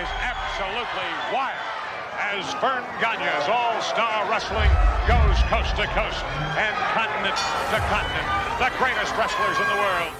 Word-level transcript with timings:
is 0.00 0.08
absolutely 0.20 1.10
wild 1.32 1.72
as 2.18 2.54
Verne 2.54 2.84
Gagne's 3.00 3.48
all-star 3.48 4.30
wrestling 4.30 4.70
goes 5.06 5.36
coast 5.52 5.76
to 5.76 5.86
coast 5.92 6.24
and 6.56 6.74
continent 6.96 7.36
to 7.68 7.78
continent. 7.92 8.28
The 8.56 8.70
greatest 8.78 9.14
wrestlers 9.16 9.58
in 9.58 9.68
the 9.68 9.78
world. 9.80 10.12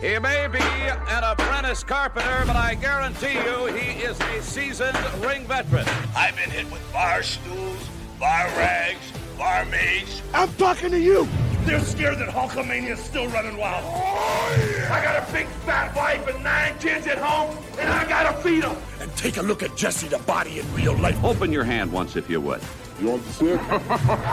He 0.00 0.18
may 0.18 0.48
be 0.48 0.58
an 0.58 1.24
apprentice 1.24 1.84
carpenter, 1.84 2.44
but 2.46 2.56
I 2.56 2.74
guarantee 2.74 3.34
you 3.34 3.66
he 3.66 4.02
is 4.02 4.18
a 4.20 4.42
seasoned 4.42 4.96
ring 5.22 5.44
veteran. 5.44 5.86
I've 6.16 6.36
been 6.36 6.50
hit 6.50 6.70
with 6.72 6.80
bar 6.92 7.22
stools, 7.22 7.88
bar 8.18 8.46
rags, 8.56 9.12
bar 9.36 9.64
barmaids. 9.64 10.22
I'm 10.32 10.52
talking 10.54 10.90
to 10.92 10.98
you. 10.98 11.28
They're 11.64 11.80
scared 11.80 12.18
that 12.18 12.28
Hulkamania 12.28 12.92
is 12.92 13.00
still 13.00 13.28
running 13.28 13.56
wild. 13.56 13.84
Oh, 13.86 14.74
yeah. 14.76 14.92
I 14.92 15.04
got 15.04 15.28
a 15.28 15.32
big 15.32 15.46
fat 15.66 15.94
wife 15.94 16.26
and 16.26 16.42
nine 16.42 16.78
kids 16.78 17.06
at 17.06 17.18
home, 17.18 17.56
and 17.78 17.88
I 17.88 18.08
gotta 18.08 18.36
feed 18.42 18.62
them. 18.62 18.76
And 19.00 19.14
take 19.16 19.36
a 19.36 19.42
look 19.42 19.62
at 19.62 19.76
Jesse 19.76 20.08
the 20.08 20.18
body 20.20 20.60
in 20.60 20.74
real 20.74 20.96
life. 20.96 21.22
Open 21.22 21.52
your 21.52 21.64
hand 21.64 21.92
once, 21.92 22.16
if 22.16 22.28
you 22.30 22.40
would. 22.40 22.60
You 23.00 23.08
want 23.08 23.24
to 23.24 23.32
see 23.32 23.46
it? 23.46 23.60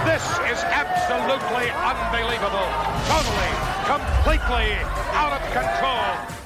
this 0.05 0.23
is 0.49 0.59
absolutely 0.63 1.69
unbelievable. 1.71 2.67
Totally, 3.07 3.53
completely 3.85 4.73
out 5.13 5.33
of 5.33 5.41
control. 5.53 6.37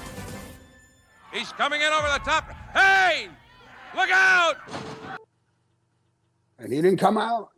He's 1.32 1.52
coming 1.54 1.82
in 1.82 1.88
over 1.88 2.08
the 2.08 2.20
top. 2.20 2.52
Hey! 2.74 3.30
Look 3.96 4.10
out! 4.12 4.56
And 6.60 6.72
he 6.72 6.82
didn't 6.82 7.00
come 7.00 7.18
out. 7.18 7.50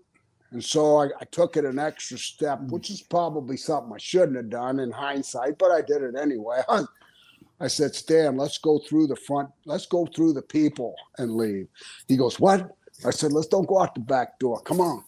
And 0.53 0.63
so 0.63 0.97
I, 0.97 1.05
I, 1.19 1.25
took 1.31 1.57
it 1.57 1.65
an 1.65 1.79
extra 1.79 2.17
step, 2.17 2.59
hmm. 2.59 2.67
which 2.67 2.91
is 2.91 3.01
probably 3.01 3.57
something 3.57 3.91
I 3.91 3.97
shouldn't 3.97 4.37
have 4.37 4.51
done 4.51 4.79
in 4.79 4.91
hindsight, 4.91 5.57
but 5.57 5.71
I 5.71 5.81
did 5.81 6.03
it 6.03 6.15
anyway. 6.15 6.61
I 7.59 7.67
said, 7.67 7.95
Stan, 7.95 8.37
let's 8.37 8.59
go 8.59 8.79
through 8.79 9.07
the 9.07 9.15
front, 9.15 9.49
let's 9.65 9.87
go 9.87 10.05
through 10.05 10.33
the 10.33 10.41
people 10.41 10.95
and 11.17 11.35
leave. 11.35 11.67
He 12.07 12.17
goes, 12.17 12.39
What? 12.39 12.69
I 13.05 13.09
said, 13.09 13.31
Let's 13.31 13.47
don't 13.47 13.67
go 13.67 13.81
out 13.81 13.95
the 13.95 14.01
back 14.01 14.37
door. 14.39 14.61
Come 14.61 14.79
on. 14.79 15.03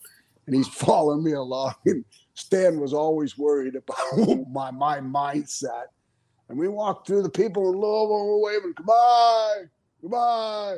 And 0.47 0.55
he's 0.55 0.67
following 0.85 1.23
me 1.23 1.33
along. 1.33 1.75
And 1.85 2.03
Stan 2.33 2.79
was 2.79 2.93
always 2.93 3.37
worried 3.37 3.75
about 3.75 4.47
my, 4.51 4.71
my 4.71 4.99
mindset. 4.99 5.85
And 6.49 6.57
we 6.57 6.67
walked 6.67 7.07
through 7.07 7.23
the 7.23 7.29
people 7.29 7.71
in 7.71 7.79
Louisville, 7.79 8.27
we're 8.27 8.53
waving, 8.53 8.73
goodbye, 8.75 9.63
goodbye. 10.01 10.77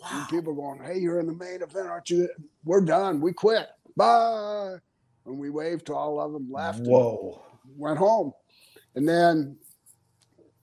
Wow. 0.00 0.08
And 0.12 0.28
people 0.28 0.54
going, 0.54 0.84
Hey, 0.84 0.98
you're 1.00 1.18
in 1.18 1.26
the 1.26 1.32
main 1.32 1.62
event, 1.62 1.88
aren't 1.88 2.10
you? 2.10 2.28
We're 2.64 2.80
done. 2.80 3.20
We 3.20 3.32
quit 3.32 3.68
bye. 3.96 4.76
And 5.26 5.38
we 5.38 5.50
waved 5.50 5.86
to 5.86 5.94
all 5.94 6.20
of 6.20 6.32
them, 6.32 6.50
left. 6.50 6.80
Whoa. 6.80 7.42
Went 7.76 7.98
home. 7.98 8.32
And 8.94 9.08
then 9.08 9.56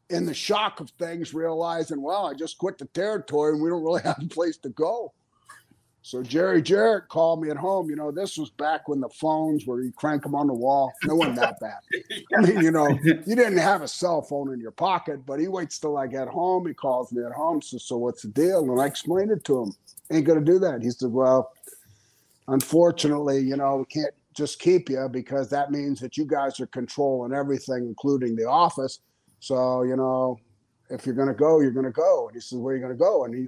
in 0.10 0.26
the 0.26 0.34
shock 0.34 0.80
of 0.80 0.90
things, 0.92 1.34
realizing, 1.34 2.02
well, 2.02 2.28
I 2.28 2.34
just 2.34 2.58
quit 2.58 2.78
the 2.78 2.86
territory 2.86 3.54
and 3.54 3.62
we 3.62 3.70
don't 3.70 3.84
really 3.84 4.02
have 4.04 4.22
a 4.22 4.28
place 4.28 4.58
to 4.58 4.70
go. 4.70 5.14
So 6.04 6.24
Jerry 6.24 6.64
Jarrett 6.64 7.10
called 7.10 7.44
me 7.44 7.52
at 7.52 7.58
home. 7.58 7.90
You 7.90 7.96
know, 7.96 8.12
this 8.12 8.36
was 8.36 8.50
back 8.50 8.88
when 8.88 9.00
the 9.00 9.10
phones 9.10 9.68
were 9.68 9.84
you 9.84 9.92
crank 9.92 10.24
them 10.24 10.34
on 10.34 10.48
the 10.48 10.54
wall. 10.54 10.92
No 11.04 11.16
one 11.16 11.36
that 11.36 11.60
bad. 11.60 11.78
I 12.38 12.42
mean, 12.42 12.62
you 12.62 12.72
know, 12.72 12.88
you 13.04 13.36
didn't 13.36 13.60
have 13.60 13.84
a 13.84 13.88
cell 13.88 14.24
phone 14.24 14.52
in 14.52 14.60
your 14.60 14.72
pocket, 14.72 15.26
but 15.28 15.40
he 15.40 15.48
waits 15.48 15.78
till 15.78 15.98
I 15.98 16.08
get 16.08 16.28
home. 16.28 16.68
He 16.68 16.74
calls 16.74 17.12
me 17.12 17.24
at 17.24 17.32
home. 17.32 17.62
So, 17.62 17.78
so 17.78 17.98
what's 17.98 18.24
the 18.24 18.30
deal? 18.30 18.72
And 18.72 18.82
I 18.82 18.88
explained 18.88 19.30
it 19.30 19.44
to 19.46 19.62
him. 19.62 19.76
Ain't 20.12 20.26
gonna 20.26 20.42
do 20.42 20.58
that. 20.60 20.82
He 20.82 20.90
said, 20.90 21.12
Well, 21.12 21.52
unfortunately, 22.52 23.40
you 23.40 23.56
know, 23.56 23.78
we 23.78 23.86
can't 23.86 24.14
just 24.36 24.60
keep 24.60 24.90
you 24.90 25.08
because 25.12 25.50
that 25.50 25.72
means 25.72 26.00
that 26.00 26.18
you 26.18 26.26
guys 26.26 26.60
are 26.60 26.68
controlling 26.68 27.34
everything, 27.34 27.86
including 27.86 28.36
the 28.36 28.46
office. 28.46 29.00
So, 29.40 29.84
you 29.84 29.96
know, 29.96 30.38
if 30.90 31.06
you're 31.06 31.16
going 31.16 31.28
to 31.28 31.34
go, 31.34 31.62
you're 31.62 31.72
going 31.72 31.86
to 31.86 31.92
go. 31.92 32.28
And 32.28 32.36
he 32.36 32.42
says, 32.42 32.60
where 32.60 32.74
are 32.74 32.78
you 32.78 32.84
going 32.84 32.98
to 32.98 33.00
go? 33.00 33.26
And 33.26 33.34
he, 33.34 33.48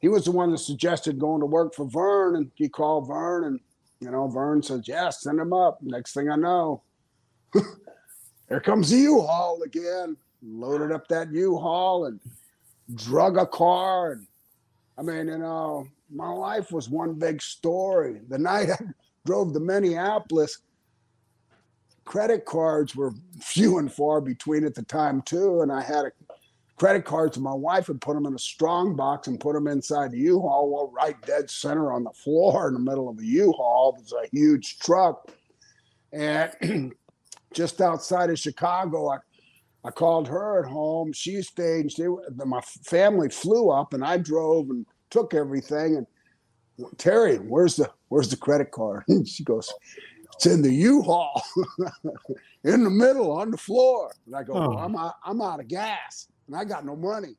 he 0.00 0.08
was 0.08 0.24
the 0.24 0.32
one 0.32 0.50
that 0.50 0.58
suggested 0.58 1.18
going 1.18 1.40
to 1.40 1.46
work 1.46 1.74
for 1.74 1.88
Verne. 1.88 2.36
And 2.36 2.50
he 2.54 2.68
called 2.68 3.08
Verne 3.08 3.44
and, 3.44 3.60
you 4.00 4.10
know, 4.10 4.28
Verne 4.28 4.62
says, 4.62 4.82
yeah, 4.86 5.10
send 5.10 5.38
him 5.38 5.52
up. 5.52 5.78
Next 5.80 6.12
thing 6.12 6.30
I 6.30 6.36
know, 6.36 6.82
there 8.48 8.60
comes 8.60 8.90
the 8.90 8.98
U-Haul 8.98 9.62
again. 9.62 10.16
Loaded 10.44 10.90
up 10.90 11.06
that 11.08 11.30
U-Haul 11.32 12.06
and 12.06 12.18
drug 12.94 13.38
a 13.38 13.46
car. 13.46 14.12
And 14.12 14.26
I 14.98 15.02
mean, 15.02 15.28
you 15.28 15.38
know, 15.38 15.86
my 16.14 16.28
life 16.28 16.72
was 16.72 16.88
one 16.88 17.14
big 17.14 17.42
story. 17.42 18.20
The 18.28 18.38
night 18.38 18.70
I 18.70 18.78
drove 19.26 19.52
to 19.52 19.60
Minneapolis, 19.60 20.58
credit 22.04 22.44
cards 22.44 22.94
were 22.94 23.12
few 23.40 23.78
and 23.78 23.92
far 23.92 24.20
between 24.20 24.64
at 24.64 24.74
the 24.74 24.82
time 24.82 25.22
too, 25.22 25.62
and 25.62 25.72
I 25.72 25.82
had 25.82 26.06
a 26.06 26.12
credit 26.76 27.04
cards 27.04 27.36
and 27.36 27.44
my 27.44 27.54
wife 27.54 27.86
had 27.86 28.00
put 28.00 28.14
them 28.14 28.26
in 28.26 28.34
a 28.34 28.38
strong 28.38 28.96
box 28.96 29.28
and 29.28 29.38
put 29.38 29.54
them 29.54 29.68
inside 29.68 30.10
the 30.10 30.18
U-Haul, 30.18 30.70
well, 30.72 30.92
right 30.92 31.20
dead 31.24 31.48
center 31.48 31.92
on 31.92 32.02
the 32.02 32.10
floor 32.10 32.66
in 32.66 32.74
the 32.74 32.80
middle 32.80 33.08
of 33.08 33.16
the 33.16 33.26
U-Haul. 33.26 33.96
It 33.96 34.02
was 34.02 34.12
a 34.12 34.28
huge 34.32 34.78
truck, 34.78 35.30
and 36.12 36.92
just 37.54 37.80
outside 37.80 38.30
of 38.30 38.38
Chicago, 38.38 39.10
I. 39.10 39.18
I 39.84 39.90
called 39.90 40.28
her 40.28 40.64
at 40.64 40.70
home. 40.70 41.12
She 41.12 41.42
stayed. 41.42 41.90
She, 41.90 42.06
my 42.46 42.60
family 42.60 43.28
flew 43.28 43.70
up, 43.70 43.94
and 43.94 44.04
I 44.04 44.16
drove 44.16 44.70
and 44.70 44.86
took 45.12 45.34
everything. 45.34 45.96
And 45.96 46.98
Terry, 46.98 47.36
where's 47.36 47.76
the 47.76 47.90
where's 48.08 48.30
the 48.30 48.36
credit 48.36 48.72
card? 48.72 49.04
And 49.08 49.28
she 49.28 49.44
goes, 49.44 49.72
it's 50.34 50.46
in 50.46 50.62
the 50.62 50.72
U-Haul, 50.72 51.40
in 52.64 52.82
the 52.82 52.90
middle 52.90 53.30
on 53.30 53.50
the 53.50 53.56
floor. 53.56 54.12
And 54.26 54.34
I 54.34 54.42
go, 54.42 54.54
oh. 54.54 54.70
well, 54.70 54.78
I'm 54.78 54.96
out, 54.96 55.14
I'm 55.24 55.40
out 55.40 55.60
of 55.60 55.68
gas, 55.68 56.26
and 56.46 56.56
I 56.56 56.64
got 56.64 56.84
no 56.84 56.96
money. 56.96 57.36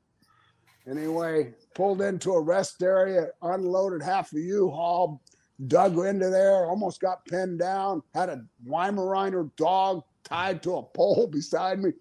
Anyway, 0.89 1.53
pulled 1.75 2.01
into 2.01 2.33
a 2.33 2.41
rest 2.41 2.83
area, 2.83 3.27
unloaded 3.41 4.03
half 4.03 4.29
the 4.29 4.41
U-Haul, 4.41 5.21
dug 5.67 5.97
into 5.97 6.29
there, 6.29 6.65
almost 6.65 6.99
got 7.01 7.25
pinned 7.25 7.59
down. 7.59 8.03
Had 8.13 8.29
a 8.29 8.43
Weimaraner 8.67 9.49
dog 9.55 10.03
tied 10.23 10.61
to 10.63 10.77
a 10.77 10.83
pole 10.83 11.27
beside 11.31 11.81
me. 11.81 11.91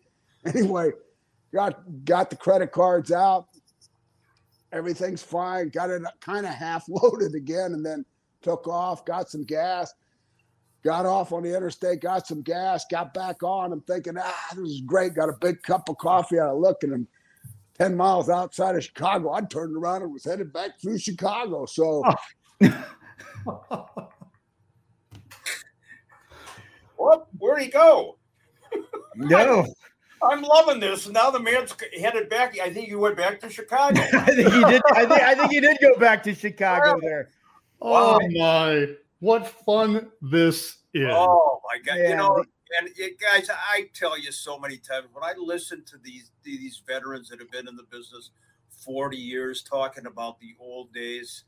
Anyway, 0.45 0.91
got 1.55 2.05
got 2.05 2.31
the 2.31 2.37
credit 2.37 2.73
cards 2.73 3.13
out, 3.13 3.47
everything's 4.73 5.23
fine. 5.23 5.69
Got 5.69 5.91
it 5.91 6.03
kind 6.21 6.47
of 6.47 6.55
half 6.55 6.87
loaded 6.89 7.35
again, 7.35 7.73
and 7.75 7.85
then 7.85 8.05
took 8.43 8.67
off. 8.67 9.05
Got 9.05 9.31
some 9.31 9.45
gas. 9.45 9.93
Got 10.85 11.07
off 11.07 11.33
on 11.33 11.45
the 11.45 11.57
interstate. 11.57 12.01
Got 12.01 12.27
some 12.27 12.43
gas. 12.43 12.85
Got 12.91 13.15
back 13.15 13.43
on. 13.43 13.73
I'm 13.73 13.83
thinking, 13.83 14.15
ah, 14.19 14.49
this 14.57 14.69
is 14.69 14.81
great. 14.81 15.15
Got 15.15 15.29
a 15.29 15.37
big 15.41 15.63
cup 15.63 15.89
of 15.89 15.97
coffee. 15.99 16.41
I 16.41 16.51
look 16.53 16.83
and 16.83 16.93
I'm 16.93 17.07
ten 17.79 17.97
miles 17.97 18.29
outside 18.29 18.75
of 18.75 18.85
Chicago. 18.85 19.31
I 19.31 19.43
turned 19.43 19.77
around 19.77 20.03
and 20.03 20.13
was 20.13 20.25
headed 20.25 20.53
back 20.53 20.81
through 20.81 20.99
Chicago. 20.99 21.67
So. 21.67 22.03
Oh. 22.05 23.87
what? 26.97 27.27
Where'd 27.39 27.63
he 27.63 27.69
go? 27.69 28.19
No. 29.15 29.67
I'm 30.23 30.43
loving 30.43 30.81
this. 30.81 31.09
Now 31.09 31.31
the 31.31 31.41
man's 31.41 31.75
headed 31.99 32.29
back. 32.29 32.59
I 32.59 32.73
think 32.73 32.89
he 32.89 32.95
went 32.95 33.17
back 33.17 33.41
to 33.41 33.51
Chicago. 33.51 34.01
I 34.13 34.27
think 34.27 34.53
he 34.53 34.65
did. 34.65 34.83
I 34.93 35.07
think 35.07 35.21
I 35.23 35.35
think 35.35 35.53
he 35.53 35.61
did 35.61 35.79
go 35.81 35.97
back 35.97 36.23
to 36.25 36.35
Chicago 36.35 36.99
there. 37.01 37.31
Oh 37.81 38.21
my! 38.31 38.89
What 39.21 39.49
fun 39.65 40.11
this 40.21 40.79
is! 40.95 41.09
Oh 41.11 41.61
my 41.69 41.79
god! 41.79 41.99
Man. 41.99 42.11
You 42.11 42.17
know, 42.17 42.45
and 42.79 42.89
it, 42.97 43.19
guys, 43.19 43.51
I 43.51 43.89
tell 43.95 44.19
you 44.19 44.33
so 44.33 44.59
many 44.59 44.77
times 44.77 45.09
when 45.13 45.25
I 45.25 45.35
listen 45.37 45.85
to 45.87 45.99
these 46.03 46.31
these 46.43 46.83
veterans 46.87 47.29
that 47.29 47.41
have 47.41 47.51
been 47.51 47.69
in 47.69 47.77
the 47.77 47.85
business 47.85 48.31
40 48.85 49.17
years 49.17 49.63
talking 49.63 50.07
about 50.07 50.41
the 50.41 50.55
old 50.59 50.93
days. 50.93 51.45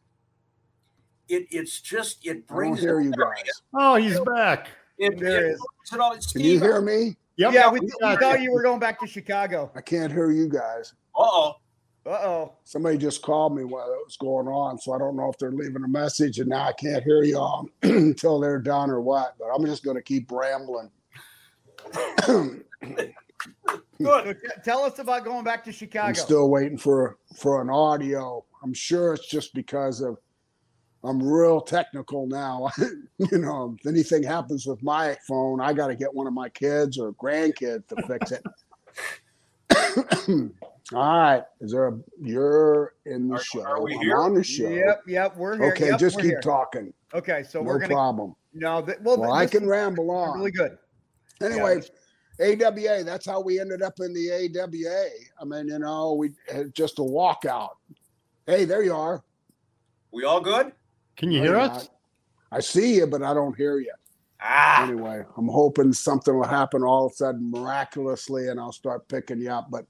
It, 1.29 1.47
it's 1.51 1.81
just 1.81 2.27
it 2.27 2.47
brings. 2.47 2.79
I 2.79 2.83
hear 2.83 3.01
you 3.01 3.13
guys. 3.13 3.45
Oh, 3.73 3.97
he's 3.97 4.21
back. 4.21 4.69
It, 4.99 5.19
there 5.19 5.47
it, 5.47 5.53
is. 5.53 6.31
Can 6.33 6.43
you 6.43 6.61
hear 6.61 6.81
me? 6.81 7.17
Yep. 7.37 7.53
Yeah, 7.53 7.71
we, 7.71 7.81
we 7.81 8.17
thought 8.17 8.43
you 8.43 8.53
were 8.53 8.63
going 8.63 8.79
back 8.79 9.01
to 9.01 9.07
Chicago. 9.07 9.71
I 9.75 9.81
can't 9.81 10.13
hear 10.13 10.31
you 10.31 10.49
guys. 10.49 10.95
Uh 11.17 11.23
oh. 11.23 11.55
Uh 12.07 12.11
oh. 12.11 12.53
Somebody 12.65 12.99
just 12.99 13.23
called 13.23 13.57
me 13.57 13.65
while 13.65 13.91
it 13.93 13.99
was 14.05 14.17
going 14.17 14.47
on, 14.47 14.79
so 14.79 14.93
I 14.93 14.99
don't 14.99 15.17
know 15.17 15.31
if 15.31 15.39
they're 15.39 15.51
leaving 15.51 15.85
a 15.85 15.89
message, 15.89 16.39
and 16.39 16.51
now 16.51 16.69
I 16.69 16.73
can't 16.73 17.03
hear 17.03 17.23
y'all 17.23 17.69
until 17.83 18.39
they're 18.41 18.61
done 18.61 18.91
or 18.91 19.01
what. 19.01 19.35
But 19.39 19.47
I'm 19.47 19.65
just 19.65 19.85
going 19.85 19.97
to 19.97 20.03
keep 20.03 20.31
rambling. 20.31 20.91
Good. 23.99 24.39
tell 24.65 24.83
us 24.83 24.99
about 24.99 25.25
going 25.25 25.45
back 25.45 25.65
to 25.65 25.73
Chicago. 25.73 26.09
I'm 26.09 26.15
still 26.15 26.51
waiting 26.51 26.77
for 26.79 27.19
for 27.37 27.63
an 27.63 27.71
audio. 27.71 28.45
I'm 28.63 28.75
sure 28.75 29.15
it's 29.15 29.27
just 29.29 29.55
because 29.55 30.01
of 30.01 30.19
I'm 31.05 31.23
real 31.23 31.61
technical 31.61 32.27
now. 32.27 32.71
you 32.79 33.39
know, 33.39 33.77
if 33.79 33.87
anything 33.87 34.23
happens 34.23 34.67
with 34.67 34.83
my 34.83 35.17
phone, 35.29 35.61
I 35.61 35.73
got 35.73 35.89
to 35.89 35.97
get 35.97 36.13
one 36.13 36.27
of 36.27 36.33
my 36.33 36.49
kids 36.49 36.99
or 36.99 37.13
grandkids 37.13 37.87
to 37.89 37.97
fix 38.07 38.33
it. 38.33 38.43
All 40.95 41.19
right. 41.19 41.43
Is 41.61 41.73
there 41.73 41.89
a 41.89 41.99
you're 42.21 42.95
in 43.07 43.29
the 43.29 43.37
are, 43.37 43.43
show? 43.43 43.63
Are 43.63 43.83
we 43.83 43.95
I'm 43.95 44.01
here? 44.01 44.17
on 44.17 44.35
the 44.35 44.43
show. 44.43 44.69
Yep, 44.69 45.03
yep, 45.07 45.37
we're 45.37 45.57
here. 45.57 45.73
Okay, 45.73 45.89
yep, 45.89 45.99
just 45.99 46.17
keep 46.17 46.27
here. 46.27 46.41
talking. 46.41 46.93
Okay, 47.13 47.43
so 47.43 47.61
no 47.61 47.67
we're 47.67 47.79
gonna 47.79 47.95
problem. 47.95 48.35
No, 48.53 48.83
th- 48.83 48.99
well, 49.03 49.19
well 49.19 49.33
I 49.33 49.47
can 49.47 49.67
ramble 49.67 50.11
on. 50.11 50.39
Really 50.39 50.51
good. 50.51 50.79
Anyway, 51.43 51.83
AWA. 52.41 53.05
That's 53.05 53.27
how 53.27 53.41
we 53.41 53.61
ended 53.61 53.83
up 53.83 53.95
in 54.01 54.13
the 54.13 54.31
AWA. 54.31 55.09
I 55.41 55.45
mean, 55.45 55.69
you 55.69 55.79
know, 55.79 56.15
we 56.15 56.33
had 56.51 56.75
just 56.75 56.99
a 56.99 57.03
walkout 57.03 57.71
Hey, 58.47 58.67
there 58.67 58.83
you 58.83 58.95
are. 58.95 59.25
We 60.13 60.25
all 60.25 60.41
good? 60.41 60.73
Can 61.17 61.31
you 61.31 61.41
hear 61.41 61.53
you're 61.53 61.61
us? 61.61 61.85
not. 61.85 61.89
I 62.53 62.61
see 62.61 62.97
you, 62.97 63.07
but 63.07 63.23
I 63.23 63.35
don't 63.35 63.57
hear 63.57 63.79
you. 63.79 63.93
Ah, 64.41 64.85
Anyway, 64.85 65.25
I'm 65.37 65.49
hoping 65.49 65.93
something 65.93 66.37
will 66.37 66.45
happen 66.47 66.83
all 66.83 67.07
of 67.07 67.13
a 67.13 67.15
sudden 67.15 67.51
miraculously 67.51 68.49
and 68.49 68.61
I'll 68.61 68.73
start 68.73 69.09
picking 69.09 69.41
you 69.41 69.51
up. 69.51 69.69
But 69.71 69.87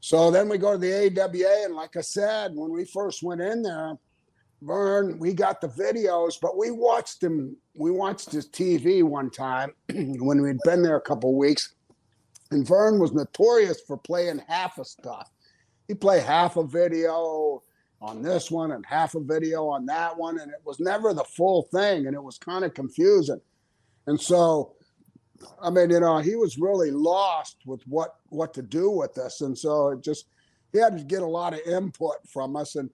so 0.00 0.30
then 0.30 0.48
we 0.48 0.58
go 0.58 0.72
to 0.72 0.78
the 0.78 0.92
AWA, 1.20 1.64
and 1.64 1.74
like 1.74 1.96
I 1.96 2.00
said, 2.00 2.52
when 2.54 2.72
we 2.72 2.84
first 2.84 3.22
went 3.22 3.40
in 3.40 3.62
there, 3.62 3.96
Verne, 4.60 5.18
we 5.18 5.32
got 5.32 5.60
the 5.60 5.68
videos, 5.68 6.34
but 6.40 6.56
we 6.56 6.70
watched 6.70 7.22
him. 7.22 7.56
We 7.76 7.90
watched 7.90 8.30
his 8.32 8.48
TV 8.48 9.02
one 9.02 9.30
time 9.30 9.72
when 9.92 10.42
we'd 10.42 10.58
been 10.64 10.82
there 10.82 10.96
a 10.96 11.00
couple 11.00 11.36
weeks, 11.36 11.74
and 12.50 12.66
Verne 12.66 13.00
was 13.00 13.12
notorious 13.12 13.80
for 13.86 13.96
playing 13.96 14.40
half 14.48 14.78
of 14.78 14.86
stuff. 14.86 15.30
He'd 15.88 16.00
play 16.00 16.20
half 16.20 16.56
a 16.56 16.64
video 16.64 17.62
on 18.02 18.20
this 18.20 18.50
one 18.50 18.72
and 18.72 18.84
half 18.84 19.14
a 19.14 19.20
video 19.20 19.68
on 19.68 19.86
that 19.86 20.18
one, 20.18 20.40
and 20.40 20.50
it 20.50 20.60
was 20.64 20.80
never 20.80 21.14
the 21.14 21.24
full 21.24 21.62
thing, 21.62 22.06
and 22.06 22.16
it 22.16 22.22
was 22.22 22.36
kind 22.36 22.64
of 22.64 22.74
confusing. 22.74 23.40
And 24.06 24.20
so, 24.20 24.74
I 25.62 25.70
mean, 25.70 25.90
you 25.90 26.00
know, 26.00 26.18
he 26.18 26.34
was 26.34 26.58
really 26.58 26.90
lost 26.90 27.58
with 27.64 27.82
what 27.86 28.16
what 28.28 28.52
to 28.54 28.62
do 28.62 28.90
with 28.90 29.14
this, 29.14 29.40
and 29.40 29.56
so 29.56 29.90
it 29.90 30.02
just 30.02 30.26
he 30.72 30.78
had 30.78 30.98
to 30.98 31.04
get 31.04 31.22
a 31.22 31.26
lot 31.26 31.54
of 31.54 31.60
input 31.60 32.16
from 32.28 32.56
us, 32.56 32.74
and 32.74 32.90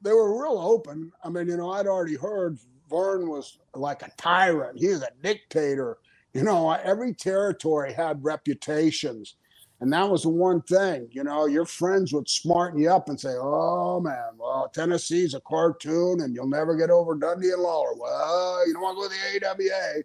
they 0.00 0.12
were 0.12 0.40
real 0.40 0.58
open. 0.58 1.10
I 1.24 1.28
mean, 1.28 1.48
you 1.48 1.56
know, 1.56 1.70
I'd 1.72 1.88
already 1.88 2.16
heard 2.16 2.58
Verne 2.88 3.28
was 3.28 3.58
like 3.74 4.02
a 4.02 4.10
tyrant. 4.16 4.78
He 4.78 4.88
was 4.88 5.02
a 5.02 5.10
dictator. 5.22 5.98
You 6.34 6.44
know, 6.44 6.70
every 6.70 7.14
territory 7.14 7.92
had 7.92 8.22
reputations. 8.22 9.36
And 9.80 9.92
that 9.92 10.08
was 10.08 10.22
the 10.22 10.30
one 10.30 10.62
thing, 10.62 11.08
you 11.10 11.22
know, 11.22 11.44
your 11.46 11.66
friends 11.66 12.12
would 12.14 12.30
smarten 12.30 12.80
you 12.80 12.90
up 12.90 13.10
and 13.10 13.20
say, 13.20 13.34
oh 13.38 14.00
man, 14.00 14.30
well, 14.38 14.70
Tennessee's 14.72 15.34
a 15.34 15.40
cartoon 15.40 16.22
and 16.22 16.34
you'll 16.34 16.48
never 16.48 16.74
get 16.76 16.88
over 16.88 17.14
Dundee 17.14 17.50
and 17.50 17.60
Lawler. 17.60 17.94
Well, 17.94 18.66
you 18.66 18.72
don't 18.72 18.82
want 18.82 18.96
to 18.96 19.02
go 19.02 19.08
to 19.08 19.58
the 19.58 19.70
AWA. 19.70 20.02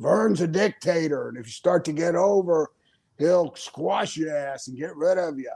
Verne's 0.00 0.40
a 0.40 0.48
dictator. 0.48 1.28
And 1.28 1.38
if 1.38 1.46
you 1.46 1.52
start 1.52 1.84
to 1.84 1.92
get 1.92 2.16
over, 2.16 2.72
he'll 3.18 3.54
squash 3.54 4.16
your 4.16 4.36
ass 4.36 4.66
and 4.66 4.76
get 4.76 4.96
rid 4.96 5.16
of 5.16 5.38
you. 5.38 5.52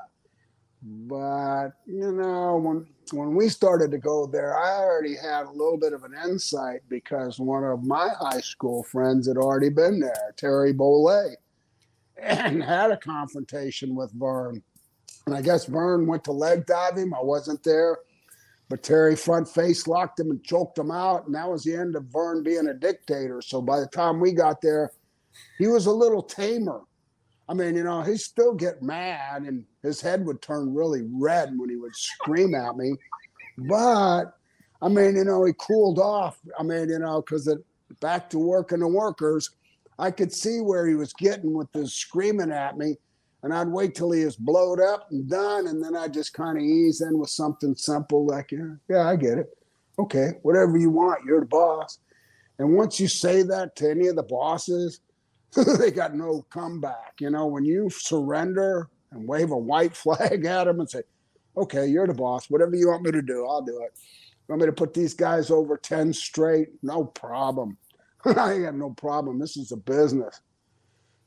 But 0.83 1.71
you 1.87 2.13
know, 2.13 2.59
when 2.59 2.87
when 3.13 3.35
we 3.35 3.49
started 3.49 3.91
to 3.91 3.99
go 3.99 4.27
there, 4.27 4.57
I 4.57 4.79
already 4.79 5.17
had 5.17 5.47
a 5.47 5.51
little 5.51 5.79
bit 5.79 5.93
of 5.93 6.05
an 6.05 6.15
insight 6.25 6.83
because 6.89 7.41
one 7.41 7.65
of 7.65 7.83
my 7.83 8.11
high 8.21 8.41
school 8.41 8.85
friends 8.85 9.27
had 9.27 9.37
already 9.37 9.71
been 9.71 9.99
there, 9.99 10.35
Terry 10.37 10.73
Boley, 10.73 11.35
and 12.23 12.63
had 12.63 12.91
a 12.91 12.97
confrontation 12.97 13.95
with 13.95 14.13
Verne. 14.13 14.63
And 15.27 15.35
I 15.35 15.43
guess 15.43 15.67
Verne 15.67 16.07
went 16.07 16.25
to 16.25 16.33
leg 16.33 16.67
dive 16.67 16.97
him. 16.97 17.15
I 17.15 17.23
wasn't 17.23 17.63
there. 17.63 17.99
But 18.69 18.83
Terry 18.83 19.15
front 19.15 19.49
face 19.49 19.87
locked 19.87 20.19
him 20.19 20.31
and 20.31 20.43
choked 20.43 20.79
him 20.79 20.91
out. 20.91 21.27
And 21.27 21.35
that 21.35 21.49
was 21.49 21.63
the 21.63 21.77
end 21.77 21.95
of 21.95 22.07
Verne 22.07 22.43
being 22.43 22.67
a 22.69 22.75
dictator. 22.75 23.41
So 23.41 23.61
by 23.61 23.81
the 23.81 23.87
time 23.87 24.19
we 24.19 24.33
got 24.33 24.61
there, 24.61 24.91
he 25.59 25.69
was 25.69 25.87
a 25.87 25.93
little 25.93 26.23
tamer. 26.23 26.83
I 27.49 27.55
mean, 27.55 27.77
you 27.77 27.85
know, 27.85 28.03
he'd 28.03 28.19
still 28.19 28.55
get 28.55 28.83
mad 28.83 29.43
and 29.43 29.65
his 29.83 30.01
head 30.01 30.27
would 30.27 30.43
turn 30.43 30.75
really 30.75 31.03
red 31.13 31.57
when 31.57 31.71
he 31.71 31.77
would 31.77 31.95
scream 31.95 32.55
at 32.55 32.77
me. 32.77 32.95
But 33.57 34.33
I 34.83 34.89
mean, 34.89 35.17
you 35.17 35.25
know, 35.25 35.45
he 35.45 35.53
cooled 35.59 35.99
off. 35.99 36.39
I 36.59 36.63
mean, 36.63 36.89
you 36.89 36.99
know, 36.99 37.23
because 37.23 37.49
back 38.01 38.29
to 38.31 38.39
working 38.39 38.81
the 38.81 38.89
workers, 38.89 39.51
I 39.99 40.11
could 40.11 40.33
see 40.33 40.61
where 40.61 40.87
he 40.87 40.95
was 40.95 41.13
getting 41.13 41.55
with 41.55 41.71
this 41.73 41.95
screaming 41.95 42.53
at 42.53 42.77
me. 42.77 42.97
And 43.43 43.55
I'd 43.55 43.69
wait 43.69 43.95
till 43.95 44.11
he 44.11 44.25
was 44.25 44.37
blowed 44.37 44.81
up 44.81 45.09
and 45.11 45.29
done, 45.29 45.69
and 45.69 45.83
then 45.83 45.95
I'd 45.95 46.13
just 46.13 46.35
kind 46.35 46.57
of 46.57 46.65
ease 46.65 47.01
in 47.01 47.19
with 47.19 47.31
something 47.31 47.77
simple 47.77 48.27
like, 48.27 48.51
yeah, 48.51 48.75
yeah, 48.89 49.09
I 49.09 49.15
get 49.15 49.39
it. 49.39 49.57
Okay, 49.99 50.33
whatever 50.43 50.77
you 50.77 50.91
want, 50.91 51.25
you're 51.25 51.41
the 51.41 51.47
boss. 51.47 51.99
And 52.59 52.75
once 52.75 52.99
you 52.99 53.09
say 53.09 53.43
that 53.43 53.77
to 53.77 53.91
any 53.91 54.09
of 54.09 54.17
the 54.17 54.23
bosses, 54.23 55.01
they 55.79 55.91
got 55.91 56.15
no 56.15 56.45
comeback. 56.51 57.15
You 57.21 57.31
know, 57.31 57.47
when 57.47 57.65
you 57.65 57.89
surrender 57.91 58.89
and 59.13 59.29
wave 59.29 59.51
a 59.51 59.57
white 59.57 59.97
flag 59.97 60.45
at 60.45 60.65
them 60.65 60.81
and 60.81 60.91
say, 60.91 61.03
okay, 61.57 61.87
you're 61.87 62.07
the 62.07 62.15
boss. 62.15 62.51
Whatever 62.51 62.75
you 62.75 62.89
want 62.89 63.03
me 63.03 63.13
to 63.13 63.23
do, 63.23 63.47
I'll 63.47 63.63
do 63.63 63.83
it. 63.83 63.93
You 63.95 64.53
want 64.53 64.61
me 64.61 64.67
to 64.67 64.73
put 64.73 64.95
these 64.95 65.15
guys 65.15 65.51
over 65.51 65.77
10 65.77 66.13
straight? 66.13 66.69
No 66.83 67.05
problem. 67.05 67.79
I 68.37 68.55
ain't 68.55 68.65
got 68.65 68.75
no 68.75 68.91
problem. 68.91 69.39
This 69.39 69.57
is 69.57 69.73
a 69.73 69.77
business. 69.77 70.41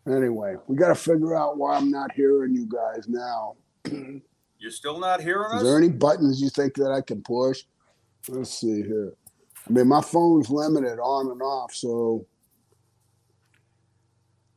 Anyway, 0.08 0.56
we 0.68 0.76
got 0.76 0.90
to 0.90 0.96
figure 0.96 1.36
out 1.36 1.58
why 1.58 1.76
I'm 1.78 1.92
not 1.92 2.12
hearing 2.14 2.54
you 2.56 2.68
guys 2.68 3.08
now. 3.08 3.56
you're 4.60 4.72
still 4.72 5.00
not 5.00 5.22
hearing 5.22 5.52
us? 5.52 5.62
Is 5.62 5.64
there 5.64 5.78
any 5.78 5.90
buttons 5.90 6.42
you 6.42 6.50
think 6.50 6.74
that 6.76 6.92
I 6.92 7.02
can 7.02 7.22
push? 7.22 7.64
Let's 8.28 8.54
see 8.60 8.82
here. 8.82 9.14
I 9.68 9.72
mean, 9.72 9.88
my 9.88 10.02
phone's 10.02 10.50
limited 10.50 11.00
on 11.00 11.32
and 11.32 11.42
off, 11.42 11.74
so 11.74 12.26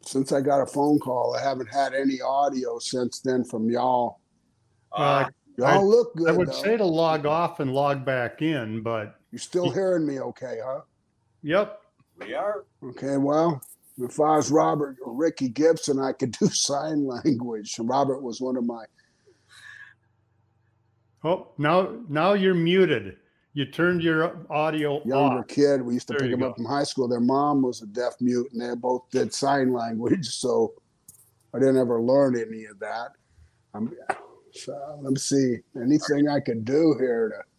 since 0.04 0.32
I 0.32 0.40
got 0.40 0.60
a 0.62 0.66
phone 0.66 0.98
call, 0.98 1.36
I 1.36 1.42
haven't 1.42 1.72
had 1.72 1.94
any 1.94 2.20
audio 2.20 2.78
since 2.78 3.20
then 3.20 3.44
from 3.44 3.70
y'all. 3.70 4.20
Uh, 4.90 5.26
Y'all 5.58 5.68
I- 5.68 5.82
look 5.82 6.16
good. 6.16 6.28
I 6.30 6.32
would 6.32 6.48
though. 6.48 6.52
say 6.62 6.76
to 6.78 6.84
log 6.84 7.26
off 7.26 7.60
and 7.60 7.72
log 7.72 8.04
back 8.06 8.40
in, 8.42 8.82
but 8.82 9.16
You're 9.30 9.38
still 9.38 9.70
hearing 9.70 10.06
me 10.06 10.18
okay, 10.20 10.58
huh? 10.64 10.80
yep. 11.42 11.81
We 12.18 12.34
are. 12.34 12.64
Okay, 12.90 13.16
well, 13.16 13.60
if 13.98 14.18
I 14.20 14.36
was 14.36 14.50
Robert 14.50 14.96
or 15.04 15.12
Ricky 15.14 15.48
Gibson, 15.48 15.98
I 16.00 16.12
could 16.12 16.32
do 16.32 16.46
sign 16.48 17.06
language. 17.06 17.76
Robert 17.80 18.22
was 18.22 18.40
one 18.40 18.56
of 18.56 18.64
my 18.64 18.84
Oh, 21.24 21.52
now 21.56 21.94
now 22.08 22.32
you're 22.32 22.54
muted. 22.54 23.16
You 23.54 23.66
turned 23.66 24.02
your 24.02 24.44
audio 24.50 24.94
younger 25.04 25.40
off. 25.40 25.46
kid. 25.48 25.82
We 25.82 25.94
used 25.94 26.08
to 26.08 26.14
There 26.14 26.20
pick 26.20 26.28
you 26.30 26.34
him 26.34 26.40
go. 26.40 26.50
up 26.50 26.56
from 26.56 26.64
high 26.64 26.82
school. 26.84 27.06
Their 27.06 27.20
mom 27.20 27.62
was 27.62 27.82
a 27.82 27.86
deaf 27.86 28.14
mute, 28.20 28.48
and 28.52 28.60
they 28.60 28.74
both 28.74 29.02
did 29.12 29.32
sign 29.32 29.72
language. 29.82 30.26
So 30.28 30.72
I 31.54 31.58
didn't 31.58 31.76
ever 31.76 32.00
learn 32.00 32.34
any 32.36 32.64
of 32.64 32.78
that. 32.80 33.10
I'm, 33.74 33.94
so 34.52 34.98
let 35.00 35.12
me 35.12 35.18
see. 35.18 35.58
Anything 35.80 36.28
I 36.28 36.40
could 36.40 36.64
do 36.64 36.96
here 36.98 37.28
to. 37.28 37.51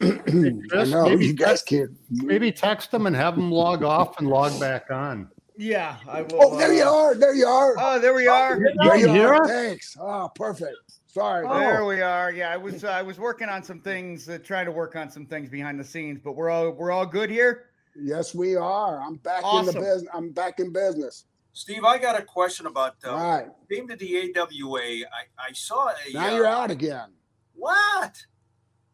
I 0.00 0.84
know 0.84 1.08
maybe 1.08 1.26
you 1.26 1.32
guys 1.32 1.62
text- 1.62 1.66
can't. 1.66 1.90
Maybe 2.10 2.52
text 2.52 2.90
them 2.90 3.06
and 3.06 3.16
have 3.16 3.34
them 3.34 3.50
log 3.50 3.82
off 3.82 4.18
and 4.18 4.28
log 4.28 4.58
back 4.60 4.90
on. 4.90 5.28
Yeah, 5.56 5.96
I 6.08 6.22
will. 6.22 6.38
Oh, 6.40 6.56
there 6.56 6.72
you 6.72 6.84
uh, 6.84 6.94
are. 6.94 7.14
There 7.16 7.34
you 7.34 7.46
are. 7.46 7.74
Oh, 7.76 7.98
there 7.98 8.14
we 8.14 8.28
are. 8.28 8.60
there 8.80 8.96
you 8.96 9.08
you 9.08 9.12
hear 9.12 9.34
are. 9.34 9.42
us? 9.42 9.50
Thanks. 9.50 9.96
Oh, 10.00 10.30
perfect. 10.34 10.76
Sorry. 11.08 11.48
There 11.48 11.84
we 11.84 12.00
are. 12.00 12.30
Yeah, 12.30 12.52
I 12.52 12.56
was 12.56 12.84
uh, 12.84 12.90
I 12.90 13.02
was 13.02 13.18
working 13.18 13.48
on 13.48 13.64
some 13.64 13.80
things, 13.80 14.28
uh, 14.28 14.38
trying 14.44 14.66
to 14.66 14.72
work 14.72 14.94
on 14.94 15.10
some 15.10 15.26
things 15.26 15.48
behind 15.50 15.80
the 15.80 15.84
scenes, 15.84 16.20
but 16.22 16.36
we're 16.36 16.48
all 16.48 16.70
we're 16.70 16.92
all 16.92 17.06
good 17.06 17.28
here. 17.28 17.64
Yes, 18.00 18.36
we 18.36 18.54
are. 18.54 19.00
I'm 19.00 19.16
back 19.16 19.42
in 19.42 19.66
the 19.66 19.72
business. 19.72 20.04
I'm 20.14 20.30
back 20.30 20.60
in 20.60 20.72
business. 20.72 21.24
Steve, 21.54 21.82
I 21.82 21.98
got 21.98 22.16
a 22.16 22.22
question 22.22 22.66
about 22.66 22.94
uh, 23.04 23.10
All 23.10 23.16
right. 23.16 23.48
came 23.68 23.88
to 23.88 23.96
the 23.96 24.32
AWA. 24.36 24.80
I, 24.80 25.24
I 25.40 25.52
saw 25.52 25.88
a 25.88 26.12
Now 26.12 26.28
uh, 26.28 26.36
you're 26.36 26.46
out 26.46 26.70
again. 26.70 27.10
what? 27.54 28.14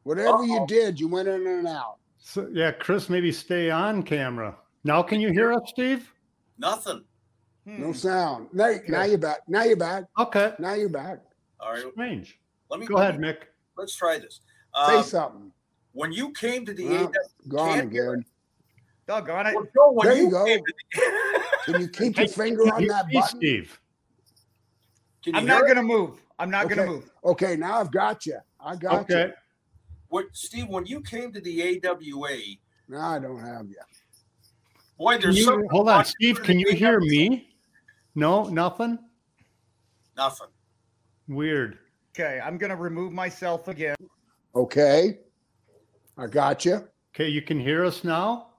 Whatever 0.04 0.44
you 0.44 0.58
Uh-oh. 0.58 0.66
did, 0.66 1.00
you 1.00 1.08
went 1.08 1.28
in 1.28 1.46
and 1.46 1.66
out. 1.66 1.96
So 2.18 2.48
yeah, 2.52 2.70
Chris, 2.72 3.08
maybe 3.10 3.32
stay 3.32 3.70
on 3.70 4.02
camera. 4.02 4.56
Now 4.84 5.02
can 5.02 5.20
you 5.20 5.30
hear 5.32 5.52
us, 5.52 5.62
Steve? 5.66 6.12
Nothing. 6.58 7.04
No 7.66 7.86
Hmm. 7.88 7.92
sound. 7.92 8.48
Now, 8.52 8.74
now 8.88 9.04
you're 9.04 9.18
back. 9.18 9.40
Now 9.48 9.64
you're 9.64 9.76
back. 9.76 10.04
Okay. 10.18 10.52
Now 10.58 10.74
you're 10.74 10.88
back. 10.90 11.20
All 11.60 11.72
right. 11.72 11.84
Strange. 11.92 12.38
Let 12.70 12.80
me 12.80 12.86
Go 12.86 12.96
ahead, 12.96 13.18
Mick. 13.18 13.38
Let's 13.76 13.96
try 13.96 14.18
this. 14.18 14.40
Say 14.86 14.96
Uh, 14.98 15.02
something. 15.02 15.52
when 15.92 16.12
you 16.12 16.30
came 16.32 16.66
to 16.66 16.74
the 16.74 16.84
Well, 16.86 17.04
AWA, 17.04 17.12
Gone 17.48 17.74
can't 17.78 17.92
hear 17.92 18.12
again. 18.12 18.24
Doggone 19.06 19.46
it. 19.46 19.54
well, 19.54 19.64
Joe, 19.74 19.92
when 19.92 20.06
There 20.08 20.16
you 20.16 20.24
you 20.24 20.30
go. 20.30 20.44
the, 20.44 20.62
Can 21.64 21.80
you 21.80 21.88
keep 21.88 22.18
your 22.18 22.28
finger 22.28 22.74
on 22.74 22.86
that 22.86 23.06
see 23.08 23.14
button? 23.18 23.38
Steve. 23.38 23.80
Can 25.24 25.34
you 25.34 25.40
I'm 25.40 25.46
not 25.46 25.66
gonna 25.66 25.82
move. 25.82 26.20
I'm 26.38 26.50
not 26.50 26.68
gonna 26.68 26.84
move. 26.86 27.10
Okay, 27.24 27.56
now 27.56 27.80
I've 27.80 27.90
got 27.92 28.26
you. 28.26 28.38
I 28.60 28.76
got 28.76 29.02
Okay. 29.10 29.28
you. 29.28 29.32
What, 30.08 30.26
Steve? 30.32 30.68
When 30.68 30.86
you 30.86 31.00
came 31.00 31.32
to 31.32 31.40
the 31.40 31.80
AWA, 31.84 32.36
Now 32.88 33.10
I 33.10 33.18
don't 33.18 33.40
have 33.40 33.66
you. 33.68 33.76
boy, 34.98 35.18
there's 35.18 35.36
you, 35.38 35.44
something 35.44 35.68
hold 35.70 35.88
on, 35.88 36.04
Steve. 36.04 36.42
Can 36.42 36.58
you 36.58 36.72
hear 36.72 37.00
me? 37.00 37.54
No, 38.14 38.44
nothing. 38.44 38.98
Nothing. 40.16 40.48
Weird. 41.28 41.78
Okay, 42.14 42.40
I'm 42.44 42.58
gonna 42.58 42.76
remove 42.76 43.12
myself 43.12 43.66
again. 43.68 43.96
Okay. 44.54 45.18
I 46.16 46.26
got 46.28 46.64
you. 46.64 46.86
Okay, 47.14 47.28
you 47.28 47.42
can 47.42 47.58
hear 47.58 47.84
us 47.84 48.04
now. 48.04 48.50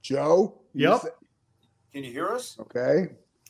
Joe? 0.00 0.62
Yep. 0.74 1.02
th- 1.02 1.14
Can 1.92 2.04
you 2.04 2.12
hear 2.12 2.28
us? 2.28 2.56
okay. 2.60 3.08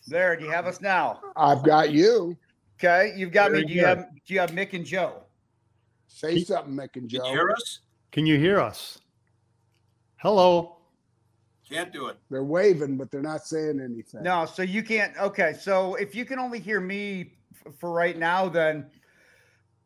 There, 0.08 0.36
do 0.36 0.44
you 0.44 0.50
have 0.50 0.66
us 0.66 0.80
now? 0.80 1.20
I've 1.36 1.62
got 1.62 1.90
you. 1.92 2.36
Okay, 2.78 3.14
you've 3.16 3.30
got 3.32 3.52
me. 3.52 3.64
Do 3.64 3.72
you 3.72 3.80
good. 3.80 3.86
have 3.86 4.06
do 4.26 4.34
you 4.34 4.40
have 4.40 4.50
Mick 4.50 4.72
and 4.72 4.84
Joe? 4.84 5.23
Say 6.06 6.42
something, 6.44 6.74
Mick 6.74 6.96
and 6.96 7.08
Can 7.08 7.08
Joe. 7.08 7.26
you 7.26 7.32
hear 7.32 7.50
us? 7.50 7.80
Can 8.12 8.26
you 8.26 8.38
hear 8.38 8.60
us? 8.60 8.98
Hello. 10.16 10.78
Can't 11.68 11.92
do 11.92 12.06
it. 12.08 12.18
They're 12.30 12.44
waving, 12.44 12.96
but 12.96 13.10
they're 13.10 13.22
not 13.22 13.42
saying 13.46 13.80
anything. 13.82 14.22
No, 14.22 14.46
so 14.46 14.62
you 14.62 14.82
can't. 14.82 15.16
Okay, 15.18 15.54
so 15.58 15.94
if 15.96 16.14
you 16.14 16.24
can 16.24 16.38
only 16.38 16.58
hear 16.60 16.80
me 16.80 17.32
f- 17.66 17.74
for 17.78 17.90
right 17.92 18.16
now, 18.18 18.48
then 18.48 18.86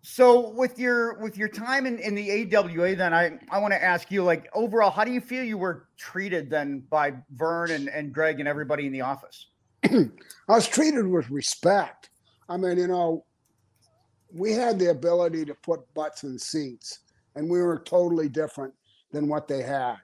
So 0.03 0.51
with 0.51 0.79
your 0.79 1.19
with 1.21 1.37
your 1.37 1.49
time 1.49 1.87
in, 1.87 1.99
in 1.99 2.15
the 2.15 2.55
AWA, 2.57 2.95
then 2.97 3.13
I, 3.13 3.39
I 3.51 3.59
want 3.59 3.73
to 3.73 3.83
ask 3.83 4.11
you, 4.11 4.23
like 4.23 4.49
overall, 4.55 4.91
how 4.91 5.05
do 5.05 5.13
you 5.13 5.21
feel 5.21 5.43
you 5.45 5.59
were 5.59 5.89
treated 5.97 6.51
then 6.51 6.81
by 6.91 7.15
Verne 7.33 7.73
and, 7.73 7.89
and 7.89 8.13
Greg 8.13 8.39
and 8.41 8.49
everybody 8.49 8.87
in 8.87 8.93
the 8.93 9.01
office? 9.03 9.47
I 9.85 10.09
was 10.49 10.69
treated 10.69 11.07
with 11.07 11.29
respect. 11.31 12.11
I 12.49 12.57
mean, 12.57 12.79
you 12.79 12.87
know, 12.89 13.25
we 14.32 14.52
had 14.52 14.78
the 14.78 14.90
ability 14.90 15.44
to 15.47 15.54
put 15.54 15.92
butts 15.94 16.25
in 16.25 16.38
seats, 16.38 17.00
and 17.35 17.49
we 17.49 17.62
were 17.62 17.78
totally 17.78 18.28
different 18.28 18.75
than 19.12 19.28
what 19.28 19.49
they 19.49 19.62
had. 19.62 19.97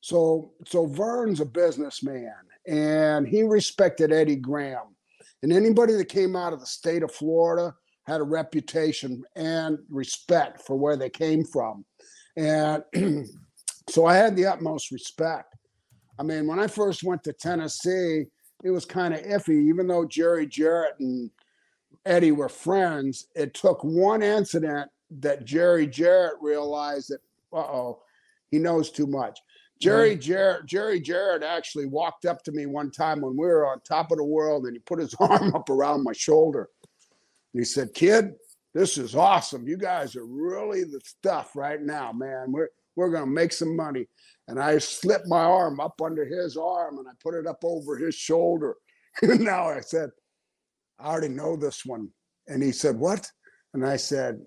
So, 0.00 0.52
so 0.66 0.86
Verne's 0.86 1.40
a 1.40 1.46
businessman, 1.46 2.32
and 2.66 3.26
he 3.26 3.42
respected 3.42 4.12
Eddie 4.12 4.36
Graham, 4.36 4.96
and 5.42 5.52
anybody 5.52 5.94
that 5.94 6.08
came 6.08 6.36
out 6.36 6.52
of 6.52 6.60
the 6.60 6.66
state 6.66 7.02
of 7.02 7.12
Florida 7.12 7.74
had 8.06 8.20
a 8.20 8.24
reputation 8.24 9.22
and 9.36 9.78
respect 9.88 10.62
for 10.62 10.76
where 10.76 10.96
they 10.96 11.10
came 11.10 11.44
from, 11.44 11.84
and 12.36 12.82
so 13.88 14.06
I 14.06 14.14
had 14.14 14.36
the 14.36 14.46
utmost 14.46 14.90
respect. 14.90 15.54
I 16.18 16.22
mean, 16.22 16.46
when 16.46 16.58
I 16.58 16.66
first 16.66 17.02
went 17.02 17.24
to 17.24 17.32
Tennessee, 17.32 18.26
it 18.62 18.70
was 18.70 18.84
kind 18.84 19.14
of 19.14 19.20
iffy, 19.20 19.68
even 19.68 19.86
though 19.86 20.04
Jerry 20.04 20.46
Jarrett 20.46 20.94
and 21.00 21.30
Eddie 22.06 22.32
were 22.32 22.48
friends. 22.48 23.26
It 23.34 23.54
took 23.54 23.82
one 23.84 24.22
incident 24.22 24.90
that 25.18 25.44
Jerry 25.44 25.86
Jarrett 25.86 26.36
realized 26.40 27.10
that, 27.10 27.20
uh 27.52 27.60
oh, 27.60 28.02
he 28.50 28.58
knows 28.58 28.90
too 28.90 29.06
much. 29.06 29.38
Jerry 29.80 30.14
Jarrett, 30.16 30.66
Jerry 30.66 31.00
Jarrett 31.00 31.42
actually 31.42 31.86
walked 31.86 32.26
up 32.26 32.42
to 32.44 32.52
me 32.52 32.66
one 32.66 32.90
time 32.90 33.22
when 33.22 33.32
we 33.32 33.46
were 33.46 33.66
on 33.66 33.80
top 33.80 34.12
of 34.12 34.18
the 34.18 34.24
world, 34.24 34.66
and 34.66 34.74
he 34.74 34.80
put 34.80 34.98
his 34.98 35.14
arm 35.20 35.54
up 35.54 35.70
around 35.70 36.04
my 36.04 36.12
shoulder. 36.12 36.68
And 37.52 37.60
he 37.60 37.64
said, 37.64 37.94
"Kid, 37.94 38.34
this 38.74 38.98
is 38.98 39.16
awesome. 39.16 39.66
You 39.66 39.78
guys 39.78 40.16
are 40.16 40.26
really 40.26 40.84
the 40.84 41.00
stuff 41.02 41.56
right 41.56 41.80
now, 41.80 42.12
man. 42.12 42.52
We're 42.52 42.68
we're 42.94 43.10
gonna 43.10 43.26
make 43.26 43.52
some 43.52 43.74
money." 43.74 44.06
And 44.48 44.60
I 44.60 44.78
slipped 44.78 45.28
my 45.28 45.44
arm 45.44 45.80
up 45.80 46.00
under 46.02 46.26
his 46.26 46.58
arm, 46.58 46.98
and 46.98 47.08
I 47.08 47.12
put 47.22 47.34
it 47.34 47.46
up 47.46 47.64
over 47.64 47.96
his 47.96 48.14
shoulder. 48.14 48.76
and 49.22 49.40
now 49.40 49.68
I 49.68 49.80
said, 49.80 50.10
"I 51.00 51.06
already 51.06 51.28
know 51.28 51.56
this 51.56 51.84
one." 51.84 52.08
And 52.48 52.62
he 52.62 52.72
said, 52.72 52.96
"What?" 52.96 53.30
And 53.74 53.86
I 53.86 53.96
said, 53.96 54.40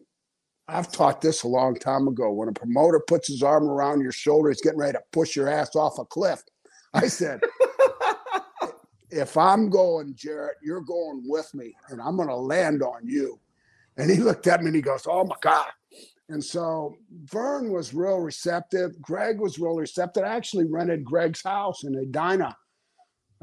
I've 0.68 0.92
taught 0.92 1.22
this 1.22 1.44
a 1.44 1.48
long 1.48 1.76
time 1.76 2.08
ago. 2.08 2.32
When 2.32 2.50
a 2.50 2.54
promoter 2.54 3.02
puts 3.06 3.28
his 3.28 3.44
arm 3.44 3.66
around 3.66 4.02
your 4.02 4.12
shoulder, 4.12 4.50
he's 4.50 4.62
getting 4.62 4.80
ready 4.80 4.94
to 4.94 5.04
push 5.12 5.36
your 5.36 5.50
ass 5.50 5.76
off 5.76 6.00
a 6.00 6.06
cliff. 6.06 6.42
I 6.94 7.08
said, 7.08 7.42
if 9.10 9.38
I'm 9.38 9.70
going, 9.70 10.14
Jarrett, 10.16 10.58
you're 10.64 10.82
going 10.82 11.24
with 11.26 11.54
me 11.54 11.74
and 11.90 12.02
I'm 12.02 12.16
going 12.16 12.30
to 12.30 12.36
land 12.36 12.82
on 12.82 13.06
you. 13.06 13.40
And 13.98 14.10
he 14.10 14.18
looked 14.18 14.48
at 14.48 14.62
me 14.62 14.68
and 14.68 14.76
he 14.76 14.82
goes, 14.82 15.06
Oh 15.08 15.26
my 15.26 15.36
God. 15.42 15.70
And 16.30 16.44
so 16.44 16.96
Verne 17.26 17.72
was 17.72 17.94
real 17.94 18.20
receptive. 18.20 19.00
Greg 19.02 19.40
was 19.40 19.60
real 19.60 19.76
receptive. 19.76 20.24
I 20.24 20.36
actually 20.36 20.66
rented 20.66 21.04
Greg's 21.04 21.44
house 21.44 21.84
in 21.84 21.94
Edina. 21.96 22.56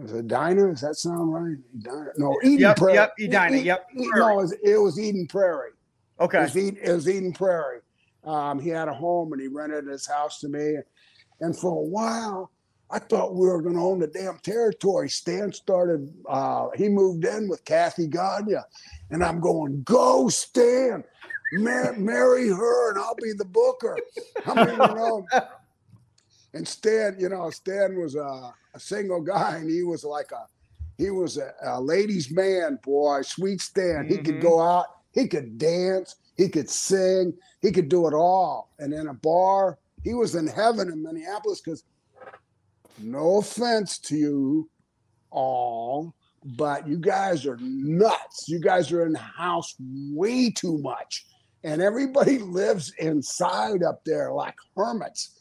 It 0.04 0.10
Edina? 0.14 0.68
Does 0.68 0.80
that 0.80 0.96
sound 0.96 1.32
right? 1.32 1.56
Edina? 1.74 2.06
No, 2.16 2.36
Eden 2.42 2.58
Yep, 2.60 2.76
Prairie. 2.76 2.94
yep, 2.94 3.12
Edina, 3.18 3.56
E- 3.56 3.60
yep. 3.62 3.86
E- 3.96 4.08
no, 4.14 4.30
it 4.30 4.36
was, 4.36 4.52
it 4.62 4.76
was 4.78 4.98
Eden 4.98 5.26
Prairie. 5.26 5.70
It 6.18 6.22
Okay. 6.24 6.42
was, 6.42 6.56
Eden, 6.56 6.78
it 6.82 6.92
was 6.92 7.08
Eden 7.08 7.32
Prairie. 7.32 7.80
Um, 8.24 8.58
he 8.60 8.68
had 8.70 8.88
a 8.88 8.94
home 8.94 9.32
and 9.32 9.40
he 9.40 9.48
rented 9.48 9.86
his 9.86 10.06
house 10.06 10.40
to 10.40 10.48
me. 10.48 10.76
And 11.40 11.56
for 11.58 11.70
a 11.70 11.82
while, 11.82 12.50
I 12.90 12.98
thought 12.98 13.34
we 13.34 13.46
were 13.46 13.62
going 13.62 13.76
to 13.76 13.80
own 13.80 13.98
the 14.00 14.06
damn 14.08 14.38
territory. 14.38 15.08
Stan 15.08 15.52
started, 15.52 16.12
uh, 16.28 16.68
he 16.74 16.88
moved 16.88 17.24
in 17.24 17.48
with 17.48 17.64
Kathy 17.64 18.06
Gagne. 18.08 18.56
And 19.10 19.22
I'm 19.24 19.40
going, 19.40 19.82
go, 19.84 20.28
Stan. 20.28 21.04
Mar- 21.54 21.94
marry 21.94 22.48
her 22.48 22.90
and 22.90 22.98
I'll 22.98 23.14
be 23.16 23.32
the 23.32 23.44
booker. 23.44 23.96
I 24.46 24.64
mean, 24.66 24.72
you 24.74 24.76
know. 24.94 25.26
And 26.52 26.66
Stan, 26.66 27.14
you 27.18 27.28
know, 27.28 27.48
Stan 27.50 27.96
was 27.96 28.16
a, 28.16 28.52
a 28.74 28.80
single 28.80 29.20
guy 29.20 29.56
and 29.56 29.70
he 29.70 29.82
was 29.82 30.04
like 30.04 30.30
a, 30.32 30.46
he 30.98 31.10
was 31.10 31.38
a, 31.38 31.52
a 31.62 31.80
ladies' 31.80 32.30
man, 32.30 32.78
boy, 32.82 33.22
sweet 33.22 33.60
Stan. 33.60 34.06
He 34.08 34.18
could 34.18 34.36
Mhm. 34.36 34.42
go 34.42 34.60
out, 34.60 34.86
he 35.12 35.26
could 35.28 35.58
dance, 35.58 36.16
he 36.36 36.48
could 36.48 36.68
sing, 36.70 37.32
he 37.62 37.72
could 37.72 37.88
do 37.88 38.06
it 38.06 38.14
all. 38.14 38.70
And 38.78 38.92
in 38.92 39.08
a 39.08 39.14
bar, 39.14 39.78
he 40.04 40.14
was 40.14 40.34
in 40.34 40.46
heaven 40.46 40.88
in 40.90 41.02
Minneapolis 41.02 41.60
because, 41.60 41.84
no 42.98 43.38
offense 43.38 43.98
to 44.00 44.16
you 44.16 44.70
all, 45.30 46.14
but 46.44 46.86
you 46.86 46.96
guys 46.98 47.46
are 47.46 47.58
nuts. 47.60 48.48
You 48.48 48.60
guys 48.60 48.90
are 48.92 49.04
in 49.06 49.12
the 49.12 49.18
house 49.18 49.74
way 50.12 50.50
too 50.50 50.78
much. 50.78 51.26
And 51.64 51.80
everybody 51.82 52.38
lives 52.60 52.92
inside 52.98 53.82
up 53.82 54.00
there 54.04 54.32
like 54.32 54.54
hermits. 54.76 55.36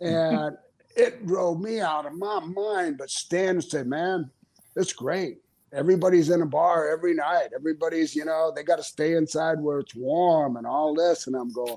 And 0.00 0.56
it 0.96 1.26
drove 1.26 1.60
me 1.60 1.80
out 1.80 2.06
of 2.06 2.14
my 2.14 2.40
mind. 2.40 2.98
But 2.98 3.10
Stan 3.10 3.60
said, 3.60 3.86
man, 3.86 4.30
it's 4.76 4.92
great. 4.92 5.38
Everybody's 5.72 6.30
in 6.30 6.42
a 6.42 6.46
bar 6.46 6.88
every 6.88 7.14
night. 7.14 7.48
Everybody's, 7.54 8.14
you 8.14 8.24
know, 8.24 8.52
they 8.54 8.62
got 8.62 8.76
to 8.76 8.82
stay 8.82 9.14
inside 9.14 9.60
where 9.60 9.80
it's 9.80 9.94
warm 9.94 10.56
and 10.56 10.66
all 10.66 10.94
this. 10.94 11.26
And 11.26 11.34
I'm 11.34 11.52
going, 11.52 11.76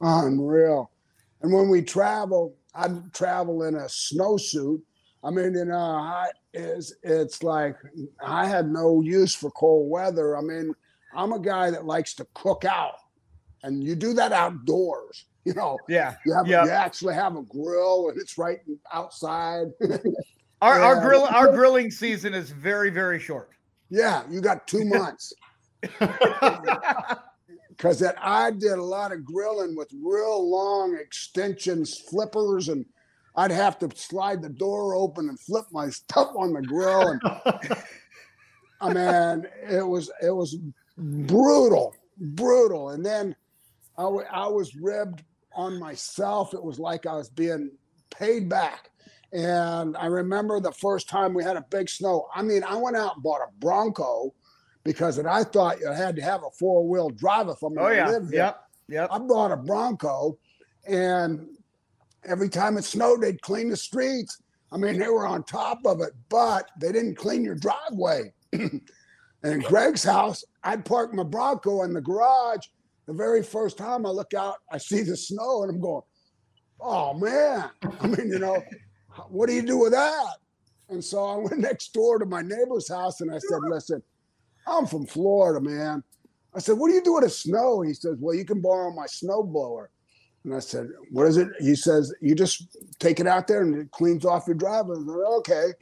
unreal. 0.00 0.90
And 1.42 1.52
when 1.52 1.68
we 1.68 1.82
travel, 1.82 2.56
I 2.74 2.88
travel 3.12 3.62
in 3.62 3.74
a 3.74 3.86
snowsuit. 3.86 4.80
I 5.22 5.30
mean, 5.30 5.54
you 5.54 5.64
know, 5.64 5.76
I, 5.76 6.28
is 6.54 6.96
it's 7.02 7.42
like 7.42 7.76
I 8.24 8.46
had 8.46 8.70
no 8.70 9.00
use 9.00 9.34
for 9.34 9.50
cold 9.52 9.90
weather. 9.90 10.36
I 10.36 10.40
mean, 10.40 10.74
I'm 11.14 11.32
a 11.32 11.40
guy 11.40 11.70
that 11.70 11.86
likes 11.86 12.14
to 12.14 12.26
cook 12.34 12.64
out, 12.64 12.96
and 13.62 13.82
you 13.82 13.94
do 13.94 14.12
that 14.14 14.32
outdoors. 14.32 15.26
You 15.44 15.54
know, 15.54 15.78
Yeah. 15.88 16.14
you 16.26 16.34
have 16.34 16.46
Yeah. 16.46 16.64
you 16.64 16.70
actually 16.70 17.14
have 17.14 17.36
a 17.36 17.42
grill, 17.42 18.08
and 18.10 18.20
it's 18.20 18.36
right 18.38 18.58
outside. 18.92 19.68
Our, 20.60 20.80
our 20.80 21.00
grill 21.00 21.22
our 21.24 21.52
grilling 21.52 21.88
season 21.90 22.34
is 22.34 22.50
very, 22.50 22.90
very 22.90 23.20
short. 23.20 23.50
yeah, 23.90 24.24
you 24.28 24.40
got 24.40 24.66
two 24.66 24.84
months. 24.96 25.32
because 27.70 27.98
that 28.00 28.16
I 28.20 28.50
did 28.50 28.72
a 28.72 28.82
lot 28.82 29.12
of 29.12 29.24
grilling 29.24 29.76
with 29.76 29.88
real 30.02 30.50
long 30.50 30.96
extensions, 31.00 31.98
flippers, 32.10 32.68
and 32.68 32.84
I'd 33.36 33.52
have 33.52 33.78
to 33.78 33.88
slide 33.94 34.42
the 34.42 34.48
door 34.48 34.96
open 34.96 35.28
and 35.28 35.38
flip 35.38 35.66
my 35.70 35.88
stuff 35.90 36.30
on 36.36 36.52
the 36.52 36.62
grill. 36.62 37.10
And 37.10 37.22
I 38.80 38.92
mean, 38.92 39.46
it 39.70 39.86
was 39.86 40.10
it 40.20 40.30
was 40.30 40.56
brutal, 40.96 41.94
brutal. 42.18 42.90
And 42.90 43.06
then 43.06 43.36
I, 43.98 44.04
I 44.04 44.46
was 44.46 44.74
ribbed 44.76 45.24
on 45.54 45.78
myself. 45.78 46.54
It 46.54 46.62
was 46.62 46.78
like 46.78 47.04
I 47.04 47.14
was 47.14 47.28
being 47.28 47.70
paid 48.10 48.48
back. 48.48 48.90
And 49.32 49.96
I 49.96 50.06
remember 50.06 50.60
the 50.60 50.72
first 50.72 51.08
time 51.08 51.34
we 51.34 51.44
had 51.44 51.56
a 51.56 51.64
big 51.70 51.90
snow. 51.90 52.28
I 52.34 52.42
mean, 52.42 52.64
I 52.64 52.76
went 52.76 52.96
out 52.96 53.16
and 53.16 53.22
bought 53.22 53.42
a 53.42 53.52
Bronco 53.58 54.32
because 54.84 55.18
I 55.18 55.44
thought 55.44 55.80
you 55.80 55.92
had 55.92 56.16
to 56.16 56.22
have 56.22 56.42
a 56.44 56.50
four 56.58 56.88
wheel 56.88 57.10
drive 57.10 57.48
if 57.48 57.62
I'm 57.62 57.72
Oh 57.72 57.82
going 57.82 57.90
to 57.90 57.96
yeah. 57.96 58.08
live 58.08 58.28
here. 58.30 58.38
Yep. 58.38 58.64
Yep. 58.88 59.08
I 59.12 59.18
bought 59.18 59.52
a 59.52 59.56
Bronco, 59.58 60.38
and 60.86 61.46
every 62.24 62.48
time 62.48 62.78
it 62.78 62.84
snowed, 62.84 63.20
they'd 63.20 63.42
clean 63.42 63.68
the 63.68 63.76
streets. 63.76 64.40
I 64.72 64.78
mean, 64.78 64.98
they 64.98 65.08
were 65.08 65.26
on 65.26 65.42
top 65.44 65.80
of 65.84 66.00
it, 66.00 66.14
but 66.30 66.70
they 66.80 66.92
didn't 66.92 67.16
clean 67.16 67.44
your 67.44 67.54
driveway. 67.54 68.32
and 68.52 68.80
in 69.42 69.60
Greg's 69.60 70.04
house, 70.04 70.42
I'd 70.64 70.86
park 70.86 71.12
my 71.12 71.22
Bronco 71.22 71.82
in 71.82 71.92
the 71.92 72.00
garage. 72.00 72.66
The 73.08 73.14
very 73.14 73.42
first 73.42 73.78
time 73.78 74.04
I 74.04 74.10
look 74.10 74.34
out, 74.34 74.56
I 74.70 74.76
see 74.76 75.00
the 75.00 75.16
snow, 75.16 75.62
and 75.62 75.70
I'm 75.72 75.80
going, 75.80 76.02
"Oh 76.78 77.14
man!" 77.14 77.70
I 78.02 78.06
mean, 78.06 78.28
you 78.30 78.38
know, 78.38 78.62
what 79.30 79.48
do 79.48 79.54
you 79.54 79.62
do 79.62 79.78
with 79.78 79.92
that? 79.92 80.36
And 80.90 81.02
so 81.02 81.24
I 81.24 81.36
went 81.36 81.58
next 81.58 81.94
door 81.94 82.18
to 82.18 82.26
my 82.26 82.42
neighbor's 82.42 82.86
house, 82.86 83.22
and 83.22 83.30
I 83.30 83.38
said, 83.38 83.60
"Listen, 83.62 84.02
I'm 84.66 84.86
from 84.86 85.06
Florida, 85.06 85.58
man." 85.58 86.04
I 86.54 86.58
said, 86.58 86.76
"What 86.76 86.88
do 86.88 86.94
you 86.94 87.02
do 87.02 87.14
with 87.14 87.24
the 87.24 87.30
snow?" 87.30 87.80
He 87.80 87.94
says, 87.94 88.16
"Well, 88.20 88.34
you 88.34 88.44
can 88.44 88.60
borrow 88.60 88.92
my 88.92 89.06
snow 89.06 89.42
blower." 89.42 89.88
And 90.44 90.54
I 90.54 90.58
said, 90.58 90.88
"What 91.10 91.26
is 91.26 91.38
it?" 91.38 91.48
He 91.60 91.76
says, 91.76 92.14
"You 92.20 92.34
just 92.34 92.76
take 92.98 93.20
it 93.20 93.26
out 93.26 93.46
there 93.46 93.62
and 93.62 93.74
it 93.74 93.90
cleans 93.90 94.26
off 94.26 94.46
your 94.46 94.54
driveway." 94.54 94.96
I 94.96 95.00
said, 95.00 95.38
"Okay." 95.38 95.72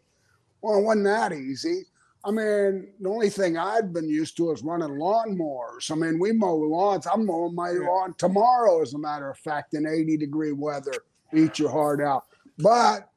Well, 0.62 0.78
it 0.78 0.84
wasn't 0.84 1.06
that 1.06 1.32
easy. 1.32 1.86
I 2.26 2.30
mean, 2.32 2.88
the 3.00 3.08
only 3.08 3.30
thing 3.30 3.56
I'd 3.56 3.92
been 3.92 4.08
used 4.08 4.36
to 4.38 4.50
is 4.50 4.64
running 4.64 4.88
lawnmowers. 4.98 5.92
I 5.92 5.94
mean, 5.94 6.18
we 6.18 6.32
mow 6.32 6.56
lawns. 6.56 7.06
I'm 7.06 7.24
mowing 7.24 7.54
my 7.54 7.70
lawn 7.70 8.14
tomorrow, 8.18 8.82
as 8.82 8.94
a 8.94 8.98
matter 8.98 9.30
of 9.30 9.38
fact, 9.38 9.74
in 9.74 9.86
80 9.86 10.16
degree 10.16 10.50
weather. 10.50 10.92
Eat 11.32 11.60
your 11.60 11.70
heart 11.70 12.00
out. 12.00 12.24
But 12.58 13.08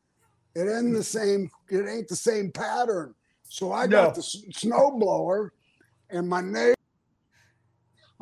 it 0.53 0.69
ain't 0.69 0.93
the 0.93 1.03
same. 1.03 1.49
It 1.69 1.87
ain't 1.89 2.07
the 2.07 2.15
same 2.15 2.51
pattern. 2.51 3.15
So 3.47 3.71
I 3.71 3.87
got 3.87 4.09
No. 4.09 4.13
the 4.13 4.21
snow 4.21 4.91
blower, 4.91 5.53
and 6.11 6.29
my 6.29 6.41
neighbor. 6.41 6.75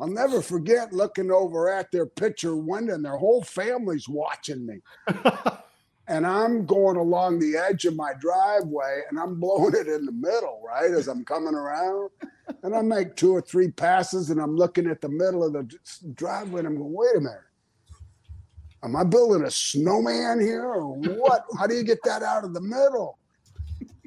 I'll 0.00 0.06
never 0.06 0.40
forget 0.40 0.92
looking 0.92 1.30
over 1.30 1.68
at 1.68 1.90
their 1.90 2.06
picture 2.06 2.56
window, 2.56 2.94
and 2.94 3.04
their 3.04 3.16
whole 3.18 3.42
family's 3.42 4.08
watching 4.08 4.64
me. 4.64 4.80
and 6.08 6.26
I'm 6.26 6.64
going 6.64 6.96
along 6.96 7.38
the 7.38 7.56
edge 7.56 7.84
of 7.84 7.94
my 7.94 8.12
driveway, 8.18 9.02
and 9.10 9.18
I'm 9.18 9.38
blowing 9.38 9.74
it 9.74 9.86
in 9.86 10.06
the 10.06 10.12
middle, 10.12 10.62
right, 10.66 10.90
as 10.90 11.06
I'm 11.06 11.24
coming 11.24 11.54
around. 11.54 12.10
and 12.62 12.74
I 12.74 12.80
make 12.80 13.14
two 13.14 13.32
or 13.32 13.42
three 13.42 13.70
passes, 13.70 14.30
and 14.30 14.40
I'm 14.40 14.56
looking 14.56 14.86
at 14.86 15.02
the 15.02 15.10
middle 15.10 15.44
of 15.44 15.52
the 15.52 15.70
driveway, 16.14 16.60
and 16.60 16.68
I'm 16.68 16.78
going, 16.78 16.92
wait 16.92 17.16
a 17.16 17.20
minute. 17.20 17.40
Am 18.82 18.96
I 18.96 19.04
building 19.04 19.44
a 19.44 19.50
snowman 19.50 20.40
here 20.40 20.64
or 20.64 20.94
what? 20.94 21.44
How 21.58 21.66
do 21.66 21.74
you 21.74 21.82
get 21.82 21.98
that 22.04 22.22
out 22.22 22.44
of 22.44 22.54
the 22.54 22.60
middle? 22.60 23.18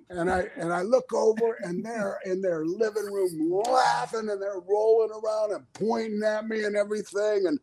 And 0.10 0.30
I 0.30 0.46
and 0.58 0.74
I 0.74 0.82
look 0.82 1.14
over 1.14 1.58
and 1.62 1.86
they're 1.86 2.20
in 2.26 2.42
their 2.42 2.66
living 2.66 3.06
room 3.06 3.62
laughing 3.66 4.30
and 4.30 4.42
they're 4.42 4.60
rolling 4.60 5.10
around 5.12 5.54
and 5.54 5.74
pointing 5.74 6.22
at 6.24 6.48
me 6.48 6.64
and 6.64 6.76
everything. 6.76 7.48
And 7.48 7.60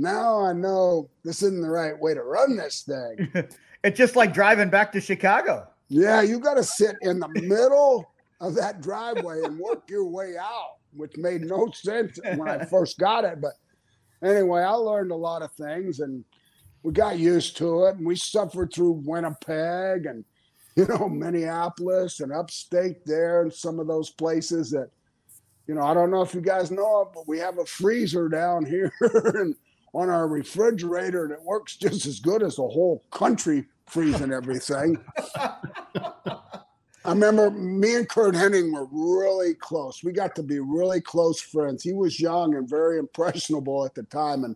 now 0.00 0.40
I 0.40 0.52
know 0.52 1.10
this 1.24 1.42
isn't 1.42 1.60
the 1.60 1.68
right 1.68 1.98
way 1.98 2.14
to 2.14 2.22
run 2.22 2.56
this 2.56 2.82
thing. 2.82 3.30
it's 3.84 3.98
just 3.98 4.16
like 4.16 4.32
driving 4.32 4.70
back 4.70 4.92
to 4.92 5.00
Chicago. 5.00 5.68
Yeah, 5.88 6.22
you 6.22 6.38
got 6.38 6.54
to 6.54 6.64
sit 6.64 6.96
in 7.02 7.18
the 7.18 7.28
middle 7.28 8.10
of 8.40 8.54
that 8.54 8.80
driveway 8.80 9.42
and 9.42 9.58
work 9.58 9.90
your 9.90 10.06
way 10.06 10.36
out, 10.40 10.76
which 10.94 11.16
made 11.16 11.42
no 11.42 11.70
sense 11.72 12.18
when 12.36 12.48
I 12.48 12.64
first 12.70 12.98
got 12.98 13.24
it. 13.24 13.40
But 13.40 13.52
anyway, 14.22 14.62
I 14.62 14.70
learned 14.70 15.10
a 15.10 15.16
lot 15.16 15.42
of 15.42 15.52
things 15.52 16.00
and 16.00 16.24
we 16.82 16.92
got 16.92 17.18
used 17.18 17.56
to 17.58 17.84
it 17.84 17.96
and 17.96 18.06
we 18.06 18.16
suffered 18.16 18.72
through 18.72 19.02
Winnipeg 19.04 20.06
and 20.06 20.24
you 20.76 20.86
know 20.86 21.08
Minneapolis 21.08 22.20
and 22.20 22.32
upstate 22.32 23.04
there 23.04 23.42
and 23.42 23.52
some 23.52 23.78
of 23.78 23.86
those 23.86 24.10
places 24.10 24.70
that 24.70 24.88
you 25.66 25.74
know 25.74 25.82
I 25.82 25.92
don't 25.92 26.10
know 26.10 26.22
if 26.22 26.34
you 26.34 26.40
guys 26.40 26.70
know 26.70 27.02
it, 27.02 27.08
but 27.14 27.28
we 27.28 27.38
have 27.38 27.58
a 27.58 27.66
freezer 27.66 28.28
down 28.28 28.64
here 28.64 28.92
and 29.34 29.54
on 29.92 30.08
our 30.08 30.28
refrigerator 30.28 31.24
and 31.24 31.32
it 31.32 31.42
works 31.42 31.76
just 31.76 32.06
as 32.06 32.20
good 32.20 32.42
as 32.42 32.56
the 32.56 32.62
whole 32.62 33.04
country 33.10 33.66
freezing 33.86 34.32
everything. 34.32 34.96
I 37.02 37.12
remember 37.12 37.50
me 37.50 37.96
and 37.96 38.08
Curt 38.08 38.34
Hennig 38.34 38.72
were 38.72 38.86
really 38.90 39.54
close. 39.54 40.04
We 40.04 40.12
got 40.12 40.36
to 40.36 40.42
be 40.42 40.60
really 40.60 41.00
close 41.00 41.40
friends. 41.40 41.82
He 41.82 41.92
was 41.92 42.20
young 42.20 42.54
and 42.54 42.68
very 42.68 42.98
impressionable 42.98 43.84
at 43.84 43.94
the 43.94 44.04
time. 44.04 44.44
And 44.44 44.54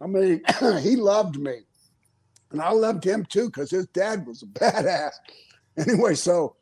I 0.00 0.06
mean, 0.06 0.42
he 0.80 0.96
loved 0.96 1.38
me. 1.38 1.60
And 2.52 2.60
I 2.60 2.70
loved 2.70 3.04
him 3.04 3.24
too 3.24 3.46
because 3.46 3.70
his 3.70 3.86
dad 3.86 4.26
was 4.26 4.42
a 4.42 4.46
badass. 4.46 5.12
Anyway, 5.78 6.14
so 6.14 6.56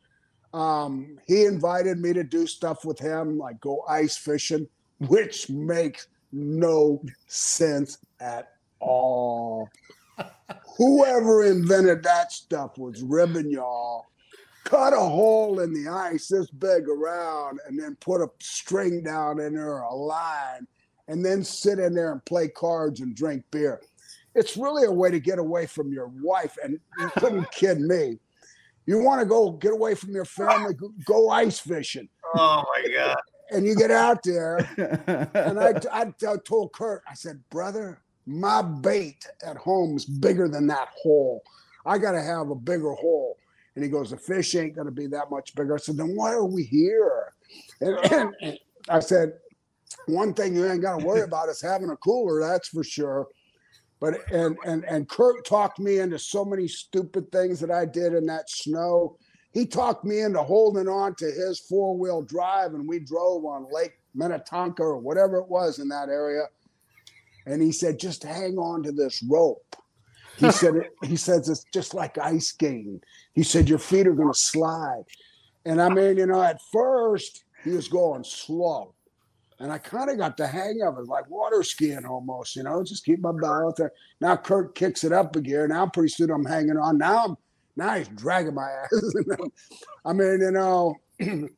um, 0.53 1.17
he 1.27 1.45
invited 1.45 1.99
me 1.99 2.13
to 2.13 2.23
do 2.23 2.47
stuff 2.47 2.85
with 2.85 2.97
him, 2.97 3.37
like 3.37 3.59
go 3.59 3.83
ice 3.87 4.17
fishing, 4.17 4.67
which 4.99 5.49
makes 5.49 6.07
no 6.31 7.01
sense 7.27 7.97
at 8.19 8.53
all. 8.79 9.69
Whoever 10.77 11.43
invented 11.43 12.03
that 12.03 12.31
stuff 12.31 12.77
was 12.77 13.01
ribbing 13.01 13.51
y'all. 13.51 14.05
Cut 14.63 14.93
a 14.93 14.99
hole 14.99 15.59
in 15.59 15.73
the 15.73 15.89
ice 15.89 16.27
this 16.27 16.49
big 16.49 16.87
around 16.87 17.59
and 17.67 17.79
then 17.79 17.95
put 17.99 18.21
a 18.21 18.29
string 18.39 19.03
down 19.03 19.39
in 19.39 19.55
there, 19.55 19.79
a 19.79 19.93
line, 19.93 20.67
and 21.07 21.25
then 21.25 21.43
sit 21.43 21.79
in 21.79 21.93
there 21.93 22.11
and 22.11 22.23
play 22.25 22.47
cards 22.47 22.99
and 22.99 23.15
drink 23.15 23.43
beer. 23.51 23.81
It's 24.35 24.55
really 24.55 24.85
a 24.85 24.91
way 24.91 25.11
to 25.11 25.19
get 25.19 25.39
away 25.39 25.65
from 25.65 25.91
your 25.91 26.07
wife. 26.07 26.57
And 26.63 26.79
you 26.99 27.09
couldn't 27.17 27.51
kid 27.51 27.81
me. 27.81 28.19
You 28.85 28.99
want 28.99 29.19
to 29.19 29.25
go 29.25 29.51
get 29.51 29.73
away 29.73 29.95
from 29.95 30.11
your 30.11 30.25
family, 30.25 30.75
go 31.05 31.29
ice 31.29 31.59
fishing. 31.59 32.07
Oh 32.35 32.63
my 32.75 32.93
God 32.93 33.17
and 33.51 33.65
you 33.65 33.75
get 33.75 33.91
out 33.91 34.23
there, 34.23 34.57
and 35.33 35.59
I, 35.59 35.73
I, 35.91 36.13
I 36.27 36.37
told 36.37 36.73
Curt, 36.73 37.03
I 37.09 37.13
said, 37.13 37.41
brother, 37.49 38.01
my 38.25 38.61
bait 38.61 39.25
at 39.45 39.57
home 39.57 39.97
is 39.97 40.05
bigger 40.05 40.47
than 40.47 40.67
that 40.67 40.89
hole. 41.01 41.43
I 41.85 41.97
got 41.97 42.13
to 42.13 42.21
have 42.21 42.49
a 42.49 42.55
bigger 42.55 42.93
hole. 42.93 43.37
And 43.75 43.83
he 43.83 43.89
goes, 43.89 44.11
the 44.11 44.17
fish 44.17 44.55
ain't 44.55 44.75
going 44.75 44.85
to 44.85 44.91
be 44.91 45.07
that 45.07 45.31
much 45.31 45.55
bigger. 45.55 45.75
I 45.75 45.77
said, 45.77 45.97
then 45.97 46.15
why 46.15 46.33
are 46.33 46.45
we 46.45 46.63
here? 46.63 47.33
And, 47.79 48.33
and, 48.41 48.57
I 48.89 48.99
said, 48.99 49.33
one 50.07 50.33
thing 50.33 50.55
you 50.55 50.69
ain't 50.69 50.81
got 50.81 50.99
to 50.99 51.05
worry 51.05 51.21
about 51.21 51.49
is 51.49 51.61
having 51.61 51.89
a 51.89 51.97
cooler, 51.97 52.39
that's 52.41 52.69
for 52.69 52.83
sure. 52.83 53.27
But 53.99 54.31
and 54.31 54.57
and 54.65 54.83
and 54.85 55.07
Curt 55.07 55.45
talked 55.45 55.77
me 55.77 55.99
into 55.99 56.17
so 56.17 56.43
many 56.43 56.67
stupid 56.67 57.31
things 57.31 57.59
that 57.59 57.69
I 57.69 57.85
did 57.85 58.15
in 58.15 58.25
that 58.25 58.49
snow 58.49 59.17
he 59.51 59.65
talked 59.65 60.05
me 60.05 60.21
into 60.21 60.41
holding 60.41 60.87
on 60.87 61.15
to 61.15 61.25
his 61.25 61.59
four 61.59 61.97
wheel 61.97 62.21
drive, 62.21 62.73
and 62.73 62.87
we 62.87 62.99
drove 62.99 63.45
on 63.45 63.67
Lake 63.71 63.93
Minnetonka 64.15 64.81
or 64.81 64.97
whatever 64.97 65.37
it 65.37 65.47
was 65.47 65.79
in 65.79 65.89
that 65.89 66.09
area. 66.09 66.43
And 67.45 67.61
he 67.61 67.71
said, 67.71 67.99
just 67.99 68.23
hang 68.23 68.57
on 68.57 68.83
to 68.83 68.91
this 68.91 69.23
rope. 69.23 69.75
He 70.37 70.51
said, 70.51 70.73
he 71.03 71.15
says 71.15 71.49
it's 71.49 71.65
just 71.73 71.93
like 71.93 72.17
ice 72.17 72.47
skating. 72.47 73.01
He 73.33 73.43
said, 73.43 73.67
your 73.67 73.79
feet 73.79 74.07
are 74.07 74.13
going 74.13 74.31
to 74.31 74.39
slide. 74.39 75.03
And 75.65 75.81
I 75.81 75.89
mean, 75.89 76.17
you 76.17 76.25
know, 76.25 76.41
at 76.41 76.61
first 76.71 77.43
he 77.63 77.71
was 77.71 77.87
going 77.87 78.23
slow. 78.23 78.95
And 79.59 79.71
I 79.71 79.77
kind 79.77 80.09
of 80.09 80.17
got 80.17 80.37
the 80.37 80.47
hang 80.47 80.81
of 80.81 80.97
it, 80.97 81.05
like 81.05 81.29
water 81.29 81.61
skiing 81.61 82.05
almost, 82.05 82.55
you 82.55 82.63
know, 82.63 82.83
just 82.83 83.05
keep 83.05 83.19
my 83.19 83.31
balance 83.31 83.75
there. 83.77 83.91
Now 84.19 84.35
Curt 84.35 84.73
kicks 84.73 85.03
it 85.03 85.11
up 85.11 85.35
a 85.35 85.41
gear. 85.41 85.67
Now 85.67 85.85
pretty 85.85 86.09
soon 86.09 86.31
I'm 86.31 86.45
hanging 86.45 86.77
on. 86.77 86.97
Now 86.97 87.25
I'm 87.25 87.37
now 87.75 87.95
he's 87.95 88.07
dragging 88.09 88.55
my 88.55 88.69
ass. 88.69 89.13
I 90.05 90.13
mean, 90.13 90.39
you 90.41 90.51
know, 90.51 90.95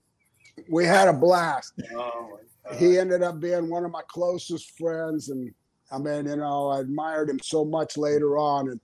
we 0.69 0.85
had 0.85 1.07
a 1.07 1.13
blast. 1.13 1.73
Oh 1.95 2.39
he 2.77 2.97
ended 2.97 3.23
up 3.23 3.39
being 3.39 3.69
one 3.69 3.85
of 3.85 3.91
my 3.91 4.01
closest 4.07 4.77
friends, 4.77 5.29
and 5.29 5.53
I 5.91 5.97
mean, 5.97 6.25
you 6.27 6.37
know, 6.37 6.69
I 6.69 6.79
admired 6.79 7.29
him 7.29 7.39
so 7.43 7.65
much 7.65 7.97
later 7.97 8.37
on, 8.37 8.69
and 8.69 8.79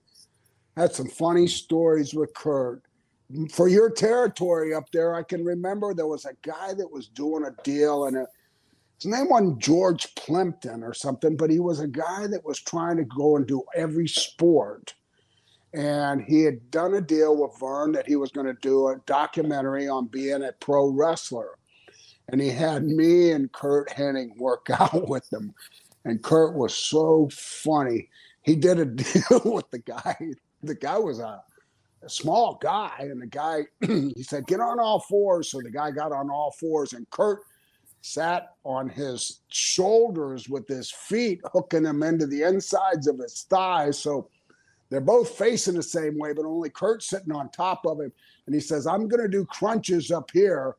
had 0.76 0.94
some 0.94 1.08
funny 1.08 1.46
stories 1.46 2.14
with 2.14 2.34
Curt. 2.34 2.82
For 3.52 3.68
your 3.68 3.90
territory 3.90 4.74
up 4.74 4.90
there, 4.92 5.14
I 5.14 5.22
can 5.22 5.44
remember 5.44 5.94
there 5.94 6.06
was 6.06 6.24
a 6.24 6.34
guy 6.42 6.74
that 6.74 6.90
was 6.90 7.08
doing 7.08 7.44
a 7.44 7.62
deal, 7.62 8.06
and 8.06 8.16
his 8.96 9.06
name 9.06 9.28
wasn't 9.28 9.58
George 9.58 10.14
Plimpton 10.14 10.82
or 10.82 10.92
something, 10.92 11.36
but 11.36 11.50
he 11.50 11.60
was 11.60 11.80
a 11.80 11.88
guy 11.88 12.26
that 12.26 12.44
was 12.44 12.60
trying 12.60 12.96
to 12.96 13.04
go 13.04 13.36
and 13.36 13.46
do 13.46 13.62
every 13.74 14.08
sport 14.08 14.94
and 15.72 16.22
he 16.22 16.42
had 16.42 16.70
done 16.70 16.94
a 16.94 17.00
deal 17.00 17.36
with 17.36 17.58
Verne 17.58 17.92
that 17.92 18.06
he 18.06 18.16
was 18.16 18.30
going 18.30 18.46
to 18.46 18.54
do 18.54 18.88
a 18.88 18.96
documentary 19.06 19.88
on 19.88 20.06
being 20.06 20.42
a 20.42 20.52
pro 20.60 20.88
wrestler. 20.88 21.50
And 22.28 22.40
he 22.40 22.48
had 22.48 22.84
me 22.84 23.32
and 23.32 23.50
Curt 23.52 23.88
Hennig 23.90 24.36
work 24.36 24.68
out 24.78 25.08
with 25.08 25.28
them. 25.30 25.54
And 26.04 26.22
Curt 26.22 26.54
was 26.54 26.74
so 26.74 27.28
funny. 27.32 28.08
He 28.42 28.56
did 28.56 28.78
a 28.78 28.84
deal 28.86 29.42
with 29.44 29.70
the 29.70 29.78
guy. 29.78 30.16
The 30.62 30.74
guy 30.74 30.98
was 30.98 31.20
a, 31.20 31.42
a 32.02 32.08
small 32.08 32.58
guy, 32.60 32.94
and 32.98 33.20
the 33.20 33.26
guy 33.26 33.62
he 33.80 34.22
said, 34.22 34.46
"Get 34.46 34.60
on 34.60 34.80
all 34.80 35.00
fours. 35.00 35.50
So 35.50 35.60
the 35.62 35.70
guy 35.70 35.90
got 35.90 36.12
on 36.12 36.30
all 36.30 36.52
fours, 36.58 36.94
and 36.94 37.08
Curt 37.10 37.40
sat 38.02 38.54
on 38.64 38.88
his 38.88 39.40
shoulders 39.48 40.48
with 40.48 40.66
his 40.66 40.90
feet 40.90 41.40
hooking 41.52 41.84
him 41.84 42.02
into 42.02 42.26
the 42.26 42.42
insides 42.42 43.06
of 43.06 43.18
his 43.18 43.46
thighs. 43.50 43.98
So 43.98 44.28
they're 44.90 45.00
both 45.00 45.30
facing 45.30 45.74
the 45.74 45.82
same 45.82 46.18
way, 46.18 46.32
but 46.32 46.44
only 46.44 46.68
Curt's 46.68 47.08
sitting 47.08 47.32
on 47.32 47.48
top 47.50 47.86
of 47.86 48.00
him. 48.00 48.12
And 48.46 48.54
he 48.54 48.60
says, 48.60 48.86
I'm 48.86 49.08
going 49.08 49.22
to 49.22 49.28
do 49.28 49.44
crunches 49.44 50.10
up 50.10 50.30
here 50.32 50.76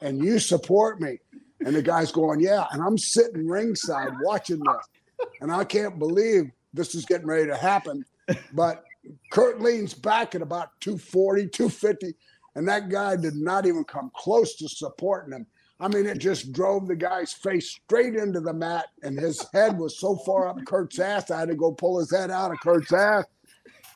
and 0.00 0.24
you 0.24 0.38
support 0.38 1.00
me. 1.00 1.18
And 1.64 1.74
the 1.74 1.82
guy's 1.82 2.12
going, 2.12 2.40
Yeah. 2.40 2.66
And 2.72 2.82
I'm 2.82 2.98
sitting 2.98 3.46
ringside 3.46 4.12
watching 4.22 4.60
this. 4.60 5.28
And 5.40 5.52
I 5.52 5.64
can't 5.64 5.98
believe 5.98 6.50
this 6.72 6.94
is 6.94 7.04
getting 7.04 7.26
ready 7.26 7.46
to 7.46 7.56
happen. 7.56 8.04
But 8.52 8.84
Curt 9.32 9.60
leans 9.60 9.94
back 9.94 10.34
at 10.34 10.42
about 10.42 10.80
240, 10.80 11.48
250. 11.48 12.14
And 12.54 12.68
that 12.68 12.88
guy 12.88 13.16
did 13.16 13.34
not 13.34 13.66
even 13.66 13.84
come 13.84 14.10
close 14.14 14.56
to 14.56 14.68
supporting 14.68 15.32
him. 15.32 15.46
I 15.82 15.88
mean, 15.88 16.06
it 16.06 16.18
just 16.18 16.52
drove 16.52 16.86
the 16.86 16.94
guy's 16.94 17.32
face 17.32 17.70
straight 17.70 18.14
into 18.14 18.40
the 18.40 18.52
mat, 18.52 18.86
and 19.02 19.18
his 19.18 19.44
head 19.52 19.76
was 19.76 19.98
so 19.98 20.14
far 20.14 20.46
up 20.46 20.64
Curt's 20.64 21.00
ass, 21.00 21.32
I 21.32 21.40
had 21.40 21.48
to 21.48 21.56
go 21.56 21.72
pull 21.72 21.98
his 21.98 22.12
head 22.12 22.30
out 22.30 22.52
of 22.52 22.60
Curt's 22.60 22.92
ass. 22.92 23.24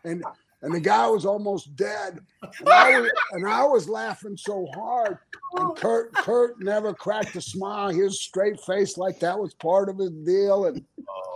And 0.04 0.24
and 0.62 0.74
the 0.74 0.80
guy 0.80 1.06
was 1.06 1.24
almost 1.24 1.76
dead. 1.76 2.18
And 2.42 2.68
I 2.68 2.98
was, 2.98 3.10
and 3.32 3.46
I 3.48 3.64
was 3.64 3.88
laughing 3.88 4.36
so 4.36 4.66
hard. 4.74 5.18
And 5.54 5.76
Kurt 5.76 6.12
Curt 6.12 6.60
never 6.60 6.92
cracked 6.92 7.36
a 7.36 7.40
smile. 7.40 7.90
His 7.90 8.20
straight 8.20 8.58
face 8.62 8.98
like 8.98 9.20
that 9.20 9.38
was 9.38 9.54
part 9.54 9.88
of 9.88 9.98
his 9.98 10.10
deal. 10.10 10.64
And 10.64 10.84
oh 11.08 11.35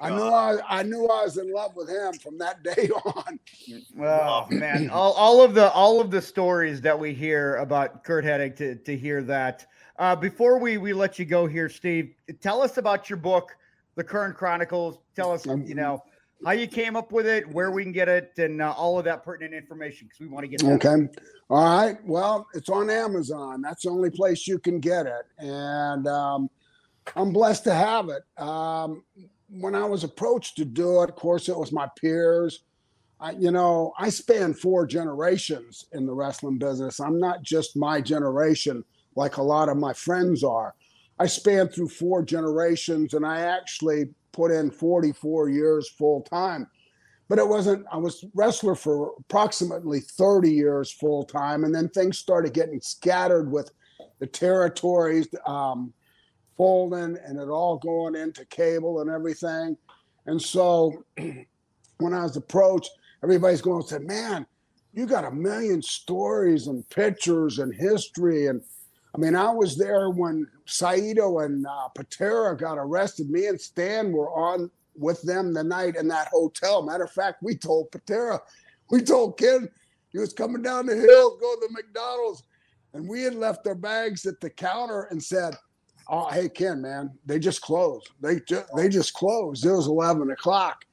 I 0.00 0.10
knew 0.10 0.22
I, 0.22 0.58
I 0.68 0.82
knew 0.82 1.06
I 1.06 1.24
was 1.24 1.36
in 1.36 1.52
love 1.52 1.76
with 1.76 1.88
him 1.88 2.14
from 2.14 2.38
that 2.38 2.62
day 2.64 2.90
on. 3.04 3.38
Well, 3.94 4.46
man, 4.50 4.90
all, 4.90 5.12
all 5.12 5.42
of 5.42 5.54
the 5.54 5.70
all 5.72 6.00
of 6.00 6.10
the 6.10 6.22
stories 6.22 6.80
that 6.80 6.98
we 6.98 7.12
hear 7.12 7.56
about 7.56 8.04
Curt 8.04 8.24
Hennig 8.24 8.56
to 8.56 8.76
to 8.76 8.96
hear 8.96 9.22
that 9.22 9.66
uh, 10.00 10.16
before 10.16 10.58
we 10.58 10.78
we 10.78 10.94
let 10.94 11.18
you 11.18 11.26
go 11.26 11.46
here, 11.46 11.68
Steve, 11.68 12.14
tell 12.40 12.62
us 12.62 12.78
about 12.78 13.10
your 13.10 13.18
book, 13.18 13.54
The 13.96 14.02
Keirn 14.02 14.34
Chronicles. 14.34 14.98
Tell 15.14 15.30
us, 15.30 15.44
you 15.44 15.74
know, 15.74 16.02
how 16.42 16.52
you 16.52 16.66
came 16.66 16.96
up 16.96 17.12
with 17.12 17.26
it, 17.26 17.46
where 17.46 17.70
we 17.70 17.82
can 17.82 17.92
get 17.92 18.08
it, 18.08 18.32
and 18.38 18.62
uh, 18.62 18.72
all 18.72 18.98
of 18.98 19.04
that 19.04 19.22
pertinent 19.22 19.54
information 19.54 20.06
because 20.06 20.20
we 20.20 20.28
want 20.28 20.44
to 20.44 20.48
get. 20.48 20.60
That. 20.60 20.86
Okay, 20.86 21.08
all 21.50 21.76
right. 21.76 21.98
Well, 22.02 22.48
it's 22.54 22.70
on 22.70 22.88
Amazon. 22.88 23.60
That's 23.60 23.82
the 23.82 23.90
only 23.90 24.08
place 24.08 24.48
you 24.48 24.58
can 24.58 24.80
get 24.80 25.04
it, 25.04 25.26
and 25.36 26.06
um, 26.06 26.48
I'm 27.14 27.30
blessed 27.30 27.64
to 27.64 27.74
have 27.74 28.08
it. 28.08 28.22
Um, 28.42 29.04
when 29.50 29.74
I 29.74 29.84
was 29.84 30.04
approached 30.04 30.56
to 30.56 30.64
do 30.64 31.02
it, 31.02 31.10
of 31.10 31.16
course, 31.16 31.48
it 31.48 31.56
was 31.56 31.72
my 31.72 31.88
peers. 32.00 32.64
I, 33.18 33.32
you 33.32 33.50
know, 33.50 33.92
I 33.98 34.08
span 34.08 34.54
four 34.54 34.86
generations 34.86 35.86
in 35.92 36.06
the 36.06 36.14
wrestling 36.14 36.58
business. 36.58 37.00
I'm 37.00 37.18
not 37.18 37.42
just 37.42 37.76
my 37.76 38.00
generation 38.00 38.84
like 39.16 39.36
a 39.36 39.42
lot 39.42 39.68
of 39.68 39.76
my 39.76 39.92
friends 39.92 40.42
are. 40.44 40.74
I 41.18 41.26
spanned 41.26 41.74
through 41.74 41.88
four 41.88 42.22
generations 42.22 43.12
and 43.12 43.26
I 43.26 43.40
actually 43.40 44.14
put 44.32 44.50
in 44.50 44.70
44 44.70 45.50
years 45.50 45.90
full 45.90 46.22
time. 46.22 46.66
But 47.28 47.38
it 47.38 47.46
wasn't, 47.46 47.86
I 47.92 47.96
was 47.96 48.24
wrestler 48.34 48.74
for 48.74 49.12
approximately 49.18 50.00
30 50.00 50.50
years 50.50 50.90
full 50.90 51.24
time. 51.24 51.64
And 51.64 51.74
then 51.74 51.88
things 51.88 52.18
started 52.18 52.54
getting 52.54 52.80
scattered 52.80 53.50
with 53.50 53.70
the 54.18 54.26
territories 54.26 55.28
um, 55.46 55.92
folding 56.60 57.16
and 57.24 57.40
it 57.40 57.48
all 57.48 57.78
going 57.78 58.14
into 58.14 58.44
cable 58.44 59.00
and 59.00 59.08
everything. 59.08 59.74
And 60.26 60.40
so 60.40 61.02
when 61.16 62.12
I 62.12 62.22
was 62.22 62.36
approached, 62.36 62.90
everybody's 63.24 63.62
going 63.62 63.80
and 63.80 63.88
said, 63.88 64.02
Man, 64.02 64.44
you 64.92 65.06
got 65.06 65.24
a 65.24 65.30
million 65.30 65.80
stories 65.80 66.66
and 66.66 66.86
pictures 66.90 67.60
and 67.60 67.74
history. 67.74 68.48
And 68.48 68.60
I 69.14 69.18
mean, 69.18 69.34
I 69.36 69.50
was 69.50 69.78
there 69.78 70.10
when 70.10 70.46
Saito 70.66 71.38
and 71.38 71.66
uh, 71.66 71.88
Patera 71.94 72.58
got 72.58 72.76
arrested. 72.76 73.30
Me 73.30 73.46
and 73.46 73.58
Stan 73.58 74.12
were 74.12 74.30
on 74.30 74.70
with 74.94 75.22
them 75.22 75.54
the 75.54 75.64
night 75.64 75.96
in 75.96 76.08
that 76.08 76.28
hotel. 76.28 76.82
Matter 76.82 77.04
of 77.04 77.12
fact, 77.12 77.42
we 77.42 77.56
told 77.56 77.90
Patera, 77.90 78.38
we 78.90 79.00
told 79.00 79.38
Ken 79.38 79.66
he 80.12 80.18
was 80.18 80.34
coming 80.34 80.60
down 80.60 80.84
the 80.84 80.94
hill, 80.94 81.38
go 81.38 81.54
to 81.54 81.68
the 81.68 81.72
McDonald's. 81.72 82.42
And 82.92 83.08
we 83.08 83.22
had 83.22 83.34
left 83.34 83.66
our 83.66 83.74
bags 83.74 84.26
at 84.26 84.42
the 84.42 84.50
counter 84.50 85.04
and 85.04 85.22
said, 85.22 85.54
Oh, 86.12 86.28
hey 86.28 86.48
Ken, 86.48 86.82
man, 86.82 87.12
they 87.24 87.38
just 87.38 87.60
closed. 87.60 88.10
They 88.20 88.40
just 88.40 88.66
they 88.76 88.88
just 88.88 89.14
closed. 89.14 89.64
It 89.64 89.70
was 89.70 89.86
11 89.86 90.28
o'clock. 90.32 90.84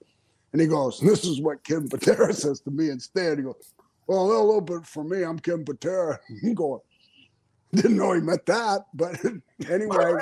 And 0.53 0.61
he 0.61 0.67
goes, 0.67 0.99
This 0.99 1.25
is 1.25 1.41
what 1.41 1.63
Ken 1.63 1.89
Patera 1.89 2.33
says 2.33 2.61
to 2.61 2.71
me 2.71 2.89
instead. 2.89 3.39
He 3.39 3.43
goes, 3.43 3.73
Well, 4.05 4.21
a 4.21 4.43
little 4.43 4.61
bit 4.61 4.85
for 4.85 5.03
me. 5.03 5.23
I'm 5.23 5.39
Ken 5.39 5.65
Patera. 5.65 6.19
He 6.41 6.53
going, 6.53 6.81
didn't 7.73 7.97
know 7.97 8.13
he 8.13 8.21
meant 8.21 8.45
that, 8.45 8.85
but 8.93 9.19
anyway, 9.69 10.13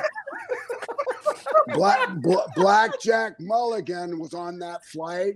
Black 1.74 2.10
Blackjack 2.56 3.40
Mulligan 3.40 4.18
was 4.18 4.34
on 4.34 4.58
that 4.60 4.84
flight, 4.86 5.36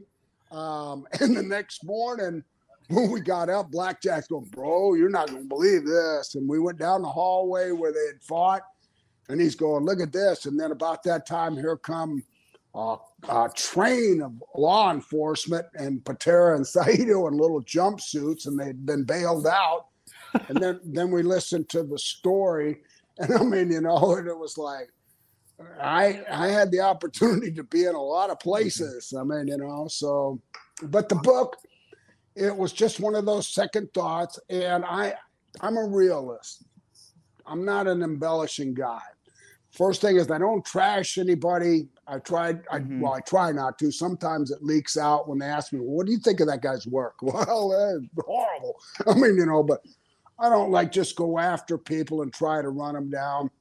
um, 0.52 1.06
and 1.20 1.36
the 1.36 1.44
next 1.44 1.84
morning 1.84 2.44
when 2.90 3.12
we 3.12 3.20
got 3.20 3.50
up, 3.50 3.72
Blackjack's 3.72 4.28
going, 4.28 4.46
"Bro, 4.46 4.96
you're 4.96 5.10
not 5.10 5.30
going 5.30 5.44
to 5.44 5.48
believe 5.48 5.86
this." 5.86 6.36
And 6.36 6.50
we 6.50 6.60
went 6.60 6.80
down 6.80 7.04
the 7.04 7.10
hallway 7.10 7.72
where 7.72 7.92
they 7.92 8.08
had 8.08 8.24
fought, 8.24 8.64
and 9.30 9.40
he's 9.40 9.56
going, 9.56 9.86
"Look 9.86 10.02
at 10.02 10.12
this." 10.12 10.46
And 10.46 10.60
then 10.60 10.72
about 10.72 11.04
that 11.04 11.26
time, 11.26 11.56
here 11.56 11.78
come 11.78 12.24
uh, 12.76 12.98
a 13.30 13.50
train 13.56 14.22
of 14.22 14.34
law 14.56 14.92
enforcement 14.92 15.66
and 15.76 16.04
Patera 16.04 16.56
and 16.56 16.68
Saito 16.68 17.28
in 17.28 17.38
little 17.38 17.64
jumpsuits, 17.64 18.48
and 18.48 18.60
they'd 18.60 18.86
been 18.86 19.04
bailed 19.06 19.48
out 19.48 19.86
and 20.48 20.58
then 20.58 20.80
then 20.86 21.12
we 21.12 21.24
listened 21.24 21.70
to 21.70 21.84
the 21.84 21.98
story, 22.00 22.82
and 23.18 23.34
I 23.34 23.44
mean, 23.44 23.72
you 23.72 23.82
know, 23.82 24.16
and 24.16 24.28
it 24.28 24.38
was 24.38 24.58
like 24.58 24.90
I 25.82 26.24
I 26.32 26.48
had 26.48 26.72
the 26.72 26.82
opportunity 26.82 27.52
to 27.54 27.64
be 27.64 27.86
in 27.86 27.96
a 27.96 28.02
lot 28.02 28.30
of 28.30 28.40
places. 28.40 29.14
I 29.18 29.24
mean, 29.24 29.48
you 29.48 29.58
know, 29.58 29.88
so 29.90 30.42
but 30.84 31.10
the 31.10 31.16
book, 31.16 31.58
it 32.36 32.56
was 32.56 32.72
just 32.72 33.00
one 33.00 33.16
of 33.16 33.26
those 33.26 33.48
second 33.48 33.94
thoughts, 33.94 34.40
and 34.50 34.86
I 34.86 35.16
I'm 35.62 35.78
a 35.78 35.86
realist. 35.86 36.64
I'm 37.46 37.66
not 37.66 37.88
an 37.88 38.04
embellishing 38.04 38.76
guy. 38.76 39.02
First 39.72 40.02
thing 40.02 40.18
is 40.18 40.32
I 40.32 40.40
don't 40.40 40.66
trash 40.66 41.18
anybody. 41.18 41.88
I 42.08 42.18
tried, 42.20 42.64
I, 42.72 42.80
mm-hmm. 42.80 43.02
well, 43.02 43.14
I 43.14 43.20
try 43.20 43.52
not 43.52 43.78
to. 43.80 43.92
Sometimes 43.92 44.50
it 44.50 44.64
leaks 44.64 44.98
out 44.98 45.28
when 45.28 45.38
they 45.38 45.46
ask 45.46 45.72
me, 45.72 45.80
well, 45.80 45.90
"What 45.90 46.06
do 46.08 46.12
you 46.12 46.18
think 46.18 46.40
of 46.40 46.48
that 46.48 46.62
guy's 46.62 46.88
work?" 46.88 47.16
Well, 47.22 48.02
horrible. 48.18 48.76
I 49.06 49.14
mean, 49.14 49.38
you 49.38 49.46
know, 49.46 49.62
but 49.62 49.82
I 50.40 50.50
don't 50.50 50.72
like 50.72 50.92
just 50.92 51.16
go 51.16 51.38
after 51.38 51.78
people 51.78 52.24
and 52.24 52.34
try 52.34 52.62
to 52.62 52.70
run 52.70 52.96
them 52.96 53.10
down. 53.10 53.52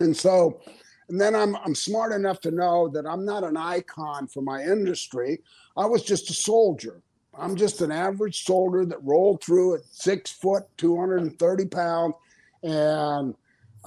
And 0.00 0.16
so, 0.16 0.60
and 1.08 1.20
then 1.20 1.34
I'm 1.34 1.56
I'm 1.56 1.74
smart 1.74 2.12
enough 2.12 2.40
to 2.42 2.52
know 2.52 2.88
that 2.88 3.06
I'm 3.06 3.24
not 3.24 3.42
an 3.42 3.56
icon 3.56 4.28
for 4.28 4.40
my 4.40 4.62
industry. 4.62 5.42
I 5.76 5.86
was 5.86 6.04
just 6.04 6.30
a 6.30 6.34
soldier. 6.34 7.02
I'm 7.36 7.56
just 7.56 7.80
an 7.80 7.90
average 7.90 8.44
soldier 8.44 8.84
that 8.86 9.02
rolled 9.02 9.42
through 9.42 9.76
at 9.76 9.84
six 9.90 10.30
foot, 10.30 10.62
230 10.76 11.66
pounds, 11.66 12.14
and 12.62 13.34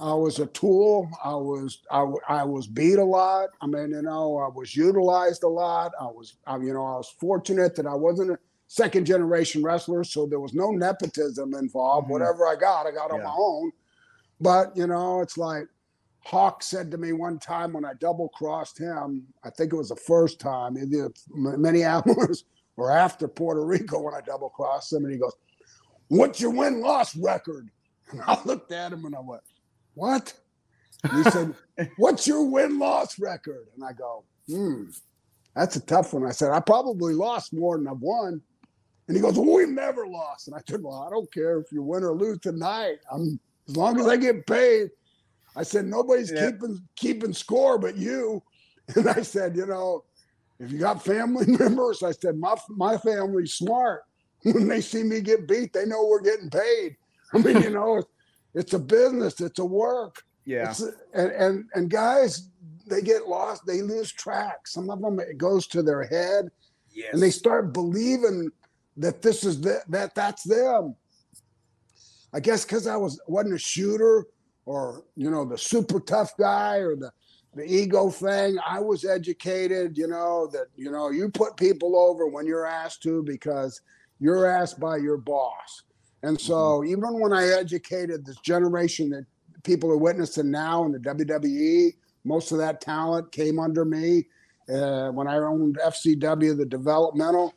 I 0.00 0.14
was 0.14 0.38
a 0.38 0.46
tool. 0.46 1.10
I 1.24 1.34
was 1.34 1.80
I, 1.90 2.06
I 2.28 2.44
was 2.44 2.66
beat 2.66 2.98
a 2.98 3.04
lot. 3.04 3.48
I 3.60 3.66
mean, 3.66 3.90
you 3.90 4.02
know, 4.02 4.38
I 4.38 4.48
was 4.48 4.76
utilized 4.76 5.42
a 5.42 5.48
lot. 5.48 5.92
I 6.00 6.04
was, 6.04 6.36
I, 6.46 6.56
you 6.56 6.72
know, 6.72 6.86
I 6.86 6.96
was 6.96 7.14
fortunate 7.18 7.74
that 7.76 7.86
I 7.86 7.94
wasn't 7.94 8.30
a, 8.30 8.38
second 8.68 9.06
generation 9.06 9.62
wrestler, 9.62 10.04
so 10.04 10.26
there 10.26 10.40
was 10.40 10.54
no 10.54 10.70
nepotism 10.70 11.54
involved. 11.54 12.04
Mm-hmm. 12.04 12.12
Whatever 12.12 12.46
I 12.46 12.54
got, 12.54 12.86
I 12.86 12.92
got 12.92 13.10
on 13.10 13.22
my 13.22 13.34
own. 13.36 13.72
But 14.40 14.76
you 14.76 14.86
know, 14.86 15.20
it's 15.20 15.36
like 15.36 15.64
Hawk 16.20 16.62
said 16.62 16.90
to 16.92 16.98
me 16.98 17.12
one 17.12 17.38
time 17.38 17.72
when 17.72 17.84
I 17.84 17.94
double 17.94 18.28
crossed 18.28 18.78
him. 18.78 19.26
I 19.42 19.50
think 19.50 19.72
it 19.72 19.76
was 19.76 19.88
the 19.88 19.96
first 19.96 20.38
time, 20.38 20.78
either 20.78 21.10
Minneapolis 21.34 22.44
or 22.76 22.92
after 22.92 23.26
Puerto 23.26 23.64
Rico 23.64 24.00
when 24.00 24.14
I 24.14 24.20
double 24.20 24.50
crossed 24.50 24.92
him, 24.92 25.04
and 25.04 25.12
he 25.12 25.18
goes, 25.18 25.34
"What's 26.08 26.40
your 26.40 26.50
win 26.50 26.80
loss 26.80 27.16
record?" 27.16 27.68
And 28.10 28.22
I 28.26 28.38
looked 28.44 28.72
at 28.72 28.92
him 28.92 29.04
and 29.04 29.14
I 29.14 29.20
went, 29.20 29.42
"What?" 29.98 30.32
And 31.04 31.24
he 31.24 31.30
said, 31.30 31.54
"What's 31.96 32.26
your 32.26 32.44
win 32.44 32.78
loss 32.78 33.18
record?" 33.18 33.66
And 33.74 33.84
I 33.84 33.92
go, 33.92 34.24
"Hmm." 34.46 34.84
That's 35.58 35.74
a 35.74 35.80
tough 35.80 36.14
one. 36.14 36.24
I 36.24 36.30
said, 36.30 36.52
I 36.52 36.60
probably 36.60 37.14
lost 37.14 37.52
more 37.52 37.76
than 37.76 37.88
I've 37.88 37.98
won. 37.98 38.40
And 39.08 39.16
he 39.16 39.20
goes, 39.20 39.36
well, 39.36 39.56
we've 39.56 39.68
never 39.68 40.06
lost. 40.06 40.46
And 40.46 40.56
I 40.56 40.60
said, 40.68 40.82
well, 40.84 41.02
I 41.04 41.10
don't 41.10 41.32
care 41.32 41.58
if 41.58 41.72
you 41.72 41.82
win 41.82 42.04
or 42.04 42.12
lose 42.12 42.38
tonight. 42.38 42.98
I'm 43.10 43.40
as 43.68 43.76
long 43.76 43.98
as 43.98 44.06
I 44.06 44.16
get 44.16 44.46
paid. 44.46 44.90
I 45.56 45.64
said, 45.64 45.86
nobody's 45.86 46.30
yeah. 46.30 46.50
keeping 46.50 46.80
keeping 46.94 47.32
score 47.32 47.78
but 47.78 47.96
you. 47.96 48.42
And 48.96 49.06
I 49.06 49.20
said, 49.20 49.54
you 49.54 49.66
know, 49.66 50.04
if 50.58 50.72
you 50.72 50.78
got 50.78 51.04
family 51.04 51.44
members, 51.58 52.02
I 52.02 52.12
said, 52.12 52.38
my 52.38 52.54
my 52.70 52.96
family's 52.96 53.52
smart. 53.52 54.02
When 54.44 54.66
they 54.66 54.80
see 54.80 55.02
me 55.02 55.20
get 55.20 55.46
beat, 55.46 55.74
they 55.74 55.84
know 55.84 56.06
we're 56.06 56.22
getting 56.22 56.48
paid. 56.48 56.96
I 57.34 57.38
mean, 57.38 57.60
you 57.60 57.70
know, 57.70 58.02
it's, 58.58 58.74
a 58.74 58.78
business, 58.78 59.40
it's 59.40 59.58
a 59.58 59.64
work. 59.64 60.22
Yeah. 60.44 60.74
A, 61.14 61.20
and 61.20 61.32
and 61.32 61.64
and 61.74 61.90
guys, 61.90 62.48
they 62.86 63.02
get 63.02 63.28
lost, 63.28 63.66
they 63.66 63.82
lose 63.82 64.12
track. 64.12 64.66
Some 64.66 64.88
of 64.90 65.00
them 65.00 65.20
it 65.20 65.36
goes 65.36 65.66
to 65.68 65.82
their 65.82 66.04
head. 66.04 66.50
Yes. 66.92 67.12
And 67.12 67.22
they 67.22 67.30
start 67.30 67.72
believing 67.72 68.50
that 68.96 69.22
this 69.22 69.44
is 69.44 69.60
the, 69.60 69.82
that 69.88 70.14
that's 70.14 70.42
them. 70.42 70.96
I 72.32 72.40
guess 72.40 72.64
because 72.64 72.86
I 72.86 72.96
was 72.96 73.20
wasn't 73.26 73.54
a 73.54 73.58
shooter 73.58 74.26
or 74.66 75.04
you 75.16 75.30
know 75.30 75.44
the 75.44 75.58
super 75.58 76.00
tough 76.00 76.36
guy 76.36 76.76
or 76.76 76.96
the 76.96 77.12
the 77.54 77.64
ego 77.64 78.10
thing. 78.10 78.58
I 78.66 78.80
was 78.80 79.04
educated, 79.04 79.96
you 79.96 80.08
know 80.08 80.48
that 80.52 80.66
you 80.76 80.90
know 80.90 81.10
you 81.10 81.28
put 81.28 81.56
people 81.56 81.96
over 81.96 82.26
when 82.26 82.46
you're 82.46 82.66
asked 82.66 83.02
to 83.04 83.22
because 83.22 83.80
you're 84.20 84.46
asked 84.46 84.80
by 84.80 84.96
your 84.96 85.16
boss. 85.16 85.82
And 86.22 86.40
so 86.40 86.54
mm-hmm. 86.54 86.90
even 86.90 87.20
when 87.20 87.32
I 87.32 87.46
educated 87.48 88.24
this 88.24 88.38
generation 88.38 89.10
that 89.10 89.26
people 89.62 89.90
are 89.90 89.98
witnessing 89.98 90.50
now 90.50 90.84
in 90.84 90.92
the 90.92 90.98
WWE, 90.98 91.94
most 92.24 92.52
of 92.52 92.58
that 92.58 92.80
talent 92.80 93.32
came 93.32 93.58
under 93.58 93.84
me. 93.84 94.26
Uh, 94.72 95.08
when 95.08 95.26
I 95.26 95.36
owned 95.36 95.78
FCW, 95.78 96.54
the 96.56 96.66
developmental, 96.66 97.54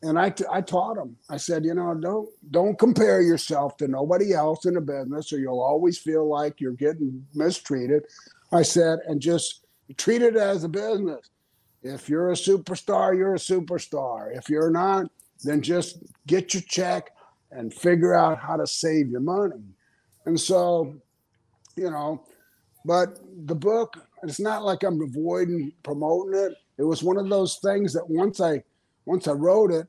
and 0.00 0.18
I, 0.18 0.30
t- 0.30 0.44
I 0.50 0.62
taught 0.62 0.96
them. 0.96 1.16
I 1.28 1.36
said, 1.36 1.64
you 1.64 1.74
know, 1.74 1.94
don't 1.94 2.28
don't 2.50 2.78
compare 2.78 3.20
yourself 3.20 3.76
to 3.78 3.88
nobody 3.88 4.32
else 4.32 4.64
in 4.64 4.74
the 4.74 4.80
business, 4.80 5.32
or 5.32 5.38
you'll 5.38 5.60
always 5.60 5.98
feel 5.98 6.26
like 6.26 6.60
you're 6.60 6.72
getting 6.72 7.26
mistreated. 7.34 8.04
I 8.52 8.62
said, 8.62 9.00
and 9.06 9.20
just 9.20 9.66
treat 9.96 10.22
it 10.22 10.36
as 10.36 10.64
a 10.64 10.68
business. 10.68 11.28
If 11.82 12.08
you're 12.08 12.30
a 12.30 12.34
superstar, 12.34 13.16
you're 13.16 13.34
a 13.34 13.38
superstar. 13.38 14.34
If 14.34 14.48
you're 14.48 14.70
not, 14.70 15.10
then 15.42 15.60
just 15.60 15.98
get 16.26 16.54
your 16.54 16.62
check 16.66 17.10
and 17.54 17.72
figure 17.72 18.14
out 18.14 18.38
how 18.38 18.56
to 18.56 18.66
save 18.66 19.08
your 19.08 19.20
money. 19.20 19.62
And 20.26 20.38
so, 20.38 20.94
you 21.76 21.90
know, 21.90 22.24
but 22.84 23.18
the 23.46 23.54
book, 23.54 23.96
it's 24.22 24.40
not 24.40 24.64
like 24.64 24.82
I'm 24.82 25.00
avoiding 25.00 25.72
promoting 25.82 26.38
it. 26.38 26.52
It 26.78 26.84
was 26.84 27.02
one 27.02 27.16
of 27.16 27.28
those 27.28 27.58
things 27.58 27.92
that 27.94 28.08
once 28.08 28.40
I 28.40 28.62
once 29.06 29.28
I 29.28 29.32
wrote 29.32 29.70
it, 29.70 29.86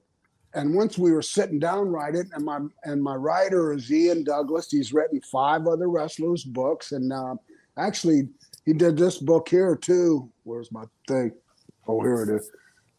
and 0.54 0.76
once 0.76 0.98
we 0.98 1.12
were 1.12 1.22
sitting 1.22 1.60
down 1.60 1.90
writing, 1.90 2.30
and 2.34 2.46
my 2.46 2.60
and 2.84 3.02
my 3.02 3.16
writer 3.16 3.74
is 3.74 3.92
Ian 3.92 4.24
Douglas. 4.24 4.72
He's 4.72 4.94
written 4.94 5.20
five 5.22 5.68
other 5.68 5.90
wrestlers' 5.90 6.44
books, 6.44 6.92
and 6.92 7.12
uh, 7.12 7.36
actually 7.78 8.30
he 8.66 8.74
did 8.74 8.98
this 8.98 9.18
book 9.18 9.50
here 9.50 9.76
too. 9.76 10.30
Where's 10.44 10.72
my 10.72 10.84
thing? 11.08 11.32
Oh, 11.88 12.02
here 12.02 12.24
it 12.24 12.30
is. 12.30 12.50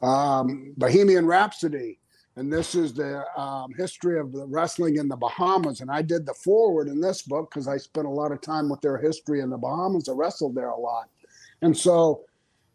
Um, 0.03 0.75
Bahamian 0.79 1.27
Rhapsody, 1.27 1.99
and 2.37 2.53
this 2.53 2.75
is 2.75 2.93
the 2.93 3.25
um, 3.41 3.73
history 3.77 4.19
of 4.19 4.33
the 4.33 4.47
wrestling 4.47 4.97
in 4.97 5.09
the 5.09 5.17
Bahamas. 5.17 5.81
And 5.81 5.91
I 5.91 6.03
did 6.03 6.27
the 6.27 6.35
forward 6.35 6.89
in 6.89 7.01
this 7.01 7.23
book 7.23 7.51
because 7.51 7.67
I 7.67 7.79
spent 7.79 8.07
a 8.07 8.11
lot 8.11 8.31
of 8.31 8.41
time 8.41 8.69
with 8.69 8.81
their 8.83 8.99
history 8.99 9.41
in 9.41 9.51
the 9.51 9.57
Bahamas. 9.57 10.09
I 10.09 10.13
wrestled 10.13 10.55
there 10.55 10.69
a 10.69 10.79
lot, 10.79 11.09
and 11.63 11.77
so 11.77 12.25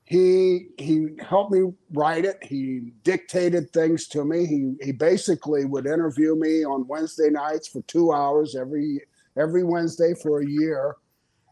he 0.05 0.67
he 0.77 1.07
helped 1.19 1.51
me 1.51 1.71
write 1.93 2.25
it. 2.25 2.43
He 2.43 2.91
dictated 3.03 3.71
things 3.71 4.07
to 4.09 4.25
me. 4.25 4.45
He 4.45 4.73
he 4.81 4.91
basically 4.91 5.65
would 5.65 5.85
interview 5.85 6.35
me 6.35 6.65
on 6.65 6.87
Wednesday 6.87 7.29
nights 7.29 7.67
for 7.67 7.81
two 7.83 8.11
hours 8.11 8.55
every 8.55 9.01
every 9.37 9.63
Wednesday 9.63 10.13
for 10.21 10.41
a 10.41 10.45
year. 10.45 10.95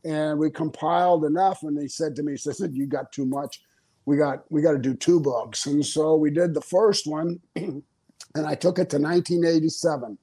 And 0.06 0.40
we 0.40 0.50
compiled 0.50 1.26
enough. 1.26 1.64
And 1.64 1.80
he 1.80 1.88
said 1.88 2.16
to 2.16 2.24
me, 2.24 2.34
he 2.34 2.38
said, 2.38 2.74
You 2.74 2.86
got 2.86 3.12
too 3.12 3.26
much. 3.26 3.62
We 4.06 4.18
got 4.18 4.44
we 4.50 4.62
got 4.62 4.72
to 4.72 4.80
do 4.80 4.94
two 4.94 5.20
books. 5.20 5.66
And 5.66 5.86
so 5.86 6.16
we 6.16 6.32
did 6.32 6.54
the 6.54 6.62
first 6.62 7.06
one, 7.06 7.40
and 8.36 8.46
I 8.46 8.56
took 8.56 8.80
it 8.80 8.90
to 8.92 8.98
1987 8.98 10.18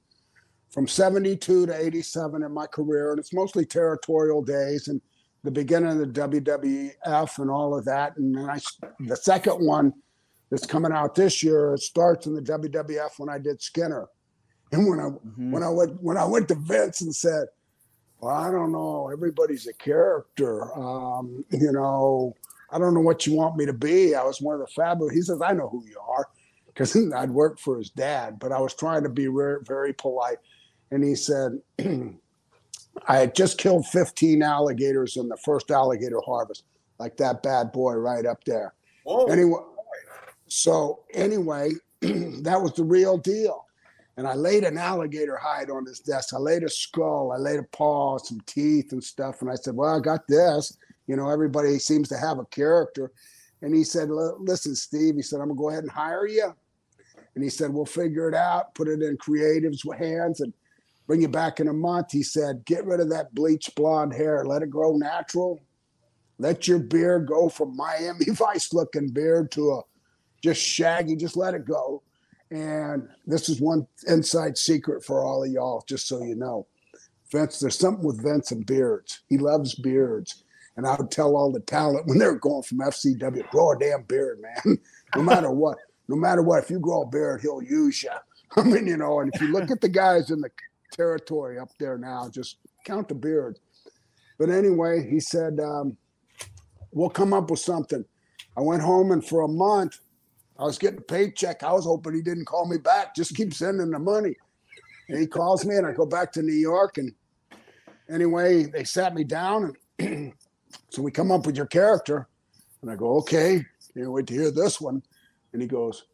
from 0.69 0.87
72 0.87 1.65
to 1.65 1.85
87 1.85 2.43
in 2.43 2.51
my 2.51 2.67
career. 2.67 3.11
And 3.11 3.19
it's 3.19 3.33
mostly 3.33 3.65
territorial 3.65 4.41
days 4.41 4.87
and 4.87 5.01
the 5.43 5.51
beginning 5.51 5.89
of 5.89 5.99
the 5.99 6.07
WWF 6.07 7.39
and 7.39 7.49
all 7.49 7.77
of 7.77 7.85
that. 7.85 8.17
And 8.17 8.35
then 8.35 8.49
I, 8.49 8.59
the 8.99 9.15
second 9.15 9.65
one 9.65 9.93
that's 10.49 10.65
coming 10.65 10.91
out 10.91 11.15
this 11.15 11.43
year, 11.43 11.73
it 11.73 11.79
starts 11.79 12.25
in 12.25 12.35
the 12.35 12.41
WWF 12.41 13.11
when 13.17 13.29
I 13.29 13.37
did 13.37 13.61
Skinner. 13.61 14.07
And 14.71 14.89
when 14.89 14.99
I 14.99 15.03
mm-hmm. 15.03 15.51
when 15.51 15.63
I 15.63 15.69
went 15.69 16.01
when 16.01 16.17
I 16.17 16.25
went 16.25 16.49
to 16.49 16.55
Vince 16.55 16.99
and 16.99 17.15
said, 17.15 17.47
"Well, 18.19 18.35
I 18.35 18.51
don't 18.51 18.73
know, 18.73 19.09
everybody's 19.09 19.65
a 19.67 19.73
character. 19.73 20.77
Um, 20.77 21.45
you 21.51 21.71
know, 21.71 22.35
I 22.69 22.77
don't 22.77 22.93
know 22.93 22.99
what 22.99 23.25
you 23.25 23.33
want 23.33 23.55
me 23.55 23.65
to 23.65 23.71
be." 23.71 24.13
I 24.13 24.23
was 24.23 24.41
one 24.41 24.55
of 24.55 24.59
the 24.59 24.67
fabulous. 24.67 25.13
He 25.13 25.21
says, 25.21 25.41
"I 25.41 25.53
know 25.53 25.69
who 25.69 25.85
you 25.85 25.97
are," 26.05 26.27
because 26.77 26.95
I'd 27.13 27.31
worked 27.31 27.59
for 27.59 27.77
his 27.77 27.89
dad, 27.89 28.37
but 28.39 28.51
I 28.51 28.59
was 28.59 28.75
trying 28.75 29.03
to 29.03 29.09
be 29.09 29.27
very, 29.27 29.59
very 29.63 29.93
polite. 29.93 30.37
And 30.91 31.03
he 31.03 31.15
said, 31.15 31.59
"I 33.07 33.17
had 33.17 33.35
just 33.35 33.57
killed 33.57 33.87
15 33.87 34.43
alligators 34.43 35.17
in 35.17 35.27
the 35.27 35.37
first 35.37 35.71
alligator 35.71 36.21
harvest, 36.25 36.63
like 36.99 37.17
that 37.17 37.41
bad 37.41 37.71
boy 37.71 37.93
right 37.93 38.25
up 38.25 38.43
there." 38.43 38.73
Whoa. 39.03 39.25
Anyway, 39.25 39.61
so 40.47 41.03
anyway, 41.13 41.71
that 42.01 42.61
was 42.61 42.73
the 42.73 42.83
real 42.83 43.17
deal 43.17 43.67
and 44.17 44.27
I 44.27 44.33
laid 44.33 44.63
an 44.63 44.77
alligator 44.77 45.37
hide 45.37 45.69
on 45.69 45.85
his 45.85 45.99
desk. 45.99 46.33
I 46.33 46.39
laid 46.39 46.63
a 46.63 46.69
skull, 46.69 47.31
I 47.31 47.37
laid 47.37 47.59
a 47.59 47.63
paw, 47.63 48.17
some 48.17 48.41
teeth 48.41 48.91
and 48.91 49.03
stuff. 49.03 49.41
And 49.41 49.49
I 49.49 49.55
said, 49.55 49.75
Well, 49.75 49.95
I 49.95 49.99
got 49.99 50.27
this. 50.27 50.75
You 51.05 51.15
know, 51.15 51.29
everybody 51.29 51.77
seems 51.79 52.09
to 52.09 52.17
have 52.17 52.39
a 52.39 52.45
character. 52.45 53.11
And 53.61 53.75
he 53.75 53.83
said, 53.83 54.09
Listen, 54.09 54.75
Steve, 54.75 55.15
he 55.15 55.21
said, 55.21 55.39
I'm 55.39 55.47
going 55.47 55.57
to 55.57 55.61
go 55.61 55.69
ahead 55.69 55.83
and 55.83 55.91
hire 55.91 56.27
you. 56.27 56.53
And 57.37 57.43
he 57.43 57.49
said, 57.49 57.71
We'll 57.71 57.85
figure 57.85 58.27
it 58.27 58.35
out, 58.35 58.73
put 58.75 58.87
it 58.87 59.01
in 59.01 59.17
creatives' 59.17 59.97
hands, 59.97 60.41
and 60.41 60.53
bring 61.05 61.21
you 61.21 61.27
back 61.29 61.59
in 61.59 61.67
a 61.67 61.73
month. 61.73 62.11
He 62.11 62.23
said, 62.23 62.65
Get 62.65 62.85
rid 62.85 62.99
of 62.99 63.09
that 63.11 63.33
bleach 63.33 63.69
blonde 63.75 64.13
hair, 64.13 64.43
let 64.43 64.63
it 64.63 64.69
grow 64.69 64.97
natural. 64.97 65.59
Let 66.39 66.67
your 66.67 66.79
beard 66.79 67.27
go 67.27 67.47
from 67.47 67.75
Miami 67.75 68.25
Vice 68.27 68.73
looking 68.73 69.09
beard 69.09 69.51
to 69.51 69.71
a 69.71 69.81
just 70.43 70.61
shaggy, 70.61 71.15
just 71.15 71.37
let 71.37 71.53
it 71.53 71.65
go 71.65 72.03
and 72.51 73.07
this 73.25 73.49
is 73.49 73.59
one 73.59 73.87
inside 74.07 74.57
secret 74.57 75.03
for 75.03 75.23
all 75.23 75.43
of 75.43 75.51
y'all, 75.51 75.83
just 75.87 76.07
so 76.07 76.23
you 76.23 76.35
know. 76.35 76.67
Vince, 77.31 77.59
there's 77.59 77.77
something 77.77 78.05
with 78.05 78.23
Vince 78.23 78.51
and 78.51 78.65
beards. 78.65 79.21
He 79.27 79.37
loves 79.37 79.75
beards. 79.75 80.43
And 80.77 80.87
I 80.87 80.95
would 80.95 81.11
tell 81.11 81.35
all 81.35 81.51
the 81.51 81.59
talent 81.59 82.05
when 82.05 82.19
they're 82.19 82.35
going 82.35 82.63
from 82.63 82.77
FCW, 82.77 83.49
grow 83.49 83.71
a 83.71 83.79
damn 83.79 84.03
beard, 84.03 84.39
man. 84.39 84.77
no 85.15 85.23
matter 85.23 85.51
what. 85.51 85.77
No 86.07 86.15
matter 86.15 86.41
what, 86.41 86.63
if 86.63 86.69
you 86.69 86.79
grow 86.79 87.01
a 87.01 87.07
beard, 87.07 87.41
he'll 87.41 87.61
use 87.61 88.03
you. 88.03 88.11
I 88.55 88.63
mean, 88.63 88.87
you 88.87 88.97
know, 88.97 89.19
and 89.19 89.31
if 89.33 89.41
you 89.41 89.51
look 89.51 89.71
at 89.71 89.81
the 89.81 89.89
guys 89.89 90.31
in 90.31 90.39
the 90.41 90.49
territory 90.91 91.59
up 91.59 91.69
there 91.79 91.97
now, 91.97 92.29
just 92.29 92.57
count 92.85 93.07
the 93.09 93.15
beards. 93.15 93.59
But 94.37 94.49
anyway, 94.49 95.07
he 95.09 95.19
said, 95.19 95.59
um, 95.59 95.97
we'll 96.91 97.09
come 97.09 97.33
up 97.33 97.49
with 97.49 97.59
something. 97.59 98.05
I 98.55 98.61
went 98.61 98.81
home 98.81 99.11
and 99.11 99.25
for 99.25 99.41
a 99.41 99.47
month, 99.47 99.99
I 100.59 100.63
was 100.63 100.77
getting 100.77 100.99
a 100.99 101.01
paycheck. 101.01 101.63
I 101.63 101.71
was 101.71 101.85
hoping 101.85 102.15
he 102.15 102.21
didn't 102.21 102.45
call 102.45 102.67
me 102.67 102.77
back. 102.77 103.15
Just 103.15 103.35
keep 103.35 103.53
sending 103.53 103.91
the 103.91 103.99
money. 103.99 104.35
And 105.07 105.19
he 105.19 105.27
calls 105.27 105.65
me, 105.65 105.75
and 105.75 105.85
I 105.85 105.91
go 105.91 106.05
back 106.05 106.31
to 106.33 106.41
New 106.41 106.53
York. 106.53 106.97
And 106.97 107.13
anyway, 108.09 108.65
they 108.65 108.83
sat 108.83 109.13
me 109.13 109.23
down, 109.23 109.73
and 109.99 110.33
so 110.89 111.01
we 111.01 111.11
come 111.11 111.31
up 111.31 111.45
with 111.45 111.55
your 111.55 111.67
character. 111.67 112.27
And 112.81 112.91
I 112.91 112.95
go, 112.95 113.17
okay, 113.17 113.63
can't 113.93 114.11
wait 114.11 114.27
to 114.27 114.33
hear 114.33 114.51
this 114.51 114.81
one. 114.81 115.03
And 115.53 115.61
he 115.61 115.67
goes, 115.67 116.05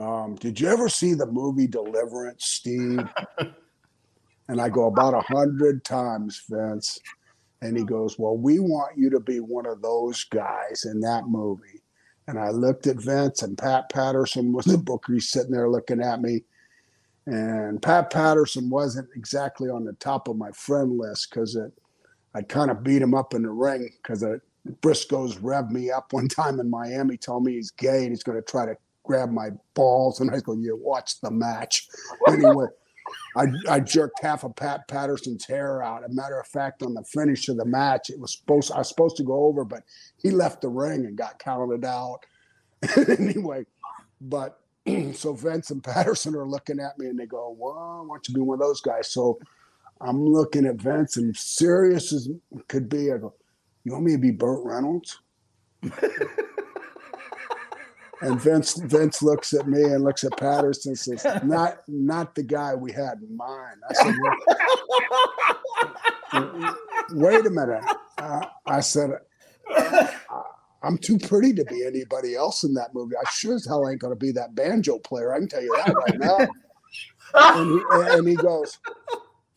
um, 0.00 0.34
did 0.34 0.60
you 0.60 0.68
ever 0.68 0.88
see 0.88 1.14
the 1.14 1.26
movie 1.26 1.66
Deliverance, 1.66 2.44
Steve? 2.44 3.08
and 4.48 4.60
I 4.60 4.68
go, 4.68 4.86
about 4.86 5.14
a 5.14 5.20
hundred 5.20 5.84
times, 5.84 6.42
Vince. 6.48 6.98
And 7.62 7.76
he 7.76 7.84
goes, 7.84 8.18
well, 8.18 8.36
we 8.36 8.58
want 8.58 8.98
you 8.98 9.08
to 9.10 9.20
be 9.20 9.40
one 9.40 9.66
of 9.66 9.80
those 9.80 10.24
guys 10.24 10.84
in 10.84 11.00
that 11.00 11.26
movie. 11.26 11.82
And 12.28 12.38
I 12.38 12.50
looked 12.50 12.86
at 12.86 13.00
Vince, 13.00 13.42
and 13.42 13.56
Pat 13.56 13.88
Patterson 13.90 14.52
was 14.52 14.64
the 14.66 14.78
booker. 14.78 15.14
He's 15.14 15.30
sitting 15.30 15.52
there 15.52 15.70
looking 15.70 16.02
at 16.02 16.20
me. 16.20 16.44
And 17.26 17.82
Pat 17.82 18.10
Patterson 18.10 18.70
wasn't 18.70 19.08
exactly 19.16 19.68
on 19.68 19.84
the 19.84 19.94
top 19.94 20.28
of 20.28 20.36
my 20.36 20.50
friend 20.52 20.96
list 20.96 21.30
because 21.30 21.58
I'd 22.34 22.48
kind 22.48 22.70
of 22.70 22.84
beat 22.84 23.02
him 23.02 23.14
up 23.14 23.34
in 23.34 23.42
the 23.42 23.50
ring 23.50 23.90
because 24.02 24.22
Briscoes 24.80 25.38
revved 25.40 25.70
me 25.70 25.90
up 25.90 26.12
one 26.12 26.28
time 26.28 26.60
in 26.60 26.68
Miami, 26.70 27.16
told 27.16 27.44
me 27.44 27.52
he's 27.54 27.70
gay 27.70 28.02
and 28.02 28.10
he's 28.10 28.22
going 28.22 28.38
to 28.38 28.42
try 28.42 28.66
to 28.66 28.76
grab 29.04 29.30
my 29.30 29.50
balls. 29.74 30.20
And 30.20 30.30
I 30.30 30.40
go, 30.40 30.52
"You 30.54 30.76
watch 30.80 31.20
the 31.20 31.30
match." 31.30 31.88
Anyway, 32.28 32.66
I, 33.36 33.46
I 33.68 33.80
jerked 33.80 34.20
half 34.22 34.44
of 34.44 34.56
Pat 34.56 34.88
Patterson's 34.88 35.46
hair 35.46 35.82
out. 35.82 36.04
A 36.04 36.12
matter 36.12 36.38
of 36.38 36.46
fact, 36.46 36.82
on 36.82 36.94
the 36.94 37.04
finish 37.04 37.48
of 37.48 37.56
the 37.56 37.64
match, 37.64 38.10
it 38.10 38.18
was 38.18 38.36
supposed 38.36 38.72
I 38.72 38.78
was 38.78 38.88
supposed 38.88 39.16
to 39.18 39.24
go 39.24 39.44
over, 39.44 39.64
but 39.64 39.82
he 40.16 40.30
left 40.30 40.62
the 40.62 40.68
ring 40.68 41.06
and 41.06 41.16
got 41.16 41.38
counted 41.38 41.84
out. 41.84 42.20
anyway, 43.18 43.64
but 44.20 44.60
so 45.14 45.32
Vince 45.32 45.70
and 45.70 45.82
Patterson 45.82 46.34
are 46.34 46.48
looking 46.48 46.80
at 46.80 46.98
me 46.98 47.06
and 47.06 47.18
they 47.18 47.26
go, 47.26 47.54
"Well, 47.58 47.78
I 48.02 48.06
want 48.06 48.28
you 48.28 48.34
to 48.34 48.38
be 48.38 48.42
one 48.42 48.60
of 48.60 48.66
those 48.66 48.80
guys." 48.80 49.10
So 49.10 49.38
I'm 50.00 50.24
looking 50.24 50.66
at 50.66 50.76
Vince 50.76 51.16
and 51.16 51.36
serious 51.36 52.12
as 52.12 52.28
could 52.68 52.88
be. 52.88 53.12
I 53.12 53.18
go, 53.18 53.34
"You 53.86 53.92
want 53.92 54.04
me 54.04 54.12
to 54.12 54.18
be 54.18 54.32
Burt 54.32 54.64
Reynolds?" 54.64 55.20
And 58.20 58.40
Vince 58.40 58.74
Vince 58.78 59.22
looks 59.22 59.52
at 59.52 59.68
me 59.68 59.82
and 59.84 60.02
looks 60.02 60.24
at 60.24 60.36
Patterson 60.38 60.90
and 60.90 60.98
says, 60.98 61.24
"Not 61.44 61.82
not 61.86 62.34
the 62.34 62.42
guy 62.42 62.74
we 62.74 62.90
had 62.90 63.18
in 63.20 63.36
mind." 63.36 63.80
I 63.88 63.92
said, 63.92 64.14
well, 66.32 66.76
"Wait 67.12 67.46
a 67.46 67.50
minute." 67.50 67.84
Uh, 68.18 68.46
I 68.66 68.80
said, 68.80 69.10
"I'm 70.82 70.98
too 70.98 71.18
pretty 71.18 71.52
to 71.54 71.64
be 71.66 71.86
anybody 71.86 72.34
else 72.34 72.64
in 72.64 72.74
that 72.74 72.92
movie. 72.92 73.14
I 73.16 73.30
sure 73.30 73.54
as 73.54 73.66
hell 73.66 73.88
ain't 73.88 74.00
going 74.00 74.14
to 74.14 74.18
be 74.18 74.32
that 74.32 74.56
banjo 74.56 74.98
player. 74.98 75.32
I 75.32 75.38
can 75.38 75.48
tell 75.48 75.62
you 75.62 75.76
that 75.76 75.94
right 75.94 76.18
now." 76.18 76.38
and, 77.34 77.70
he, 77.70 77.84
and 78.16 78.26
he 78.26 78.34
goes, 78.34 78.78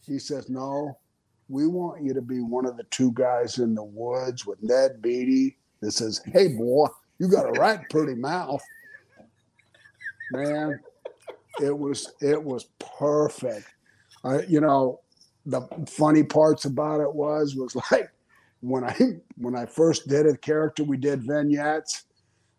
he 0.05 0.19
says, 0.19 0.49
"No, 0.49 0.99
we 1.49 1.67
want 1.67 2.03
you 2.03 2.13
to 2.13 2.21
be 2.21 2.39
one 2.39 2.65
of 2.65 2.77
the 2.77 2.83
two 2.85 3.11
guys 3.13 3.57
in 3.57 3.75
the 3.75 3.83
woods 3.83 4.45
with 4.45 4.61
Ned 4.61 5.01
Beatty 5.01 5.57
that 5.81 5.91
says, 5.91 6.21
"Hey, 6.25 6.49
boy." 6.49 6.87
You 7.19 7.27
got 7.27 7.47
a 7.47 7.59
right 7.59 7.81
pretty 7.89 8.15
mouth. 8.15 8.63
Man, 10.31 10.79
it 11.61 11.77
was 11.77 12.13
it 12.21 12.41
was 12.41 12.69
perfect. 12.97 13.67
You 14.47 14.61
know, 14.61 15.01
the 15.45 15.61
funny 15.87 16.23
parts 16.23 16.65
about 16.65 17.01
it 17.01 17.13
was 17.13 17.55
was 17.55 17.75
like 17.91 18.09
when 18.61 18.85
I 18.85 18.95
when 19.35 19.55
I 19.55 19.65
first 19.65 20.07
did 20.07 20.25
a 20.27 20.37
character, 20.37 20.83
we 20.83 20.97
did 20.97 21.23
vignettes, 21.23 22.05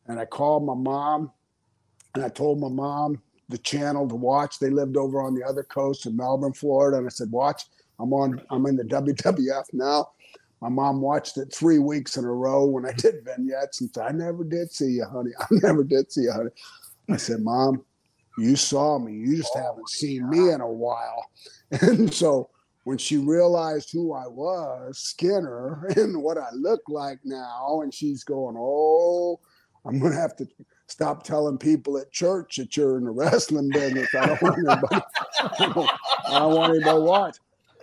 and 0.07 0.21
I 0.21 0.27
called 0.27 0.67
my 0.67 0.75
mom, 0.75 1.31
and 2.15 2.23
I 2.23 2.29
told 2.29 2.61
my 2.61 2.69
mom 2.69 3.23
the 3.49 3.59
channel 3.59 4.09
to 4.09 4.15
watch. 4.15 4.59
They 4.59 4.71
lived 4.71 4.97
over 4.97 5.23
on 5.23 5.35
the 5.35 5.45
other 5.45 5.63
coast 5.63 6.07
in 6.07 6.17
Melbourne, 6.17 6.53
Florida, 6.53 6.99
and 6.99 7.07
I 7.07 7.11
said, 7.11 7.31
"Watch, 7.33 7.65
I'm 8.01 8.13
on. 8.13 8.41
I'm 8.51 8.67
in 8.67 8.77
the 8.77 8.85
WWF 8.85 9.65
now." 9.73 10.11
My 10.61 10.69
mom 10.69 11.01
watched 11.01 11.39
it 11.39 11.53
three 11.53 11.79
weeks 11.79 12.17
in 12.17 12.25
a 12.25 12.33
row 12.33 12.67
when 12.67 12.85
I 12.85 12.93
did 12.93 13.25
vignettes 13.25 13.81
and 13.81 13.91
said, 13.95 14.07
I 14.07 14.13
never 14.13 14.45
did 14.45 14.71
see 14.71 14.91
you, 14.91 15.07
honey. 15.07 15.31
I 15.41 15.47
never 15.51 15.83
did 15.83 16.13
see 16.13 16.23
you, 16.23 16.33
honey. 16.33 16.51
I 17.09 17.17
said, 17.17 17.41
Mom, 17.41 17.83
you 18.39 18.57
saw 18.57 18.99
me. 18.99 19.15
You 19.15 19.39
just 19.39 19.53
oh 19.57 19.61
haven't 19.61 19.89
seen 19.89 20.23
God. 20.23 20.31
me 20.31 20.51
in 20.51 20.61
a 20.61 20.71
while. 20.71 21.31
And 21.83 22.13
so 22.13 22.51
when 22.83 22.99
she 22.99 23.17
realized 23.17 23.93
who 23.93 24.13
I 24.13 24.27
was, 24.27 24.99
Skinner, 24.99 25.87
and 25.97 26.21
what 26.21 26.37
I 26.37 26.49
look 26.53 26.83
like 26.89 27.21
now, 27.25 27.81
and 27.83 27.95
she's 27.95 28.25
going, 28.25 28.57
Oh, 28.59 29.39
I'm 29.87 29.99
going 29.99 30.13
to 30.13 30.19
have 30.19 30.37
to 30.37 30.49
stop 30.89 31.23
telling 31.23 31.59
people 31.59 31.97
at 31.97 32.11
church 32.11 32.57
that 32.57 32.77
you're 32.77 32.99
in 32.99 33.05
the 33.05 33.13
wrestling 33.13 33.71
business. 33.71 34.13
I 34.15 34.27
don't 34.27 34.43
want 34.43 34.59
anybody, 34.59 35.03
I 35.41 36.39
don't 36.39 36.55
want 36.55 36.75
anybody 36.75 36.99
to 36.99 37.01
watch. 37.01 37.37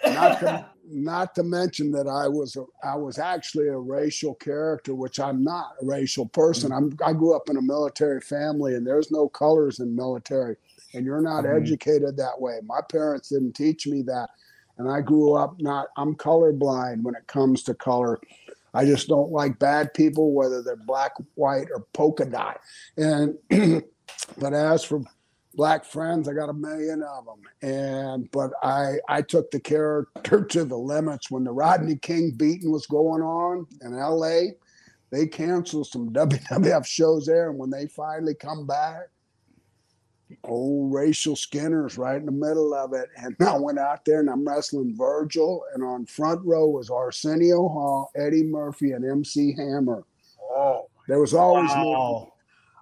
Not 0.05 0.39
to, 0.39 0.69
not 0.89 1.35
to 1.35 1.43
mention 1.43 1.91
that 1.91 2.07
I 2.07 2.27
was 2.27 2.55
a, 2.55 2.65
I 2.83 2.95
was 2.95 3.19
actually 3.19 3.67
a 3.67 3.77
racial 3.77 4.35
character, 4.35 4.95
which 4.95 5.19
I'm 5.19 5.43
not 5.43 5.73
a 5.81 5.85
racial 5.85 6.25
person. 6.27 6.71
I'm 6.71 6.97
I 7.05 7.13
grew 7.13 7.35
up 7.35 7.49
in 7.49 7.57
a 7.57 7.61
military 7.61 8.21
family, 8.21 8.75
and 8.75 8.85
there's 8.85 9.11
no 9.11 9.27
colors 9.27 9.79
in 9.79 9.95
military, 9.95 10.55
and 10.93 11.05
you're 11.05 11.21
not 11.21 11.43
mm-hmm. 11.43 11.61
educated 11.61 12.17
that 12.17 12.39
way. 12.39 12.59
My 12.63 12.81
parents 12.89 13.29
didn't 13.29 13.53
teach 13.53 13.87
me 13.87 14.01
that, 14.03 14.29
and 14.77 14.89
I 14.89 15.01
grew 15.01 15.33
up 15.33 15.59
not. 15.59 15.87
I'm 15.97 16.15
colorblind 16.15 17.03
when 17.03 17.15
it 17.15 17.27
comes 17.27 17.63
to 17.63 17.73
color. 17.73 18.19
I 18.73 18.85
just 18.85 19.07
don't 19.07 19.31
like 19.31 19.59
bad 19.59 19.93
people, 19.93 20.33
whether 20.33 20.61
they're 20.61 20.75
black, 20.75 21.13
white, 21.35 21.67
or 21.73 21.85
polka 21.93 22.25
dot. 22.25 22.61
And 22.95 23.37
but 24.37 24.53
as 24.53 24.83
for 24.83 25.01
black 25.57 25.83
friends. 25.83 26.29
I 26.29 26.33
got 26.33 26.49
a 26.49 26.53
million 26.53 27.03
of 27.03 27.25
them, 27.25 27.41
and 27.61 28.31
but 28.31 28.51
I 28.63 28.99
I 29.09 29.21
took 29.23 29.51
the 29.51 29.59
character 29.59 30.45
to 30.51 30.63
the 30.63 30.77
limits 30.77 31.29
when 31.29 31.43
the 31.43 31.51
Rodney 31.51 31.97
King 31.97 32.31
beating 32.37 32.71
was 32.71 32.85
going 32.85 33.21
on 33.21 33.67
in 33.81 33.97
L.A. 33.97 34.53
They 35.09 35.27
canceled 35.27 35.87
some 35.87 36.09
WWF 36.13 36.85
shows 36.85 37.25
there, 37.25 37.49
and 37.49 37.59
when 37.59 37.69
they 37.69 37.87
finally 37.87 38.35
come 38.35 38.65
back, 38.65 39.09
old 40.43 40.93
Rachel 40.93 41.35
Skinner's 41.35 41.97
right 41.97 42.17
in 42.17 42.25
the 42.25 42.31
middle 42.31 42.73
of 42.73 42.93
it. 42.93 43.09
And 43.17 43.35
I 43.45 43.57
went 43.57 43.79
out 43.79 44.05
there 44.05 44.19
and 44.19 44.29
I'm 44.29 44.47
wrestling 44.47 44.95
Virgil, 44.95 45.63
and 45.73 45.83
on 45.83 46.05
front 46.05 46.45
row 46.45 46.67
was 46.67 46.89
Arsenio 46.89 47.67
Hall, 47.67 48.11
Eddie 48.15 48.43
Murphy, 48.43 48.91
and 48.91 49.03
MC 49.03 49.53
Hammer. 49.55 50.03
Oh, 50.41 50.89
There 51.07 51.19
was 51.19 51.33
always 51.33 51.69
Wow. 51.69 52.31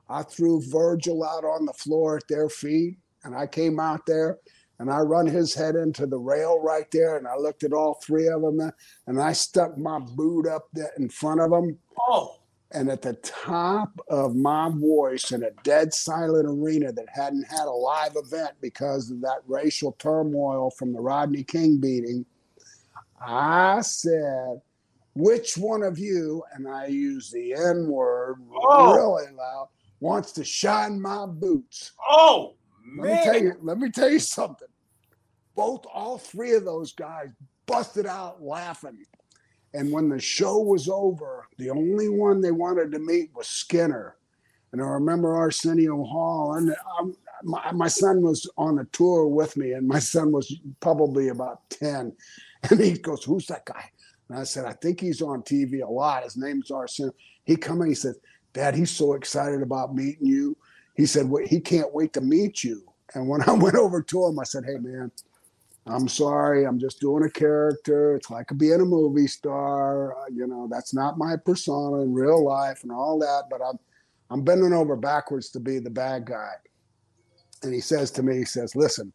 I 0.10 0.24
threw 0.24 0.62
Virgil 0.62 1.24
out 1.24 1.44
on 1.44 1.66
the 1.66 1.74
floor 1.74 2.18
at 2.18 2.28
their 2.28 2.50
feet, 2.50 2.98
and 3.24 3.36
I 3.36 3.48
came 3.48 3.80
out 3.80 4.06
there 4.06 4.40
and 4.80 4.92
I 4.92 5.00
run 5.00 5.26
his 5.26 5.54
head 5.54 5.76
into 5.76 6.06
the 6.06 6.18
rail 6.18 6.60
right 6.60 6.90
there, 6.92 7.18
and 7.18 7.28
I 7.28 7.38
looked 7.38 7.64
at 7.64 7.72
all 7.72 7.94
three 7.94 8.28
of 8.28 8.42
them, 8.42 8.72
and 9.08 9.22
I 9.22 9.32
stuck 9.32 9.78
my 9.78 10.00
boot 10.00 10.48
up 10.48 10.68
there 10.74 10.92
in 10.98 11.08
front 11.08 11.40
of 11.40 11.50
them, 11.50 11.78
oh, 12.10 12.40
and 12.72 12.90
at 12.90 13.02
the 13.02 13.14
top 13.14 13.98
of 14.10 14.36
my 14.36 14.70
voice 14.70 15.32
in 15.32 15.44
a 15.44 15.52
dead 15.64 15.94
silent 15.94 16.50
arena 16.50 16.92
that 16.92 17.08
hadn't 17.08 17.48
had 17.48 17.68
a 17.68 17.72
live 17.72 18.18
event 18.18 18.52
because 18.60 19.12
of 19.12 19.22
that 19.22 19.40
racial 19.48 19.94
turmoil 19.94 20.72
from 20.72 20.92
the 20.92 21.00
Rodney 21.00 21.44
King 21.44 21.80
beating, 21.80 22.26
I 23.26 23.80
said, 23.80 24.60
which 25.14 25.58
one 25.58 25.84
of 25.84 25.98
you, 25.98 26.44
and 26.54 26.68
I 26.68 26.88
used 26.88 27.32
the 27.32 27.54
N 27.54 27.88
word 27.88 28.42
Oh. 28.54 28.94
really 28.94 29.32
loud, 29.32 29.70
wants 30.00 30.32
to 30.34 30.44
shine 30.44 31.02
my 31.02 31.26
boots? 31.26 31.92
oh, 32.08 32.56
Let 32.98 33.08
me 33.08 33.24
tell 33.24 33.42
you, 33.42 33.54
let 33.62 33.78
me 33.78 33.90
tell 33.90 34.10
you 34.10 34.20
something. 34.20 34.68
Both 35.56 35.86
all 35.92 36.18
three 36.18 36.54
of 36.54 36.66
those 36.66 36.94
guys 36.94 37.30
busted 37.66 38.06
out 38.06 38.42
laughing. 38.42 39.06
And 39.74 39.92
when 39.92 40.10
the 40.10 40.20
show 40.20 40.60
was 40.60 40.88
over, 40.88 41.48
the 41.58 41.70
only 41.70 42.08
one 42.08 42.40
they 42.42 42.52
wanted 42.52 42.92
to 42.94 43.00
meet 43.00 43.32
was 43.36 43.48
Skinner. 43.48 44.16
And 44.72 44.82
I 44.82 44.86
remember 44.86 45.36
Arsenio 45.36 46.04
Hall, 46.04 46.56
and 46.56 46.76
um, 47.00 47.16
my, 47.44 47.72
my 47.72 47.88
son 47.88 48.22
was 48.22 48.50
on 48.58 48.80
a 48.80 48.86
tour 48.86 49.28
with 49.28 49.56
me, 49.58 49.72
and 49.72 49.88
my 49.88 50.00
son 50.00 50.32
was 50.32 50.54
probably 50.80 51.30
about 51.30 51.70
10. 51.70 52.14
And 52.70 52.80
he 52.80 52.94
goes, 52.94 53.24
Who's 53.24 53.46
that 53.48 53.66
guy? 53.66 53.90
And 54.30 54.40
I 54.40 54.44
said, 54.44 54.66
I 54.66 54.74
think 54.74 55.00
he's 55.00 55.22
on 55.22 55.44
TV 55.44 55.82
a 55.82 55.90
lot. 55.90 56.24
His 56.24 56.36
name's 56.36 56.72
Arsenio. 56.72 57.14
He 57.44 57.56
come 57.56 57.82
in, 57.82 57.90
he 57.90 57.96
says, 57.96 58.18
Dad, 58.56 58.76
he's 58.76 58.90
so 58.92 59.14
excited 59.14 59.62
about 59.62 59.94
meeting 59.94 60.26
you. 60.26 60.58
He 60.96 61.06
said, 61.06 61.30
"Wait, 61.30 61.48
He 61.50 61.60
can't 61.60 61.94
wait 61.94 62.14
to 62.14 62.22
meet 62.22 62.64
you. 62.64 62.84
And 63.14 63.28
when 63.28 63.42
I 63.48 63.54
went 63.54 63.76
over 63.76 64.02
to 64.02 64.26
him, 64.26 64.40
I 64.40 64.46
said, 64.46 64.64
Hey, 64.66 64.78
man, 64.80 65.12
I'm 65.86 66.08
sorry. 66.08 66.66
I'm 66.66 66.80
just 66.80 67.00
doing 67.02 67.24
a 67.26 67.30
character. 67.30 68.16
It's 68.16 68.32
like 68.32 68.48
being 68.58 68.82
a 68.82 68.86
movie 68.86 69.28
star. 69.28 70.18
Uh, 70.18 70.26
You 70.34 70.48
know, 70.48 70.68
that's 70.72 70.94
not 70.94 71.18
my 71.20 71.36
persona 71.38 72.02
in 72.02 72.14
real 72.14 72.44
life 72.44 72.84
and 72.84 72.92
all 72.92 73.20
that. 73.20 73.44
But 73.52 73.62
I'm, 73.62 73.78
I'm 74.32 74.44
bending 74.44 74.74
over 74.74 74.96
backwards 74.96 75.50
to 75.52 75.60
be 75.60 75.80
the 75.80 75.92
bad 75.92 76.26
guy. 76.26 76.54
And 77.64 77.74
he 77.74 77.82
says 77.82 78.12
to 78.12 78.24
me, 78.24 78.38
he 78.38 78.46
says, 78.46 78.76
listen, 78.76 79.12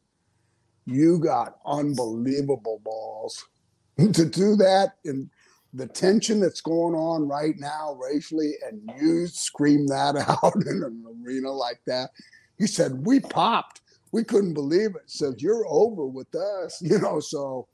you 0.87 1.19
got 1.19 1.57
unbelievable 1.67 2.81
balls 2.85 3.45
to 3.99 4.25
do 4.27 4.57
that 4.57 4.95
in 5.05 5.31
the 5.73 5.87
tension 5.87 6.41
that's 6.41 6.61
going 6.61 6.95
on 6.95 7.29
right 7.29 7.55
now 7.59 7.95
racially 7.95 8.55
and 8.67 8.91
you 9.01 9.27
scream 9.27 9.87
that 9.87 10.17
out 10.43 10.57
in 10.67 10.83
an 10.83 11.05
arena 11.25 11.51
like 11.51 11.81
that. 11.87 12.11
He 12.59 12.67
said, 12.67 13.07
we 13.07 13.21
popped 13.21 13.81
we 14.13 14.25
couldn't 14.25 14.55
believe 14.55 14.97
it. 14.97 15.03
Says 15.07 15.37
you're 15.39 15.67
over 15.69 16.07
with 16.07 16.35
us, 16.35 16.81
you 16.83 16.99
know. 16.99 17.21
So 17.21 17.69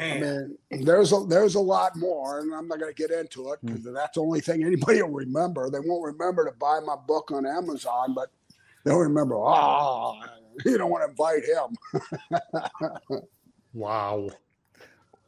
I 0.00 0.18
mean, 0.18 0.56
there's 0.84 1.12
a 1.12 1.24
there's 1.28 1.54
a 1.54 1.60
lot 1.60 1.96
more, 1.96 2.40
and 2.40 2.54
I'm 2.54 2.68
not 2.68 2.80
going 2.80 2.92
to 2.92 3.00
get 3.00 3.10
into 3.10 3.52
it 3.52 3.60
hmm. 3.60 3.74
because 3.74 3.94
that's 3.94 4.14
the 4.14 4.22
only 4.22 4.40
thing 4.40 4.64
anybody 4.64 5.02
will 5.02 5.10
remember. 5.10 5.70
They 5.70 5.80
won't 5.80 6.04
remember 6.04 6.44
to 6.46 6.56
buy 6.56 6.80
my 6.80 6.96
book 6.96 7.30
on 7.30 7.46
Amazon, 7.46 8.14
but 8.14 8.30
they'll 8.84 8.98
remember. 8.98 9.36
Oh, 9.36 10.20
you 10.64 10.78
don't 10.78 10.90
want 10.90 11.04
to 11.04 11.10
invite 11.10 11.44
him. 11.44 13.20
Wow. 13.72 14.30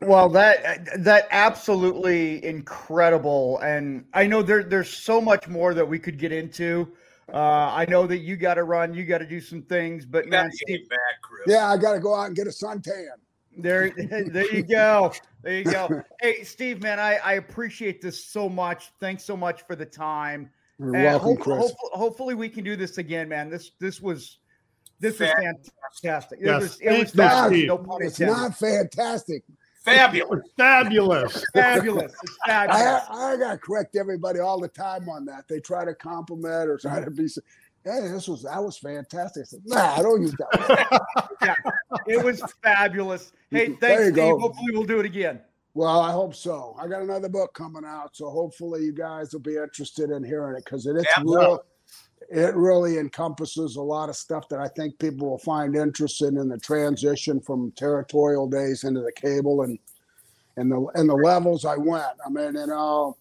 Well, 0.03 0.29
that 0.31 1.03
that 1.05 1.27
absolutely 1.31 2.45
incredible, 2.45 3.59
and 3.61 4.05
I 4.13 4.27
know 4.27 4.43
there 4.43 4.63
there's 4.63 4.91
so 4.91 5.21
much 5.23 5.49
more 5.49 5.73
that 5.73 5.87
we 5.89 5.99
could 5.99 6.19
get 6.19 6.33
into. 6.33 6.93
Uh, 7.33 7.39
I 7.39 7.87
know 7.89 8.07
that 8.07 8.19
you 8.19 8.37
got 8.37 8.55
to 8.55 8.65
run, 8.65 8.93
you 8.95 9.05
got 9.05 9.19
to 9.19 9.27
do 9.27 9.41
some 9.41 9.63
things, 9.63 10.05
but 10.05 10.27
You 10.27 10.31
man, 10.31 10.51
Steve, 10.53 10.89
back, 10.89 10.99
Chris. 11.23 11.45
Yeah, 11.49 11.67
I 11.69 11.77
got 11.79 11.95
to 11.95 11.99
go 12.01 12.15
out 12.15 12.27
and 12.27 12.37
get 12.37 12.47
a 12.47 12.51
suntan. 12.51 13.07
there, 13.57 13.91
there 14.31 14.55
you 14.55 14.63
go, 14.63 15.13
there 15.43 15.55
you 15.59 15.65
go. 15.65 16.03
Hey, 16.21 16.45
Steve, 16.45 16.83
man, 16.83 17.01
I 17.01 17.17
I 17.25 17.33
appreciate 17.35 18.03
this 18.03 18.23
so 18.23 18.49
much. 18.51 18.93
Thanks 19.01 19.25
so 19.25 19.37
much 19.37 19.63
for 19.67 19.75
the 19.77 19.87
time. 19.87 20.51
You're 20.79 20.95
And 20.95 21.05
welcome, 21.05 21.29
hope- 21.31 21.41
Chris. 21.41 21.57
hope- 21.59 21.93
hopefully, 21.95 22.35
we 22.35 22.51
can 22.51 22.65
do 22.65 22.77
this 22.77 22.99
again, 22.99 23.31
man. 23.31 23.49
This 23.49 23.71
this 23.81 24.01
was 24.03 24.39
this 25.01 25.19
was 25.19 25.31
Fantastic. 25.31 25.73
fantastic. 26.03 26.39
It 26.43 26.51
was 26.51 26.79
it 26.81 26.89
was 26.91 26.97
thanks, 26.99 27.11
fabulous. 27.13 27.49
Steve. 27.59 27.67
No 27.69 27.79
pun 27.79 28.03
It's 28.03 28.21
not 28.21 28.57
fantastic. 28.59 29.43
Fabulous. 29.87 30.41
Fabulous. 30.59 31.45
fabulous. 31.55 32.13
It's 32.23 32.37
fabulous. 32.47 33.03
I, 33.11 33.33
I 33.33 33.37
got 33.37 33.53
to 33.53 33.59
correct 33.59 33.97
everybody 33.97 34.41
all 34.41 34.61
the 34.61 34.69
time 34.69 35.09
on 35.09 35.25
that. 35.27 35.45
They 35.49 35.61
try 35.61 35.85
to 35.85 35.95
compliment 35.95 36.69
or 36.69 36.77
try 36.79 37.03
to 37.05 37.11
be. 37.11 37.25
Hey, 37.85 38.01
this 38.09 38.27
was 38.29 38.43
that 38.43 38.63
was 38.63 38.77
fantastic. 38.79 39.43
I 39.43 39.45
said, 39.45 39.61
nah, 39.65 39.95
I 39.97 40.03
don't 40.03 40.21
use 40.21 40.35
that. 40.39 41.39
word." 41.41 41.57
It 42.09 42.23
was 42.25 42.43
fabulous. 42.63 43.33
Hey, 43.51 43.69
There 43.69 43.77
thanks, 43.81 44.01
you 44.07 44.07
Steve. 44.11 44.15
go. 44.17 44.39
Hopefully, 44.41 44.69
we'll 44.73 44.85
do 44.85 44.99
it 45.01 45.07
again. 45.07 45.41
Well, 45.75 46.01
I 46.01 46.11
hope 46.11 46.35
so. 46.35 46.75
I 46.81 46.89
got 46.89 47.03
another 47.03 47.29
book 47.29 47.53
coming 47.55 47.85
out, 47.85 48.17
so 48.17 48.31
hopefully 48.31 48.83
you 48.85 48.93
guys 48.93 49.33
will 49.33 49.41
be 49.41 49.57
interested 49.57 50.11
in 50.11 50.25
hearing 50.25 50.57
it 50.57 50.65
because 50.65 50.87
it, 50.87 50.97
it's 50.97 51.07
Yeah. 51.17 51.23
real. 51.25 51.65
It 52.29 52.55
really 52.55 52.99
encompasses 52.99 53.77
a 53.77 53.83
lot 53.83 54.09
of 54.09 54.17
stuff 54.17 54.49
that 54.49 54.59
I 54.59 54.69
think 54.69 54.99
people 54.99 55.31
will 55.31 55.39
find 55.39 55.77
interesting 55.77 56.37
in 56.37 56.49
the 56.49 56.59
transition 56.59 57.41
from 57.41 57.73
territorial 57.73 58.49
days 58.49 58.85
into 58.85 59.01
the 59.01 59.13
cable 59.13 59.63
and 59.63 59.79
and 60.57 60.71
the 60.73 60.87
and 60.95 61.09
the 61.09 61.15
levels 61.15 61.65
I 61.65 61.77
went. 61.77 62.05
I 62.25 62.31
mean, 62.31 62.55
you 62.55 62.67
know, 62.67 63.17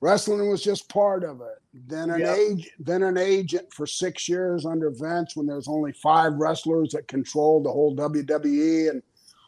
wrestling 0.00 0.48
was 0.48 0.62
just 0.62 0.88
part 0.88 1.22
of 1.22 1.40
it. 1.40 1.58
Then 1.86 2.10
an 2.10 2.20
Yep. 2.20 2.36
age, 2.36 2.70
then 2.78 3.02
an 3.02 3.16
agent 3.16 3.72
for 3.72 3.86
six 3.86 4.28
years 4.28 4.64
under 4.66 4.90
Vince 4.90 5.36
when 5.36 5.46
there's 5.46 5.68
only 5.68 5.92
five 5.92 6.34
wrestlers 6.34 6.90
that 6.92 7.06
controlled 7.08 7.64
the 7.64 7.72
whole 7.72 7.94
WWE 7.94 8.90
and 8.90 9.02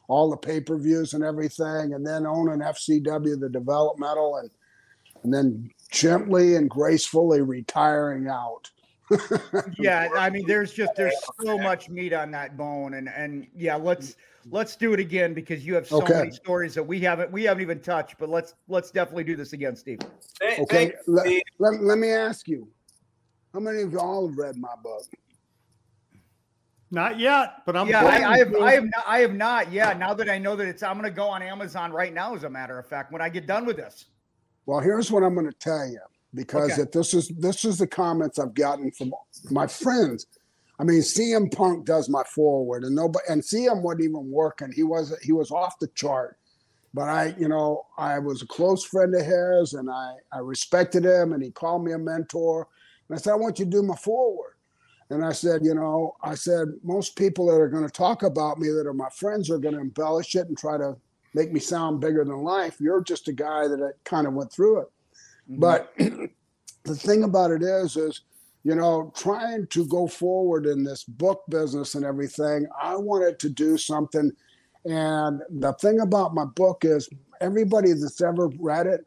all 0.09 0.29
the 0.31 0.37
pay 0.37 0.61
per 0.61 0.77
views 0.77 1.15
and 1.15 1.25
everything, 1.25 1.95
and 1.95 2.07
then 2.07 2.27
owning 2.27 2.61
FCW, 2.61 3.41
the 3.41 3.49
developmental, 3.49 4.37
and 4.37 4.51
and 5.23 5.33
then 5.33 5.71
gently 5.91 6.57
and 6.57 6.71
gracefully 6.71 7.43
retiring 7.43 8.29
out. 8.29 8.71
Yeah, 9.79 10.09
I 10.17 10.31
mean, 10.31 10.47
there's 10.47 10.73
just 10.73 10.95
there's 10.97 11.15
so 11.41 11.59
much 11.59 11.89
meat 11.89 12.13
on 12.13 12.31
that 12.31 12.57
bone, 12.57 12.95
and 12.95 13.09
and 13.09 13.47
yeah, 13.55 13.77
let's 13.77 14.17
let's 14.51 14.77
do 14.77 14.93
it 14.93 15.01
again 15.01 15.35
because 15.35 15.67
you 15.67 15.75
have 15.75 15.87
so 15.87 16.03
Okay. 16.03 16.15
many 16.15 16.31
stories 16.31 16.75
that 16.75 16.83
we 16.83 17.01
haven't 17.01 17.31
we 17.31 17.45
haven't 17.45 17.63
even 17.63 17.81
touched. 17.81 18.17
But 18.19 18.29
let's 18.29 18.55
let's 18.69 18.91
definitely 18.91 19.25
do 19.25 19.37
this 19.37 19.53
again, 19.53 19.77
Steve. 19.77 19.99
Thank, 20.41 20.61
Okay, 20.61 20.77
thank 20.87 20.95
let, 21.07 21.43
let, 21.59 21.83
let 21.83 21.99
me 21.99 22.11
ask 22.11 22.49
you, 22.49 22.69
how 23.53 23.61
many 23.61 23.83
of 23.83 23.93
y'all 23.93 24.29
have 24.29 24.37
read 24.37 24.57
my 24.57 24.75
book? 24.83 25.03
Not 26.91 27.19
yet, 27.21 27.63
but 27.67 27.77
I'm 27.77 27.89
yeah, 27.89 28.05
I, 28.05 28.35
I 28.35 28.39
have. 28.39 28.55
I 28.55 28.73
have 28.73 28.85
not, 28.85 29.05
I 29.07 29.19
have 29.21 29.35
not. 29.35 29.73
Yeah, 29.73 29.93
now 29.93 30.15
that 30.15 30.29
I 30.29 30.39
know 30.39 30.57
that 30.57 30.67
it's, 30.67 30.83
I'm 30.83 30.97
gonna 30.97 31.11
go 31.11 31.29
on 31.29 31.43
Amazon 31.43 31.93
right 31.93 32.13
now. 32.13 32.35
As 32.35 32.45
a 32.45 32.51
matter 32.51 32.79
of 32.79 32.87
fact, 32.87 33.13
when 33.13 33.23
I 33.23 33.29
get 33.29 33.47
done 33.47 33.67
with 33.67 33.77
this. 33.77 34.07
Well, 34.67 34.81
here's 34.81 35.11
what 35.11 35.23
I'm 35.23 35.35
going 35.35 35.47
to 35.47 35.57
tell 35.59 35.87
you 35.87 35.99
because 36.35 36.73
Okay. 36.73 36.83
if 36.83 36.93
this 36.93 37.15
is 37.15 37.29
this 37.29 37.65
is 37.65 37.79
the 37.79 37.87
comments 37.87 38.39
I've 38.39 38.55
gotten 38.55 38.91
from 38.93 39.13
my 39.51 39.67
friends. 39.67 40.27
I 40.79 40.85
mean, 40.85 41.01
CM 41.01 41.55
Punk 41.55 41.85
does 41.85 42.09
my 42.09 42.23
forward, 42.25 42.85
and 42.85 42.95
nobody 42.97 43.25
and 43.29 43.43
CM 43.43 43.83
wasn't 43.83 44.05
even 44.05 44.31
working. 44.31 44.73
He 44.73 44.83
was 44.83 45.15
he 45.23 45.33
was 45.33 45.51
off 45.51 45.79
the 45.79 45.89
chart. 45.89 46.37
But 46.93 47.09
I, 47.09 47.35
you 47.39 47.47
know, 47.47 47.87
I 47.99 48.19
was 48.19 48.43
a 48.43 48.47
close 48.47 48.85
friend 48.85 49.15
of 49.15 49.25
his, 49.25 49.75
and 49.75 49.91
I 49.91 50.15
I 50.33 50.39
respected 50.39 51.05
him, 51.05 51.33
and 51.33 51.43
he 51.43 51.51
called 51.51 51.85
me 51.85 51.93
a 51.93 51.99
mentor. 51.99 52.67
And 53.09 53.17
I 53.19 53.21
said, 53.21 53.33
I 53.33 53.37
want 53.37 53.59
you 53.59 53.65
to 53.67 53.71
do 53.71 53.83
my 53.83 53.97
forward. 53.97 54.55
And 55.11 55.25
I 55.25 55.33
said, 55.33 55.65
you 55.65 55.75
know, 55.75 56.15
I 56.23 56.35
said 56.37 56.69
most 56.85 57.17
people 57.17 57.47
that 57.47 57.61
are 57.61 57.69
going 57.69 57.85
to 57.85 57.91
talk 57.93 58.23
about 58.23 58.59
me 58.59 58.69
that 58.69 58.87
are 58.87 58.95
my 58.95 59.09
friends 59.11 59.51
are 59.51 59.59
going 59.59 59.75
to 59.75 59.81
embellish 59.81 60.37
it 60.37 60.47
and 60.47 60.57
try 60.57 60.79
to 60.79 60.97
make 61.35 61.53
me 61.53 61.59
sound 61.61 62.01
bigger 62.01 62.25
than 62.25 62.43
life. 62.45 62.77
You're 62.81 63.03
just 63.03 63.27
a 63.29 63.33
guy 63.33 63.67
that 63.67 63.95
kind 64.05 64.27
of 64.27 64.35
went 64.35 64.53
through 64.53 64.83
it. 64.83 64.89
Mm-hmm. 65.51 65.61
But 65.61 65.93
the 66.85 66.95
thing 66.95 67.25
about 67.25 67.51
it 67.51 67.63
is, 67.63 67.97
is 67.97 68.23
you 68.63 68.75
know, 68.75 69.13
trying 69.17 69.67
to 69.69 69.87
go 69.87 70.07
forward 70.07 70.67
in 70.67 70.85
this 70.85 71.05
book 71.05 71.43
business 71.49 71.95
and 71.95 72.05
everything, 72.05 72.67
I 72.81 72.97
wanted 72.97 73.39
to 73.41 73.49
do 73.49 73.79
something. 73.79 74.33
And 74.85 75.41
the 75.49 75.73
thing 75.75 76.01
about 76.01 76.35
my 76.35 76.45
book 76.45 76.85
is, 76.85 77.09
everybody 77.41 77.93
that's 77.95 78.21
ever 78.21 78.49
read 78.59 78.87
it 78.87 79.07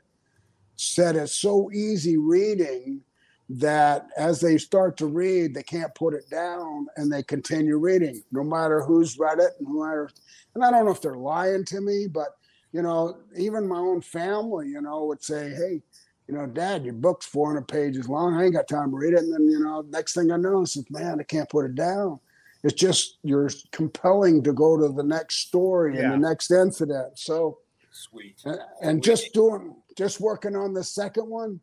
said 0.75 1.15
it's 1.15 1.35
so 1.35 1.69
easy 1.71 2.17
reading, 2.17 3.01
that 3.49 4.07
as 4.17 4.39
they 4.39 4.57
start 4.57 4.97
to 4.97 5.05
read, 5.05 5.53
they 5.53 5.63
can't 5.63 5.93
put 5.95 6.13
it 6.13 6.29
down 6.29 6.87
and 6.95 7.11
they 7.11 7.21
continue 7.21 7.77
reading, 7.77 8.23
no 8.31 8.43
matter 8.43 8.81
who's 8.81 9.19
read 9.19 9.39
it 9.39 9.51
and 9.59 9.67
no 9.67 9.83
matter. 9.85 10.09
And 10.55 10.63
I 10.63 10.71
don't 10.71 10.85
know 10.85 10.91
if 10.91 11.01
they're 11.01 11.15
lying 11.15 11.65
to 11.65 11.81
me, 11.81 12.07
but 12.07 12.29
you 12.71 12.81
know, 12.81 13.17
even 13.37 13.67
my 13.67 13.77
own 13.77 14.01
family, 14.01 14.69
you 14.69 14.81
know, 14.81 15.05
would 15.05 15.21
say, 15.21 15.51
"Hey, 15.51 15.83
you 16.27 16.35
know, 16.35 16.45
Dad, 16.47 16.85
your 16.85 16.93
book's 16.93 17.25
400 17.25 17.67
pages 17.67 18.07
long. 18.07 18.35
I 18.35 18.45
ain't 18.45 18.53
got 18.53 18.67
time 18.67 18.91
to 18.91 18.97
read 18.97 19.13
it." 19.13 19.19
And 19.19 19.33
then, 19.33 19.49
you 19.49 19.59
know, 19.59 19.81
next 19.89 20.13
thing 20.13 20.31
I 20.31 20.37
know, 20.37 20.61
I 20.61 20.65
said, 20.65 20.85
"Man, 20.89 21.19
I 21.19 21.23
can't 21.23 21.49
put 21.49 21.65
it 21.65 21.75
down." 21.75 22.19
It's 22.63 22.73
just 22.73 23.17
you're 23.23 23.49
compelling 23.71 24.41
to 24.43 24.53
go 24.53 24.77
to 24.77 24.87
the 24.93 25.03
next 25.03 25.47
story 25.47 25.97
Yeah. 25.97 26.13
and 26.13 26.13
the 26.13 26.29
next 26.29 26.49
incident. 26.49 27.19
So, 27.19 27.59
Sweet. 27.91 28.41
and, 28.45 28.59
and 28.81 29.03
just 29.03 29.33
doing, 29.33 29.75
just 29.97 30.21
working 30.21 30.55
on 30.55 30.73
the 30.73 30.83
second 30.83 31.29
one. 31.29 31.59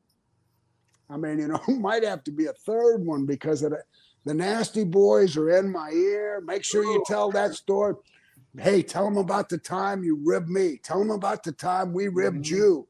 I 1.08 1.16
mean, 1.16 1.38
you 1.38 1.48
know, 1.48 1.60
might 1.68 2.04
have 2.04 2.22
to 2.24 2.30
be 2.30 2.46
a 2.46 2.52
third 2.52 3.04
one 3.04 3.24
because 3.24 3.62
of 3.62 3.70
the, 3.70 3.82
the 4.26 4.34
nasty 4.34 4.84
boys 4.84 5.36
are 5.36 5.58
in 5.58 5.72
my 5.72 5.90
ear. 5.90 6.42
Make 6.44 6.64
sure 6.64 6.84
you 6.84 7.02
tell 7.06 7.30
that 7.32 7.54
story. 7.54 7.94
Hey, 8.58 8.82
tell 8.82 9.04
them 9.04 9.16
about 9.16 9.48
the 9.48 9.58
time 9.58 10.04
you 10.04 10.20
ribbed 10.22 10.48
me. 10.48 10.78
Tell 10.82 10.98
them 10.98 11.10
about 11.10 11.42
the 11.42 11.52
time 11.52 11.92
we 11.92 12.08
ribbed 12.08 12.44
mm-hmm. 12.44 12.54
you. 12.54 12.88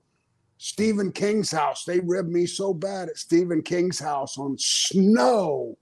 Stephen 0.63 1.11
King's 1.11 1.51
house. 1.51 1.85
They 1.85 2.01
ribbed 2.01 2.29
me 2.29 2.45
so 2.45 2.75
bad 2.75 3.09
at 3.09 3.17
Stephen 3.17 3.63
King's 3.63 3.99
house 3.99 4.37
on 4.37 4.59
snow. 4.59 5.79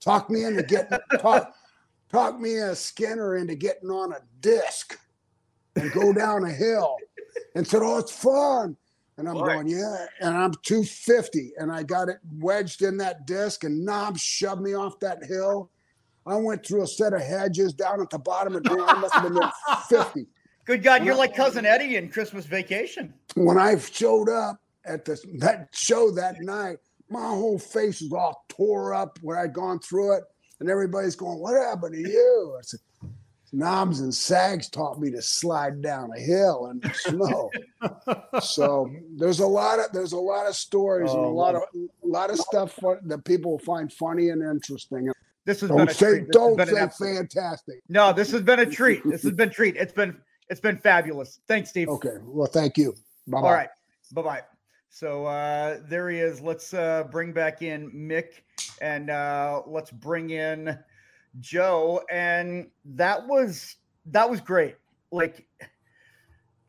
Talk 0.00 0.28
me 0.30 0.42
into 0.42 0.64
getting 0.64 0.98
talk, 1.20 1.54
talk 2.10 2.40
me 2.40 2.56
a 2.56 2.74
Skinner 2.74 3.36
into 3.36 3.54
getting 3.54 3.88
on 3.88 4.10
a 4.10 4.18
disc 4.40 4.98
and 5.76 5.92
go 5.92 6.12
down 6.12 6.42
a 6.42 6.50
hill 6.50 6.96
and 7.54 7.64
said, 7.64 7.82
Oh, 7.84 7.98
it's 7.98 8.10
fun. 8.10 8.76
And 9.16 9.28
I'm 9.28 9.34
Boy. 9.34 9.46
going, 9.46 9.68
Yeah. 9.68 10.06
And 10.20 10.36
I'm 10.36 10.54
250 10.64 11.52
and 11.58 11.70
I 11.70 11.84
got 11.84 12.08
it 12.08 12.18
wedged 12.40 12.82
in 12.82 12.96
that 12.96 13.28
disc 13.28 13.62
and 13.62 13.84
Knobbs 13.84 14.20
shoved 14.20 14.60
me 14.60 14.74
off 14.74 14.98
that 14.98 15.24
hill. 15.24 15.70
I 16.26 16.34
went 16.34 16.66
through 16.66 16.82
a 16.82 16.88
set 16.88 17.12
of 17.12 17.20
hedges 17.20 17.74
down 17.74 18.00
at 18.00 18.10
the 18.10 18.18
bottom 18.18 18.56
of 18.56 18.64
the 18.64 18.72
I 18.72 18.98
must 18.98 19.14
have 19.14 19.32
been 19.32 19.50
50. 19.88 20.26
Good 20.64 20.82
God, 20.82 21.04
you're 21.04 21.14
like 21.14 21.36
cousin 21.36 21.64
Eddie 21.64 21.94
in 21.94 22.08
Christmas 22.08 22.44
Vacation. 22.44 23.14
When 23.36 23.58
I 23.58 23.76
showed 23.78 24.28
up 24.28 24.58
at 24.84 25.04
the, 25.04 25.20
that 25.38 25.68
show 25.72 26.10
that 26.12 26.40
night, 26.40 26.78
my 27.08 27.20
whole 27.20 27.58
face 27.58 28.00
was 28.00 28.12
all 28.12 28.44
tore 28.48 28.94
up 28.94 29.18
where 29.22 29.38
I'd 29.38 29.52
gone 29.52 29.78
through 29.78 30.16
it. 30.16 30.24
And 30.58 30.70
everybody's 30.70 31.14
going, 31.16 31.38
What 31.38 31.54
happened 31.54 31.94
to 31.94 32.00
you? 32.00 32.56
I 32.58 32.62
said, 32.62 32.80
Knobbs 33.52 34.00
and 34.00 34.12
Sags 34.14 34.68
taught 34.68 34.98
me 34.98 35.10
to 35.12 35.22
slide 35.22 35.80
down 35.80 36.10
a 36.16 36.18
hill 36.18 36.68
in 36.70 36.80
the 36.80 36.92
snow. 36.94 37.50
so 38.40 38.90
there's 39.16 39.40
a 39.40 39.46
lot 39.46 39.78
of 39.78 39.92
there's 39.92 40.12
a 40.12 40.18
lot 40.18 40.46
of 40.46 40.56
stories 40.56 41.10
and 41.10 41.20
a 41.20 41.22
Oh, 41.28 41.32
lot 41.34 41.54
of 41.54 41.62
a 41.74 42.06
lot 42.06 42.30
of 42.30 42.38
stuff 42.38 42.76
that 43.04 43.24
people 43.24 43.58
find 43.60 43.92
funny 43.92 44.30
and 44.30 44.42
interesting. 44.42 45.10
This 45.44 45.60
has 45.60 45.68
been 45.68 45.78
Don't 45.78 45.90
a 45.90 45.94
say 45.94 46.06
treat. 46.10 46.28
Don't 46.32 46.56
been 46.56 46.90
say 46.90 47.14
fantastic. 47.16 47.82
No, 47.88 48.12
this 48.12 48.30
has 48.32 48.42
been 48.42 48.58
a 48.60 48.66
treat. 48.66 49.02
This 49.04 49.22
has 49.22 49.32
been 49.36 49.48
a 49.50 49.52
treat. 49.52 49.76
It's 49.76 49.92
been 49.92 50.16
it's 50.48 50.60
been 50.60 50.78
fabulous. 50.78 51.38
Thanks, 51.46 51.70
Steve. 51.70 51.88
Okay, 51.88 52.16
well, 52.22 52.48
thank 52.48 52.76
you. 52.76 52.94
Bye 53.26 53.38
All 53.38 53.52
right. 53.52 53.68
Bye 54.12 54.22
bye. 54.22 54.42
So 54.88 55.26
uh, 55.26 55.80
there 55.88 56.08
he 56.08 56.18
is. 56.18 56.40
Let's 56.40 56.72
uh, 56.72 57.04
bring 57.10 57.32
back 57.32 57.60
in 57.62 57.90
Mick 57.90 58.42
and 58.80 59.10
uh, 59.10 59.62
let's 59.66 59.90
bring 59.90 60.30
in 60.30 60.78
Joe. 61.40 62.02
And 62.10 62.68
that 62.84 63.26
was 63.26 63.76
that 64.06 64.28
was 64.28 64.40
great. 64.40 64.76
Like 65.10 65.46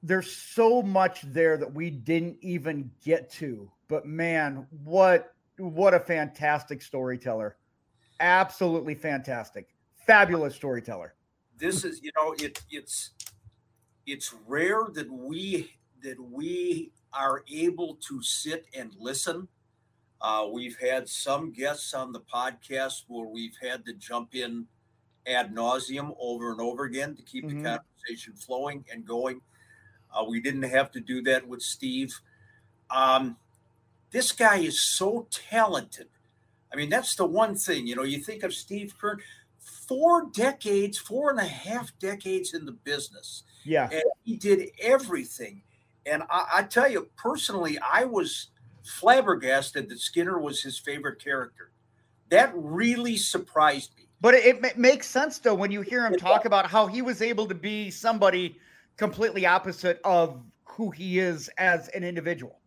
there's 0.03 0.31
so 0.31 0.81
much 0.81 1.21
there 1.21 1.57
that 1.57 1.71
we 1.73 1.89
didn't 1.89 2.37
even 2.41 2.91
get 3.03 3.29
to. 3.33 3.71
But 3.87 4.05
man, 4.05 4.67
what 4.83 5.33
what 5.57 5.93
a 5.93 5.99
fantastic 5.99 6.81
storyteller. 6.81 7.57
Absolutely 8.19 8.95
fantastic. 8.95 9.69
Fabulous 10.05 10.55
storyteller. 10.55 11.13
this 11.57 11.83
is 11.83 12.01
you 12.03 12.11
know 12.15 12.33
it 12.39 12.61
it's 12.69 13.11
it's 14.05 14.33
rare 14.47 14.85
that 14.93 15.09
we 15.11 15.71
that 16.07 16.19
we 16.19 16.89
are 17.11 17.43
able 17.51 17.95
to 17.95 18.21
sit 18.23 18.65
and 18.73 18.95
listen 18.97 19.47
uh, 20.21 20.47
we've 20.51 20.77
had 20.79 21.07
some 21.07 21.51
guests 21.51 21.93
on 21.93 22.11
the 22.11 22.21
podcast 22.21 23.03
where 23.07 23.27
we've 23.27 23.57
had 23.61 23.85
to 23.85 23.93
jump 23.93 24.33
in 24.33 24.65
ad 25.27 25.53
nauseum 25.53 26.15
over 26.19 26.51
and 26.51 26.61
over 26.61 26.85
again 26.85 27.13
to 27.15 27.21
keep 27.21 27.43
Mhm. 27.45 27.61
the 27.61 27.69
conversation 27.79 28.33
flowing 28.33 28.85
and 28.91 29.05
going 29.05 29.41
uh, 30.13 30.23
we 30.23 30.39
didn't 30.39 30.63
have 30.63 30.89
to 30.91 31.01
do 31.01 31.21
that 31.23 31.45
with 31.47 31.61
steve 31.61 32.13
um, 32.89 33.35
this 34.11 34.31
guy 34.31 34.57
is 34.59 34.81
so 34.81 35.27
talented 35.29 36.07
i 36.71 36.75
mean 36.77 36.89
that's 36.89 37.15
the 37.15 37.25
one 37.25 37.53
thing 37.55 37.85
you 37.85 37.95
know 37.95 38.03
you 38.03 38.19
think 38.19 38.43
of 38.43 38.53
steve 38.53 38.95
keirn 39.01 39.19
four 39.87 40.29
decades, 40.33 40.97
four 40.97 41.29
and 41.29 41.39
a 41.39 41.45
half 41.45 41.97
decades 41.99 42.53
in 42.53 42.65
the 42.65 42.71
business. 42.71 43.43
Yeah. 43.63 43.89
And 43.91 44.03
he 44.23 44.35
did 44.37 44.69
everything. 44.81 45.63
And 46.09 46.23
I, 46.29 46.45
I 46.57 46.63
tell 46.63 46.89
you, 46.89 47.09
personally, 47.17 47.77
I 47.79 48.05
was 48.05 48.49
flabbergasted 48.83 49.89
that 49.89 49.99
Skinner 49.99 50.39
was 50.39 50.61
his 50.61 50.79
favorite 50.79 51.21
character. 51.21 51.71
That 52.29 52.51
really 52.55 53.17
surprised 53.17 53.91
me. 53.97 54.07
But 54.19 54.33
it, 54.33 54.63
it 54.63 54.77
makes 54.77 55.07
sense 55.07 55.37
though 55.39 55.53
when 55.53 55.71
you 55.71 55.81
hear 55.81 56.05
him 56.05 56.15
talk 56.15 56.45
about 56.45 56.67
how 56.67 56.87
he 56.87 57.01
was 57.01 57.21
able 57.21 57.45
to 57.47 57.55
be 57.55 57.91
somebody 57.91 58.57
completely 58.97 59.45
opposite 59.45 59.99
of 60.03 60.41
who 60.63 60.89
he 60.89 61.19
is 61.19 61.49
as 61.57 61.87
an 61.89 62.03
individual. 62.03 62.59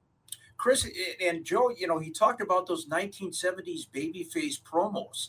Chris 0.57 0.86
and 1.20 1.45
Joe, 1.45 1.70
you 1.70 1.86
know, 1.86 1.99
he 1.99 2.11
talked 2.11 2.41
about 2.43 2.66
those 2.66 2.86
1970s 2.86 3.88
babyface 3.93 4.61
promos. 4.62 5.28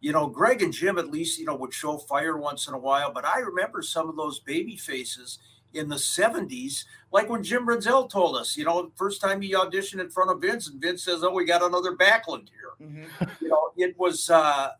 You 0.00 0.12
know, 0.12 0.26
Greg 0.26 0.62
and 0.62 0.72
Jim 0.72 0.98
at 0.98 1.10
least, 1.10 1.38
you 1.38 1.44
know, 1.44 1.54
would 1.56 1.74
show 1.74 1.98
fire 1.98 2.38
once 2.38 2.66
in 2.66 2.72
a 2.72 2.78
while, 2.78 3.12
but 3.12 3.26
I 3.26 3.40
remember 3.40 3.82
some 3.82 4.08
of 4.08 4.16
those 4.16 4.40
baby 4.40 4.76
faces 4.76 5.38
in 5.72 5.88
the 5.88 5.96
70s, 5.96 6.84
like 7.12 7.28
when 7.28 7.42
Jim 7.42 7.66
Brunzell 7.66 8.08
told 8.08 8.36
us, 8.36 8.56
you 8.56 8.64
know, 8.64 8.90
first 8.96 9.20
time 9.20 9.40
he 9.40 9.52
auditioned 9.52 10.00
in 10.00 10.10
front 10.10 10.30
of 10.30 10.40
Vince, 10.40 10.68
and 10.68 10.80
Vince 10.80 11.04
says, 11.04 11.22
Oh, 11.22 11.32
we 11.32 11.44
got 11.44 11.62
another 11.62 11.96
Backlund 11.96 12.48
here. 12.48 13.06
You 13.40 13.48
know, 13.48 13.70
it 13.76 13.98
was 13.98 14.30
uh 14.30 14.70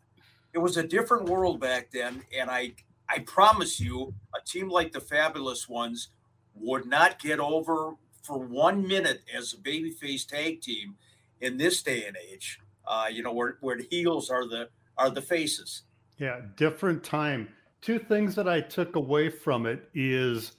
it 0.52 0.58
was 0.58 0.76
a 0.76 0.82
different 0.82 1.28
world 1.28 1.60
back 1.60 1.90
then, 1.90 2.22
and 2.36 2.50
I 2.50 2.74
I 3.08 3.20
promise 3.20 3.80
you, 3.80 4.14
a 4.34 4.44
team 4.44 4.68
like 4.68 4.92
the 4.92 5.00
Fabulous 5.00 5.68
Ones 5.68 6.08
would 6.54 6.86
not 6.86 7.18
get 7.18 7.40
over 7.40 7.94
for 8.22 8.38
one 8.38 8.86
minute 8.86 9.22
as 9.36 9.52
a 9.52 9.56
babyface 9.56 10.26
tag 10.26 10.60
team 10.60 10.96
in 11.40 11.56
this 11.56 11.82
day 11.82 12.04
and 12.04 12.16
age. 12.30 12.60
Uh, 12.86 13.06
you 13.10 13.22
know, 13.22 13.32
where 13.32 13.58
where 13.60 13.76
the 13.76 13.86
heels 13.90 14.30
are 14.30 14.46
the 14.46 14.68
are 14.96 15.10
the 15.10 15.22
faces. 15.22 15.82
Yeah, 16.18 16.40
different 16.56 17.02
time. 17.02 17.48
Two 17.80 17.98
things 17.98 18.34
that 18.34 18.48
I 18.48 18.60
took 18.60 18.96
away 18.96 19.30
from 19.30 19.66
it 19.66 19.88
is 19.94 20.52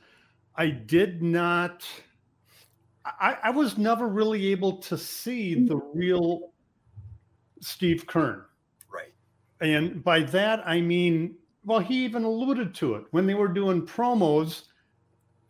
I 0.55 0.69
did 0.69 1.21
not 1.21 1.85
I, 3.05 3.37
I 3.43 3.49
was 3.49 3.77
never 3.77 4.07
really 4.07 4.51
able 4.51 4.77
to 4.77 4.97
see 4.97 5.55
the 5.55 5.77
real 5.77 6.51
Steve 7.59 8.05
Keirn. 8.05 8.43
Right. 8.93 9.13
And 9.59 10.03
by 10.03 10.21
that 10.23 10.61
I 10.67 10.81
mean, 10.81 11.35
well, 11.65 11.79
he 11.79 12.03
even 12.05 12.23
alluded 12.23 12.73
to 12.75 12.95
it 12.95 13.05
when 13.11 13.25
they 13.25 13.33
were 13.33 13.47
doing 13.47 13.85
promos 13.85 14.63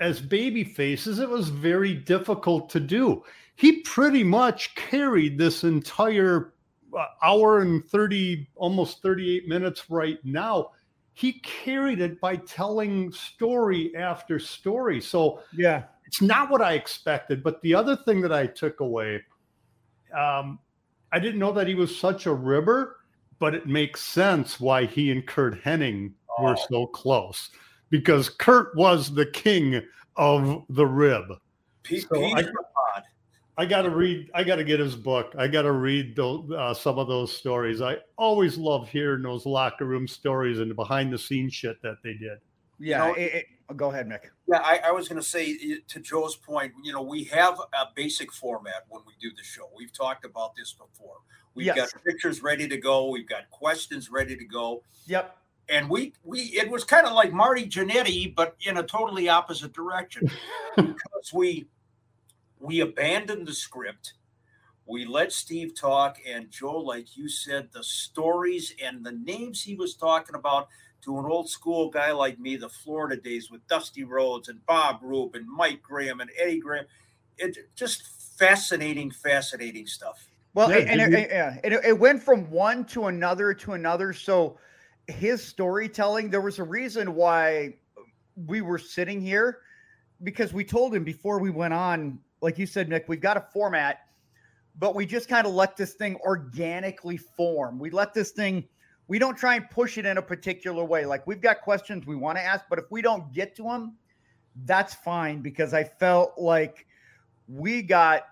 as 0.02 0.20
baby 0.20 0.64
faces, 0.64 1.20
it 1.20 1.30
was 1.30 1.50
very 1.50 1.94
difficult 1.94 2.70
to 2.72 2.80
do. 2.80 3.24
He 3.56 3.82
pretty 3.82 4.24
much 4.24 4.74
carried 4.76 5.38
this 5.38 5.64
entire 5.64 6.54
uh, 6.98 7.06
hour 7.22 7.60
and 7.60 7.86
30 7.86 8.48
almost 8.56 9.02
38 9.04 9.48
minutes 9.48 9.90
right 9.90 10.18
now 10.26 10.72
he 11.14 11.34
carried 11.42 12.00
it 12.00 12.20
by 12.22 12.36
telling 12.38 13.12
story 13.12 13.96
after 13.96 14.40
story. 14.40 15.02
So 15.02 15.42
yeah. 15.56 15.84
it's 16.06 16.22
not 16.22 16.50
what 16.50 16.62
i 16.62 16.74
expected 16.74 17.42
but 17.42 17.62
the 17.62 17.74
other 17.74 17.96
thing 17.96 18.20
that 18.20 18.34
i 18.34 18.46
took 18.46 18.82
away 18.82 19.22
um, 20.14 20.60
i 21.14 21.20
didn't 21.20 21.40
know 21.40 21.54
that 21.54 21.68
he 21.68 21.76
was 21.76 21.98
such 21.98 22.26
a 22.26 22.34
ribber 22.34 22.98
but 23.40 23.56
it 23.56 23.66
makes 23.66 24.02
sense 24.02 24.60
why 24.60 24.86
he 24.86 25.10
and 25.12 25.26
curt 25.26 25.64
hennig 25.64 26.12
were 26.40 26.58
so 26.70 26.86
close 26.88 27.50
because 27.90 28.30
curt 28.30 28.76
was 28.76 29.14
the 29.14 29.26
king 29.26 29.82
of 30.16 30.64
the 30.70 30.86
rib. 30.86 31.26
Pete, 31.84 32.08
So 32.10 32.20
Pete 32.20 32.36
I- 32.36 32.40
in 32.40 32.46
the 32.46 32.52
pod. 32.54 32.71
I 33.58 33.66
got 33.66 33.82
to 33.84 33.90
read. 33.90 34.32
I 34.34 34.44
got 34.44 34.56
to 34.58 34.64
get 34.64 34.80
his 34.80 34.96
book. 34.96 35.34
I 35.38 35.48
got 35.48 35.64
to 35.64 35.72
read 35.74 36.16
those, 36.16 36.50
uh, 36.52 36.74
some 36.74 36.98
of 36.98 37.08
those 37.08 37.36
stories. 37.36 37.82
I 37.82 37.98
always 38.18 38.58
love 38.58 38.88
hearing 38.88 39.24
those 39.24 39.46
locker 39.46 39.86
room 39.86 40.08
stories 40.08 40.60
and 40.60 40.72
the 40.72 40.76
behind 40.76 41.12
the 41.12 41.18
scenes 41.18 41.54
shit 41.54 41.82
that 41.82 41.98
they 42.04 42.14
did. 42.14 42.40
Yeah. 42.80 43.00
know- 43.08 43.14
it- 43.14 43.34
it- 43.34 43.46
oh, 43.70 43.74
go 43.74 43.92
ahead, 43.92 44.08
Mick. 44.08 44.22
Yeah, 44.48 44.60
I, 44.64 44.80
I 44.88 44.92
was 44.92 45.08
going 45.08 45.22
to 45.22 45.28
say 45.28 45.56
to 45.88 46.00
Joe's 46.00 46.36
point, 46.36 46.74
you 46.84 46.92
know, 46.94 47.02
we 47.02 47.26
have 47.26 47.60
a 47.60 47.88
basic 47.96 48.32
format 48.34 48.86
when 48.90 49.02
we 49.06 49.14
do 49.22 49.36
the 49.36 49.44
show. 49.44 49.70
We've 49.76 49.94
talked 49.94 50.26
about 50.26 50.56
this 50.56 50.74
before. 50.74 51.18
We've 51.54 51.68
Yes. 51.68 51.92
got 51.94 52.04
pictures 52.06 52.42
ready 52.42 52.68
to 52.70 52.78
go. 52.78 53.10
We've 53.10 53.28
got 53.28 53.50
questions 53.52 54.10
ready 54.10 54.36
to 54.38 54.46
go. 54.46 54.84
Yep. 55.08 55.38
And 55.70 55.90
we 55.90 56.14
we 56.24 56.40
it 56.40 56.70
was 56.70 56.84
kind 56.84 57.06
of 57.06 57.14
like 57.14 57.32
Marty 57.32 57.66
Jannetty, 57.68 58.34
but 58.34 58.56
in 58.66 58.78
a 58.78 58.84
totally 58.84 59.30
opposite 59.30 59.72
direction 59.74 60.30
because 60.76 61.32
we 61.34 61.66
we 62.62 62.80
abandoned 62.80 63.48
the 63.48 63.54
script. 63.54 64.14
We 64.86 65.06
let 65.06 65.32
Steve 65.32 65.74
talk, 65.76 66.18
and 66.28 66.52
Joe, 66.52 66.78
like 66.78 67.18
you 67.18 67.30
said, 67.30 67.70
the 67.72 67.84
stories 67.84 68.76
and 68.84 69.06
the 69.06 69.12
names 69.12 69.64
he 69.64 69.76
was 69.76 69.96
talking 69.96 70.36
about 70.36 70.68
to 71.04 71.18
an 71.18 71.26
old 71.26 71.50
school 71.50 71.90
guy 71.90 72.12
like 72.12 72.40
me, 72.40 72.56
the 72.56 72.70
Florida 72.70 73.20
days 73.20 73.50
with 73.50 73.66
Dusty 73.68 74.04
Rhodes 74.04 74.50
and 74.50 74.64
Bob 74.66 75.00
Roop 75.02 75.36
and 75.36 75.48
Mike 75.48 75.82
Graham 75.82 76.20
and 76.20 76.30
Eddie 76.40 76.60
Graham. 76.60 76.86
It 77.38 77.58
just 77.76 78.08
fascinating, 78.38 79.12
fascinating 79.12 79.88
stuff. 79.88 80.28
Well, 80.54 80.70
yeah, 80.70 80.78
and, 80.78 81.02
and, 81.02 81.14
it, 81.14 81.30
yeah, 81.32 81.58
it, 81.64 81.74
it 81.74 81.98
went 81.98 82.22
from 82.22 82.50
one 82.52 82.86
to 82.86 83.06
another 83.06 83.54
to 83.54 83.74
another. 83.74 84.14
So 84.14 84.58
his 85.08 85.44
storytelling, 85.44 86.30
there 86.30 86.42
was 86.42 86.60
a 86.60 86.64
reason 86.64 87.16
why 87.16 87.76
we 88.36 88.62
were 88.62 88.78
sitting 88.78 89.22
here 89.22 89.60
because 90.24 90.54
we 90.54 90.64
told 90.64 90.94
him 90.94 91.04
before 91.04 91.40
we 91.40 91.50
went 91.50 91.74
on, 91.74 92.20
like 92.42 92.58
you 92.58 92.66
said, 92.66 92.90
Nick, 92.90 93.06
we've 93.08 93.22
got 93.22 93.38
a 93.38 93.46
format, 93.54 94.00
but 94.78 94.96
we 94.96 95.06
just 95.06 95.30
kind 95.30 95.46
of 95.46 95.54
let 95.54 95.78
this 95.78 95.94
thing 95.94 96.16
organically 96.18 97.18
form. 97.18 97.80
We 97.80 97.90
let 97.90 98.14
this 98.14 98.32
thing, 98.32 98.68
we 99.08 99.20
don't 99.20 99.38
try 99.38 99.56
and 99.56 99.70
push 99.70 99.98
it 99.98 100.06
in 100.06 100.18
a 100.18 100.22
particular 100.22 100.84
way. 100.84 101.06
Like 101.06 101.26
we've 101.28 101.42
got 101.42 101.62
questions 101.62 102.06
we 102.06 102.16
want 102.16 102.38
to 102.38 102.44
ask, 102.44 102.66
but 102.70 102.80
if 102.80 102.86
we 102.90 103.02
don't 103.02 103.32
get 103.32 103.56
to 103.58 103.64
them, 103.64 103.96
that's 104.66 104.94
fine 104.94 105.42
because 105.42 105.74
I 105.74 105.84
felt 105.84 106.34
like 106.38 106.88
we 107.48 107.82
got 107.82 108.24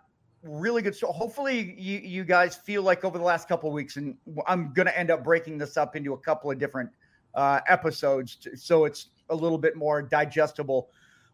really 0.44 0.82
good. 0.82 0.96
So 0.96 1.08
hopefully 1.08 1.76
you, 1.78 2.00
you 2.00 2.24
guys 2.24 2.56
feel 2.56 2.82
like 2.82 3.04
over 3.04 3.18
the 3.18 3.24
last 3.24 3.48
couple 3.48 3.70
of 3.70 3.74
weeks, 3.74 3.98
and 3.98 4.16
I'm 4.48 4.74
going 4.74 4.86
to 4.86 4.98
end 4.98 5.12
up 5.12 5.24
breaking 5.24 5.58
this 5.58 5.78
up 5.78 5.96
into 5.96 6.14
a 6.14 6.18
couple 6.18 6.50
of 6.50 6.58
different 6.58 6.90
uh, 7.36 7.60
episodes 7.68 8.36
to, 8.38 8.58
so 8.58 8.86
it's 8.86 9.08
a 9.30 9.36
little 9.36 9.58
bit 9.58 9.76
more 9.76 10.02
digestible. 10.02 10.90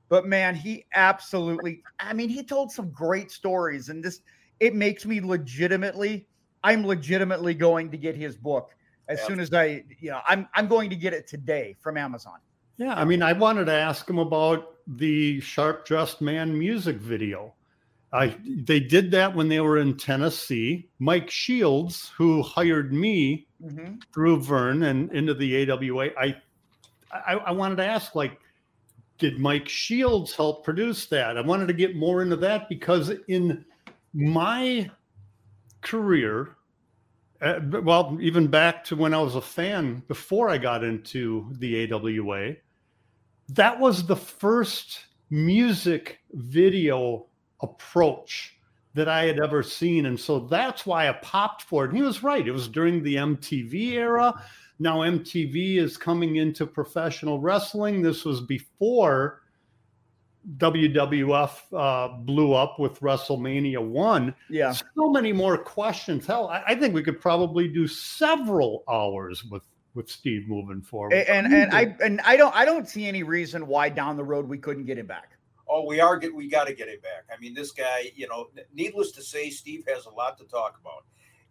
But 0.09 0.25
man, 0.25 0.55
he 0.55 0.85
absolutely, 0.93 1.81
I 1.99 2.13
mean, 2.13 2.29
he 2.29 2.43
told 2.43 2.71
some 2.71 2.89
great 2.91 3.31
stories, 3.31 3.89
and 3.89 4.03
this 4.03 4.21
it 4.59 4.75
makes 4.75 5.05
me 5.05 5.19
legitimately, 5.19 6.27
I'm 6.63 6.85
legitimately 6.85 7.55
going 7.55 7.91
to 7.91 7.97
get 7.97 8.15
his 8.15 8.35
book 8.37 8.75
as 9.07 9.19
yeah. 9.19 9.27
soon 9.27 9.39
as 9.39 9.53
I, 9.53 9.83
you 9.99 10.11
know, 10.11 10.21
I'm 10.27 10.47
I'm 10.53 10.67
going 10.67 10.89
to 10.89 10.95
get 10.95 11.13
it 11.13 11.27
today 11.27 11.75
from 11.79 11.97
Amazon. 11.97 12.37
Yeah, 12.77 12.93
I 12.93 13.05
mean, 13.05 13.23
I 13.23 13.33
wanted 13.33 13.65
to 13.65 13.73
ask 13.73 14.09
him 14.09 14.19
about 14.19 14.75
the 14.87 15.39
Sharp 15.41 15.85
Dressed 15.85 16.21
Man 16.21 16.57
music 16.57 16.97
video 16.97 17.53
I 18.15 18.35
they 18.45 18.79
did 18.79 19.11
that 19.11 19.35
when 19.35 19.49
they 19.49 19.59
were 19.59 19.77
in 19.77 19.97
Tennessee. 19.97 20.87
Mike 20.99 21.29
Shields, 21.29 22.11
who 22.17 22.41
hired 22.41 22.93
me 22.93 23.45
mm-hmm. 23.61 23.95
through 24.13 24.41
Verne 24.41 24.83
and 24.83 25.11
into 25.11 25.33
the 25.33 25.69
AWA, 25.69 26.09
I, 26.17 26.35
I 27.11 27.33
I 27.33 27.51
wanted 27.51 27.75
to 27.77 27.85
ask 27.85 28.15
like, 28.15 28.39
did 29.17 29.39
Mike 29.39 29.69
Shields 29.69 30.35
help 30.35 30.63
produce 30.63 31.05
that? 31.07 31.37
I 31.37 31.41
wanted 31.41 31.67
to 31.67 31.73
get 31.73 31.95
more 31.95 32.21
into 32.21 32.35
that 32.37 32.67
because 32.69 33.11
in 33.27 33.63
my 34.13 34.89
career, 35.81 36.57
uh, 37.41 37.59
well, 37.83 38.17
even 38.21 38.47
back 38.47 38.83
to 38.85 38.95
when 38.95 39.13
I 39.13 39.19
was 39.19 39.35
a 39.35 39.41
fan 39.41 40.03
before 40.07 40.49
I 40.49 40.57
got 40.57 40.83
into 40.83 41.49
the 41.59 41.91
AWA, 41.91 42.55
that 43.49 43.79
was 43.79 44.05
the 44.05 44.15
first 44.15 45.05
music 45.29 46.19
video 46.31 47.27
approach 47.61 48.57
that 48.93 49.09
I 49.09 49.25
had 49.25 49.39
ever 49.39 49.61
seen. 49.61 50.05
And 50.05 50.19
so 50.19 50.39
that's 50.39 50.85
why 50.85 51.09
I 51.09 51.13
popped 51.13 51.63
for 51.63 51.83
it. 51.83 51.89
And 51.89 51.97
he 51.97 52.03
was 52.03 52.23
right. 52.23 52.47
It 52.47 52.51
was 52.51 52.67
during 52.67 53.03
the 53.03 53.15
MTV 53.15 53.91
era. 53.91 54.41
Now 54.79 54.99
MTV 54.99 55.77
is 55.77 55.97
coming 55.97 56.37
into 56.37 56.65
professional 56.65 57.39
wrestling. 57.39 58.01
This 58.01 58.25
was 58.25 58.41
before 58.41 59.41
WWF 60.57 61.51
uh, 61.73 62.17
blew 62.19 62.53
up 62.53 62.77
with 62.77 62.99
WrestleMania 62.99 63.81
1. 63.85 64.35
Yeah. 64.49 64.71
So 64.71 65.09
many 65.09 65.31
more 65.31 65.57
questions. 65.57 66.25
Hell, 66.27 66.49
I, 66.49 66.63
I 66.67 66.75
think 66.75 66.93
we 66.93 67.03
could 67.03 67.19
probably 67.19 67.67
do 67.67 67.87
several 67.87 68.83
hours 68.89 69.43
with 69.45 69.63
with 69.95 70.09
Steve 70.09 70.47
moving 70.49 70.81
forward. 70.81 71.13
And 71.13 71.45
and, 71.47 71.53
and 71.53 71.73
I 71.73 71.95
and 72.03 72.21
I 72.21 72.35
don't 72.35 72.55
I 72.55 72.65
don't 72.65 72.87
see 72.87 73.07
any 73.07 73.23
reason 73.23 73.65
why 73.65 73.89
down 73.89 74.17
the 74.17 74.23
road 74.23 74.47
we 74.47 74.57
couldn't 74.57 74.85
get 74.85 74.97
him 74.97 75.07
back 75.07 75.35
oh, 75.67 75.85
we 75.85 75.99
are 75.99 76.17
get 76.17 76.33
we 76.33 76.47
got 76.47 76.67
to 76.67 76.73
get 76.73 76.87
him 76.87 76.99
back. 77.01 77.25
I 77.35 77.39
mean, 77.39 77.53
this 77.53 77.71
guy, 77.71 78.11
you 78.15 78.27
know, 78.27 78.47
needless 78.73 79.11
to 79.13 79.21
say, 79.21 79.49
Steve 79.49 79.83
has 79.87 80.05
a 80.05 80.09
lot 80.09 80.37
to 80.37 80.45
talk 80.45 80.79
about. 80.79 81.05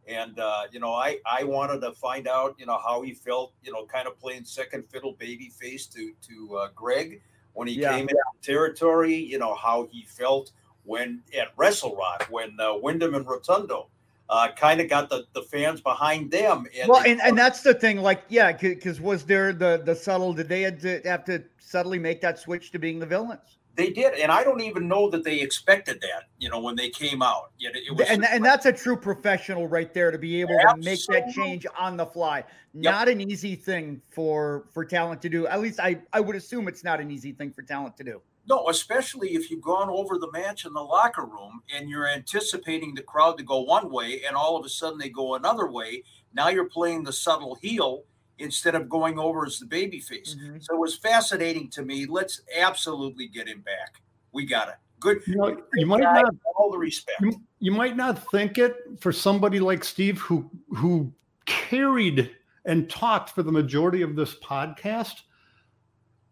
And 0.07 0.39
uh, 0.39 0.65
you 0.71 0.81
know, 0.81 0.93
I 0.93 1.19
I 1.25 1.45
wanted 1.45 1.81
to 1.81 1.93
find 1.93 2.29
out, 2.29 2.57
you 2.59 2.67
know, 2.67 2.79
how 2.85 3.03
he 3.03 3.15
felt, 3.15 3.55
you 3.63 3.73
know, 3.73 3.87
kind 3.87 4.07
of 4.07 4.19
playing 4.19 4.45
second 4.45 4.85
fiddle 4.91 5.13
baby 5.19 5.49
face 5.49 5.87
to 5.89 6.13
to 6.29 6.57
uh, 6.57 6.69
Greg 6.75 7.23
when 7.55 7.69
he 7.69 7.75
yeah. 7.75 7.93
came 7.93 8.03
into 8.03 8.17
territory. 8.43 9.15
You 9.15 9.39
know, 9.39 9.55
how 9.55 9.89
he 9.91 10.03
felt 10.03 10.53
when 10.85 11.23
at 11.39 11.49
Wrestle 11.57 11.97
Rock 11.97 12.27
when 12.31 12.59
uh, 12.61 12.75
Windham 12.77 13.15
and 13.15 13.27
Rotundo 13.27 13.89
uh, 14.29 14.49
kind 14.57 14.81
of 14.81 14.89
got 14.89 15.09
the, 15.09 15.27
the 15.33 15.43
fans 15.43 15.81
behind 15.81 16.31
them. 16.31 16.67
And 16.79 16.89
well, 16.89 17.03
and, 17.07 17.21
and 17.21 17.37
that's 17.37 17.63
the 17.63 17.75
thing. 17.75 17.99
Like, 17.99 18.23
yeah, 18.29 18.53
because 18.53 19.01
was 19.01 19.25
there 19.25 19.53
the 19.53 19.83
the 19.85 19.95
subtle? 19.95 20.33
Did 20.33 20.49
they 20.49 20.63
had 20.63 20.81
to 20.81 21.01
have 21.05 21.25
to 21.27 21.43
subtly 21.59 21.99
make 21.99 22.21
that 22.23 22.39
switch 22.39 22.73
to 22.73 22.79
being 22.79 22.99
the 22.99 23.07
villains? 23.07 23.59
They 23.77 23.91
did, 23.91 24.15
and 24.15 24.31
I 24.31 24.45
don't 24.45 24.61
even 24.61 24.87
know 24.87 25.11
that 25.11 25.25
they 25.25 25.41
expected 25.41 26.01
that. 26.01 26.25
You 26.39 26.49
know, 26.49 26.61
when 26.61 26.77
they 26.77 26.91
came 26.91 27.23
out, 27.23 27.51
it 27.59 27.97
was, 27.97 28.09
and 28.09 28.25
and 28.25 28.45
that's 28.45 28.67
a 28.67 28.73
true 28.73 28.97
professional 28.97 29.67
right 29.67 29.93
there 29.93 30.13
to 30.13 30.19
be 30.19 30.41
able 30.41 30.57
Absolutely. 30.61 30.97
to 30.97 31.13
make 31.13 31.25
that 31.25 31.35
change 31.35 31.67
on 31.77 31.97
the 31.97 32.07
fly. 32.07 32.45
Not 32.73 33.09
yep. 33.09 33.17
an 33.17 33.31
easy 33.31 33.57
thing 33.57 34.01
for 34.11 34.67
for 34.73 34.85
talent 34.85 35.23
to 35.23 35.29
do. 35.29 35.49
At 35.49 35.61
least 35.61 35.81
I 35.81 36.01
I 36.13 36.21
would 36.21 36.37
assume 36.37 36.69
it's 36.69 36.85
not 36.85 37.01
an 37.01 37.11
easy 37.11 37.33
thing 37.33 37.53
for 37.53 37.63
talent 37.63 37.97
to 37.97 38.05
do. 38.05 38.21
No, 38.47 38.69
especially 38.69 39.35
if 39.35 39.51
you've 39.51 39.63
gone 39.63 39.89
over 39.89 40.19
the 40.19 40.31
match 40.31 40.67
in 40.67 40.73
the 40.73 40.83
locker 40.83 41.25
room 41.25 41.63
and 41.75 41.89
you're 41.89 42.07
anticipating 42.07 42.95
the 42.95 43.03
crowd 43.03 43.39
to 43.39 43.43
go 43.43 43.61
one 43.61 43.91
way, 43.91 44.23
and 44.27 44.37
all 44.37 44.57
of 44.57 44.65
a 44.65 44.69
sudden 44.69 44.99
they 44.99 45.09
go 45.09 45.35
another 45.35 45.69
way. 45.69 46.05
Now 46.33 46.49
you're 46.49 46.69
playing 46.69 47.05
the 47.05 47.13
subtle 47.13 47.57
heel 47.57 48.05
instead 48.39 48.75
of 48.75 48.89
going 48.89 49.19
over 49.19 49.47
as 49.47 49.59
the 49.59 49.67
baby 49.67 50.01
face. 50.01 50.37
Mm-hmm. 50.39 50.59
So 50.61 50.75
it 50.75 50.81
was 50.81 50.97
fascinating 50.97 51.69
to 51.71 51.83
me. 51.83 52.07
Let's 52.07 52.43
absolutely 52.59 53.29
get 53.29 53.49
him 53.49 53.61
back. 53.61 54.03
We 54.33 54.45
got 54.45 54.69
it. 54.69 54.75
Good. 55.01 55.21
You, 55.27 55.37
know, 55.37 55.57
you 55.75 55.87
might 55.87 56.03
guy, 56.03 56.23
not 56.23 56.35
all 56.57 56.71
the 56.71 56.79
respect. 56.79 57.21
You, 57.21 57.33
you 57.61 57.73
might 57.73 57.97
not 57.97 58.31
think 58.31 58.59
it 58.59 58.77
for 58.99 59.13
somebody 59.13 59.61
like 59.61 59.85
Steve 59.85 60.19
who 60.19 60.51
who 60.75 61.13
carried 61.47 62.31
and 62.65 62.89
talked 62.89 63.31
for 63.31 63.43
the 63.43 63.53
majority 63.53 64.03
of 64.03 64.17
this 64.17 64.35
podcast. 64.37 65.21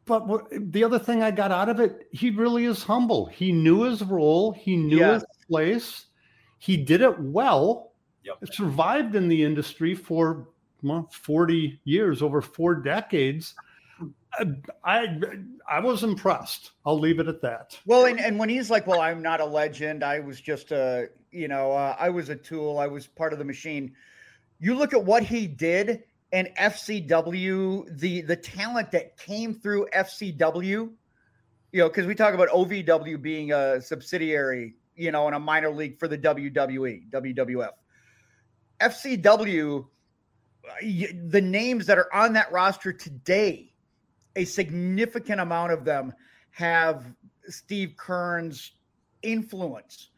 But 0.05 0.27
what, 0.27 0.47
the 0.73 0.83
other 0.83 0.99
thing 0.99 1.23
I 1.23 1.31
got 1.31 1.53
out 1.53 1.69
of 1.69 1.79
it, 1.79 2.09
he 2.13 2.31
really 2.31 2.65
is 2.65 2.83
humble. 2.83 3.27
He 3.27 3.53
knew 3.53 3.83
his 3.83 4.03
role, 4.03 4.53
he 4.53 4.77
knew 4.77 4.99
yes. 4.99 5.21
his 5.21 5.47
place, 5.49 6.07
he 6.59 6.77
did 6.77 7.03
it 7.03 7.19
well, 7.21 7.93
yep. 8.25 8.37
survived 8.53 9.15
in 9.15 9.29
the 9.29 9.45
industry 9.45 9.95
for 9.95 10.49
well, 10.83 11.09
40 11.13 11.81
years, 11.85 12.23
over 12.23 12.41
four 12.41 12.75
decades. 12.75 13.55
I 14.85 15.21
I 15.69 15.81
was 15.81 16.03
impressed. 16.03 16.73
I'll 16.87 16.99
leave 16.99 17.21
it 17.21 17.29
at 17.29 17.43
that. 17.43 17.79
Well, 17.85 18.07
and, 18.07 18.19
and 18.19 18.39
when 18.39 18.49
he's 18.49 18.71
like, 18.71 18.87
"Well, 18.87 19.01
I'm 19.01 19.21
not 19.21 19.41
a 19.41 19.45
legend. 19.45 20.03
I 20.03 20.21
was 20.21 20.41
just 20.41 20.73
a, 20.73 21.09
you 21.31 21.49
know, 21.49 21.73
uh, 21.73 21.95
I 21.99 22.09
was 22.09 22.31
a 22.31 22.37
tool. 22.37 22.79
I 22.79 22.87
was 22.87 23.07
part 23.07 23.33
of 23.35 23.39
the 23.39 23.45
machine." 23.45 23.95
You 24.59 24.75
look 24.75 24.95
at 24.95 25.05
what 25.05 25.23
he 25.23 25.47
did 25.47 26.05
and 26.33 26.49
FCW, 26.59 27.99
the 27.99 28.23
the 28.23 28.37
talent 28.37 28.91
that 28.93 29.19
came 29.19 29.55
through 29.55 29.87
FCW, 29.95 30.59
you 30.63 30.93
know, 31.75 31.89
because 31.89 32.07
we 32.07 32.15
talk 32.15 32.35
about 32.35 32.49
OVW 32.49 33.21
being 33.21 33.53
a 33.53 33.81
subsidiary, 33.83 34.75
you 34.97 35.13
know, 35.13 35.29
in 35.29 35.35
a 35.35 35.41
minor 35.41 35.71
league 35.71 35.99
for 35.99 36.09
the 36.09 36.17
WWE, 36.17 37.11
WWF. 37.11 37.73
FCW 38.81 39.87
the 40.83 41.41
names 41.41 41.87
that 41.87 41.99
are 41.99 42.13
on 42.15 42.33
that 42.35 42.51
roster 42.53 42.93
today, 42.93 43.73
a 44.37 44.45
significant 44.45 45.41
amount 45.41 45.73
of 45.73 45.85
them 45.85 46.13
have 46.51 47.05
Steve 47.49 47.95
Keirn's 47.97 48.73
influence, 49.23 50.11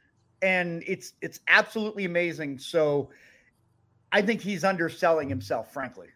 and 0.43 0.83
it's 0.87 1.15
it's 1.21 1.41
absolutely 1.49 2.05
amazing. 2.05 2.59
So, 2.59 3.11
I 4.13 4.23
think 4.23 4.41
he's 4.41 4.65
underselling 4.65 5.29
himself, 5.29 5.73
frankly. 5.73 6.09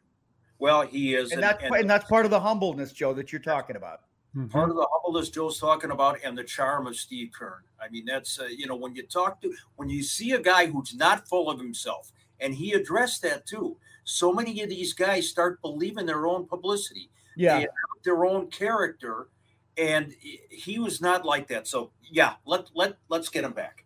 Well, 0.59 0.83
he 0.83 1.15
is, 1.15 1.31
and, 1.31 1.35
and 1.35 1.43
that's 1.43 1.65
and, 1.65 1.75
and 1.75 1.91
that's 1.91 2.09
part 2.09 2.25
of 2.25 2.31
the 2.31 2.41
humbleness, 2.41 2.93
Joe, 2.93 3.15
that 3.15 3.33
you're 3.33 3.41
talking 3.41 3.77
about. 3.77 4.01
Mm-hmm. 4.37 4.49
Part 4.49 4.71
of 4.71 4.77
the 4.77 4.87
humbleness 4.93 5.31
Joe's 5.31 5.59
talking 5.59 5.91
about, 5.91 6.19
and 6.25 6.37
the 6.37 6.45
charm 6.45 6.87
of 6.87 6.97
Steve 6.97 7.31
Keirn. 7.39 7.61
I 7.81 7.89
mean, 7.89 8.05
that's 8.05 8.39
uh, 8.39 8.45
you 8.45 8.67
know 8.67 8.77
when 8.77 8.95
you 8.95 9.05
talk 9.05 9.41
to 9.43 9.55
when 9.77 9.89
you 9.89 10.03
see 10.03 10.33
a 10.33 10.41
guy 10.41 10.67
who's 10.67 10.95
not 10.95 11.29
full 11.29 11.49
of 11.49 11.59
himself, 11.59 12.13
and 12.41 12.55
he 12.55 12.73
addressed 12.73 13.23
that 13.23 13.47
too 13.47 13.79
so 14.09 14.33
many 14.33 14.63
of 14.63 14.71
these 14.71 14.95
guys 14.95 15.29
start 15.29 15.61
believing 15.61 16.07
their 16.07 16.27
own 16.27 16.47
publicity. 16.47 17.11
Yeah. 17.37 17.67
their 18.05 18.25
own 18.25 18.49
character. 18.49 19.29
And 19.77 20.15
he 20.51 20.79
was 20.79 21.01
not 21.01 21.25
like 21.25 21.47
that. 21.49 21.69
So 21.69 21.93
yeah, 22.11 22.35
let 22.47 22.71
let 22.75 22.97
let's 23.09 23.29
get 23.29 23.45
him 23.45 23.53
back. 23.53 23.85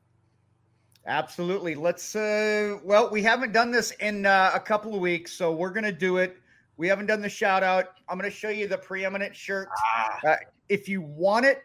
Absolutely. 1.06 1.74
Let's 1.74 2.14
uh 2.14 2.78
well, 2.84 3.10
we 3.10 3.22
haven't 3.22 3.52
done 3.52 3.72
this 3.72 3.90
in 4.00 4.24
uh, 4.24 4.52
a 4.54 4.60
couple 4.60 4.94
of 4.94 5.00
weeks, 5.00 5.32
so 5.32 5.52
we're 5.52 5.70
gonna 5.70 5.92
do 5.92 6.18
it. 6.18 6.36
We 6.76 6.86
haven't 6.86 7.06
done 7.06 7.20
the 7.20 7.28
shout 7.28 7.62
out. 7.62 7.86
I'm 8.08 8.16
gonna 8.16 8.30
show 8.30 8.48
you 8.48 8.68
the 8.68 8.78
preeminent 8.78 9.34
shirt. 9.34 9.68
Ah. 9.76 10.20
Uh, 10.24 10.36
if 10.68 10.88
you 10.88 11.02
want 11.02 11.44
it, 11.44 11.62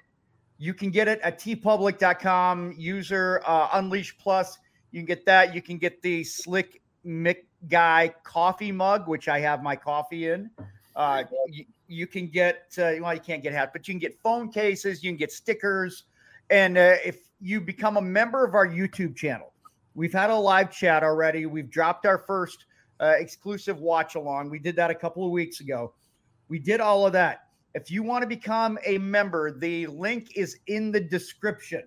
you 0.57 0.73
can 0.73 0.89
get 0.89 1.07
it 1.07 1.19
at 1.21 1.39
teepublic.com 1.39 2.73
user 2.75 3.41
uh, 3.45 3.69
unleash 3.73 4.17
plus. 4.17 4.57
You 4.91 4.99
can 4.99 5.05
get 5.05 5.25
that. 5.27 5.53
You 5.53 5.61
can 5.61 5.77
get 5.77 6.01
the 6.01 6.23
Slick 6.23 6.81
Mick 7.05 7.45
Guy 7.69 8.13
coffee 8.23 8.71
mug, 8.71 9.07
which 9.07 9.27
I 9.27 9.39
have 9.39 9.63
my 9.63 9.75
coffee 9.75 10.29
in. 10.29 10.49
Uh, 10.95 11.23
you, 11.47 11.65
you 11.87 12.07
can 12.07 12.27
get, 12.27 12.73
uh, 12.77 12.93
well, 12.99 13.13
you 13.13 13.19
can't 13.19 13.43
get 13.43 13.53
hat, 13.53 13.71
but 13.71 13.87
you 13.87 13.93
can 13.93 13.99
get 13.99 14.19
phone 14.21 14.51
cases, 14.51 15.03
you 15.03 15.11
can 15.11 15.17
get 15.17 15.31
stickers. 15.31 16.03
And 16.49 16.77
uh, 16.77 16.95
if 17.05 17.29
you 17.39 17.61
become 17.61 17.97
a 17.97 18.01
member 18.01 18.45
of 18.45 18.55
our 18.55 18.67
YouTube 18.67 19.15
channel, 19.15 19.53
we've 19.95 20.13
had 20.13 20.29
a 20.29 20.35
live 20.35 20.71
chat 20.71 21.03
already. 21.03 21.45
We've 21.45 21.69
dropped 21.69 22.05
our 22.05 22.17
first 22.17 22.65
uh, 22.99 23.13
exclusive 23.17 23.79
watch 23.79 24.15
along. 24.15 24.49
We 24.49 24.59
did 24.59 24.75
that 24.77 24.89
a 24.89 24.95
couple 24.95 25.25
of 25.25 25.31
weeks 25.31 25.59
ago. 25.59 25.93
We 26.49 26.59
did 26.59 26.81
all 26.81 27.05
of 27.05 27.13
that. 27.13 27.43
If 27.75 27.91
you 27.91 28.01
want 28.01 28.23
to 28.23 28.27
become 28.27 28.79
a 28.85 28.97
member, 28.97 29.51
the 29.51 29.85
link 29.87 30.35
is 30.35 30.57
in 30.67 30.91
the 30.91 30.99
description. 30.99 31.83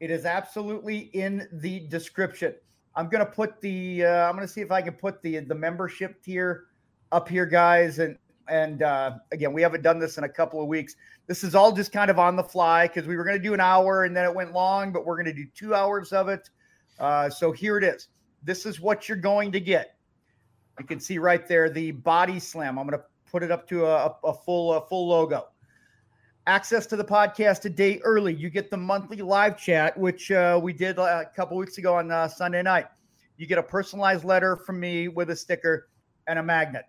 It 0.00 0.10
is 0.10 0.24
absolutely 0.24 1.10
in 1.12 1.46
the 1.52 1.86
description. 1.88 2.54
I'm 2.94 3.08
gonna 3.08 3.26
put 3.26 3.60
the. 3.60 4.04
Uh, 4.04 4.28
I'm 4.28 4.34
gonna 4.34 4.48
see 4.48 4.60
if 4.60 4.70
I 4.70 4.82
can 4.82 4.94
put 4.94 5.22
the 5.22 5.38
the 5.40 5.54
membership 5.54 6.22
tier 6.22 6.66
up 7.12 7.28
here, 7.28 7.46
guys. 7.46 7.98
And 7.98 8.18
and 8.48 8.82
uh, 8.82 9.18
again, 9.32 9.52
we 9.52 9.62
haven't 9.62 9.82
done 9.82 9.98
this 9.98 10.18
in 10.18 10.24
a 10.24 10.28
couple 10.28 10.60
of 10.60 10.68
weeks. 10.68 10.96
This 11.26 11.44
is 11.44 11.54
all 11.54 11.72
just 11.72 11.92
kind 11.92 12.10
of 12.10 12.18
on 12.18 12.36
the 12.36 12.42
fly 12.42 12.88
because 12.88 13.06
we 13.06 13.16
were 13.16 13.24
gonna 13.24 13.38
do 13.38 13.54
an 13.54 13.60
hour 13.60 14.04
and 14.04 14.16
then 14.16 14.24
it 14.24 14.34
went 14.34 14.52
long, 14.52 14.92
but 14.92 15.04
we're 15.04 15.16
gonna 15.16 15.34
do 15.34 15.46
two 15.54 15.74
hours 15.74 16.12
of 16.12 16.28
it. 16.28 16.50
Uh, 16.98 17.30
so 17.30 17.52
here 17.52 17.78
it 17.78 17.84
is. 17.84 18.08
This 18.42 18.66
is 18.66 18.80
what 18.80 19.08
you're 19.08 19.18
going 19.18 19.52
to 19.52 19.60
get. 19.60 19.96
You 20.78 20.86
can 20.86 21.00
see 21.00 21.18
right 21.18 21.46
there 21.46 21.68
the 21.70 21.90
body 21.90 22.38
slam. 22.38 22.78
I'm 22.78 22.86
gonna 22.86 23.02
put 23.30 23.42
it 23.42 23.50
up 23.50 23.68
to 23.68 23.86
a, 23.86 24.16
a 24.24 24.32
full 24.32 24.72
a 24.74 24.86
full 24.86 25.08
logo. 25.08 25.48
Access 26.48 26.86
to 26.86 26.96
the 26.96 27.04
podcast 27.04 27.66
a 27.66 27.68
day 27.68 28.00
early. 28.04 28.32
You 28.32 28.48
get 28.48 28.70
the 28.70 28.76
monthly 28.78 29.18
live 29.18 29.58
chat, 29.58 29.94
which 29.98 30.30
uh, 30.30 30.58
we 30.60 30.72
did 30.72 30.96
a 30.96 31.30
couple 31.36 31.58
weeks 31.58 31.76
ago 31.76 31.96
on 31.96 32.10
uh, 32.10 32.26
Sunday 32.26 32.62
night. 32.62 32.86
You 33.36 33.46
get 33.46 33.58
a 33.58 33.62
personalized 33.62 34.24
letter 34.24 34.56
from 34.56 34.80
me 34.80 35.08
with 35.08 35.28
a 35.28 35.36
sticker 35.36 35.90
and 36.26 36.38
a 36.38 36.42
magnet. 36.42 36.86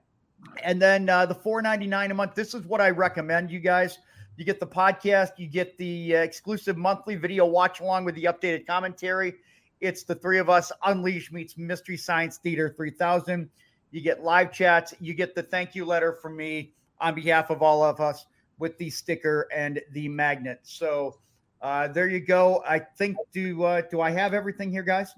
And 0.63 0.81
then 0.81 1.09
uh, 1.09 1.25
the 1.25 1.35
four 1.35 1.61
ninety 1.61 1.87
nine 1.87 2.09
a 2.09 2.13
month. 2.13 2.35
This 2.35 2.53
is 2.53 2.63
what 2.67 2.79
I 2.79 2.89
recommend, 2.89 3.51
you 3.51 3.59
guys. 3.59 3.99
You 4.37 4.45
get 4.45 4.61
the 4.61 4.65
podcast, 4.65 5.31
you 5.35 5.47
get 5.47 5.77
the 5.77 6.15
uh, 6.15 6.19
exclusive 6.21 6.77
monthly 6.77 7.17
video 7.17 7.45
watch 7.45 7.81
along 7.81 8.05
with 8.05 8.15
the 8.15 8.23
updated 8.23 8.65
commentary. 8.65 9.33
It's 9.81 10.03
the 10.03 10.15
three 10.15 10.39
of 10.39 10.49
us. 10.49 10.71
Unleash 10.85 11.33
meets 11.33 11.57
Mystery 11.57 11.97
Science 11.97 12.37
Theater 12.37 12.73
3000. 12.77 13.49
You 13.91 13.99
get 13.99 14.23
live 14.23 14.53
chats. 14.53 14.93
You 15.01 15.13
get 15.13 15.35
the 15.35 15.43
thank 15.43 15.75
you 15.75 15.83
letter 15.83 16.13
from 16.13 16.37
me 16.37 16.71
on 17.01 17.13
behalf 17.13 17.49
of 17.49 17.61
all 17.61 17.83
of 17.83 17.99
us 17.99 18.25
with 18.59 18.77
the 18.77 18.89
sticker 18.89 19.47
and 19.53 19.81
the 19.93 20.07
magnet. 20.07 20.59
So 20.63 21.17
uh, 21.61 21.87
there 21.87 22.07
you 22.07 22.19
go. 22.19 22.63
I 22.67 22.79
think 22.79 23.17
do 23.33 23.63
uh, 23.63 23.81
do 23.89 24.01
I 24.01 24.11
have 24.11 24.33
everything 24.33 24.71
here, 24.71 24.83
guys? 24.83 25.13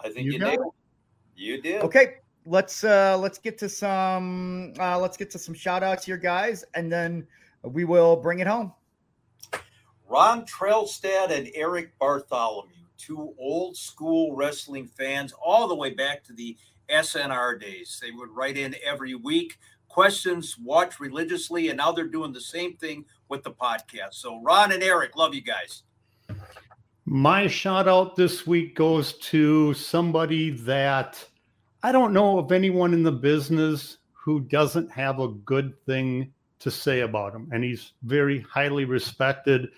I 0.00 0.10
think 0.10 0.26
you, 0.26 0.32
you 0.32 0.38
did. 0.38 0.60
You 1.34 1.62
did. 1.62 1.82
Okay, 1.82 2.16
let's 2.46 2.84
uh, 2.84 3.18
let's 3.18 3.38
get 3.38 3.58
to 3.58 3.68
some 3.68 4.74
uh, 4.78 4.98
let's 4.98 5.16
get 5.16 5.30
to 5.30 5.38
some 5.38 5.54
shout 5.54 5.82
outs 5.82 6.06
here, 6.06 6.16
guys, 6.16 6.64
and 6.74 6.90
then 6.90 7.26
we 7.62 7.84
will 7.84 8.16
bring 8.16 8.38
it 8.38 8.46
home. 8.46 8.72
Ron 10.08 10.46
Trailstad 10.46 11.30
and 11.30 11.50
Eric 11.54 11.98
Bartholomew, 11.98 12.70
two 12.96 13.34
old 13.38 13.76
school 13.76 14.36
wrestling 14.36 14.86
fans, 14.86 15.32
all 15.44 15.66
the 15.66 15.74
way 15.74 15.90
back 15.90 16.22
to 16.24 16.32
the 16.32 16.56
SNR 16.88 17.60
days. 17.60 17.98
They 18.00 18.12
would 18.12 18.30
write 18.30 18.56
in 18.56 18.76
every 18.84 19.14
week 19.14 19.58
questions, 19.96 20.58
watch 20.62 21.00
religiously, 21.00 21.70
and 21.70 21.78
now 21.78 21.90
they're 21.90 22.06
doing 22.06 22.30
the 22.30 22.38
same 22.38 22.76
thing 22.76 23.02
with 23.30 23.42
the 23.42 23.50
podcast. 23.50 24.12
So, 24.12 24.42
Ron 24.42 24.72
and 24.72 24.82
Eric, 24.82 25.16
love 25.16 25.34
you 25.34 25.40
guys. 25.40 25.84
My 27.06 27.46
shout 27.46 27.88
out 27.88 28.14
this 28.14 28.46
week 28.46 28.74
goes 28.76 29.14
to 29.30 29.72
somebody 29.72 30.50
that 30.50 31.26
I 31.82 31.92
don't 31.92 32.12
know 32.12 32.38
of 32.38 32.52
anyone 32.52 32.92
in 32.92 33.04
the 33.04 33.10
business 33.10 33.96
who 34.12 34.40
doesn't 34.40 34.90
have 34.90 35.18
a 35.18 35.28
good 35.28 35.72
thing 35.86 36.30
to 36.58 36.70
say 36.70 37.00
about 37.00 37.34
him. 37.34 37.48
And 37.50 37.64
he's 37.64 37.94
very 38.02 38.40
highly 38.42 38.84
respected 38.84 39.70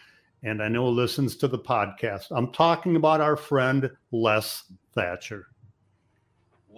and 0.42 0.60
I 0.60 0.66
know 0.66 0.88
listens 0.88 1.36
to 1.36 1.46
the 1.46 1.60
podcast. 1.60 2.26
I'm 2.32 2.50
talking 2.50 2.96
about 2.96 3.20
our 3.20 3.36
friend 3.36 3.88
Les 4.10 4.64
Thatcher. 4.96 5.46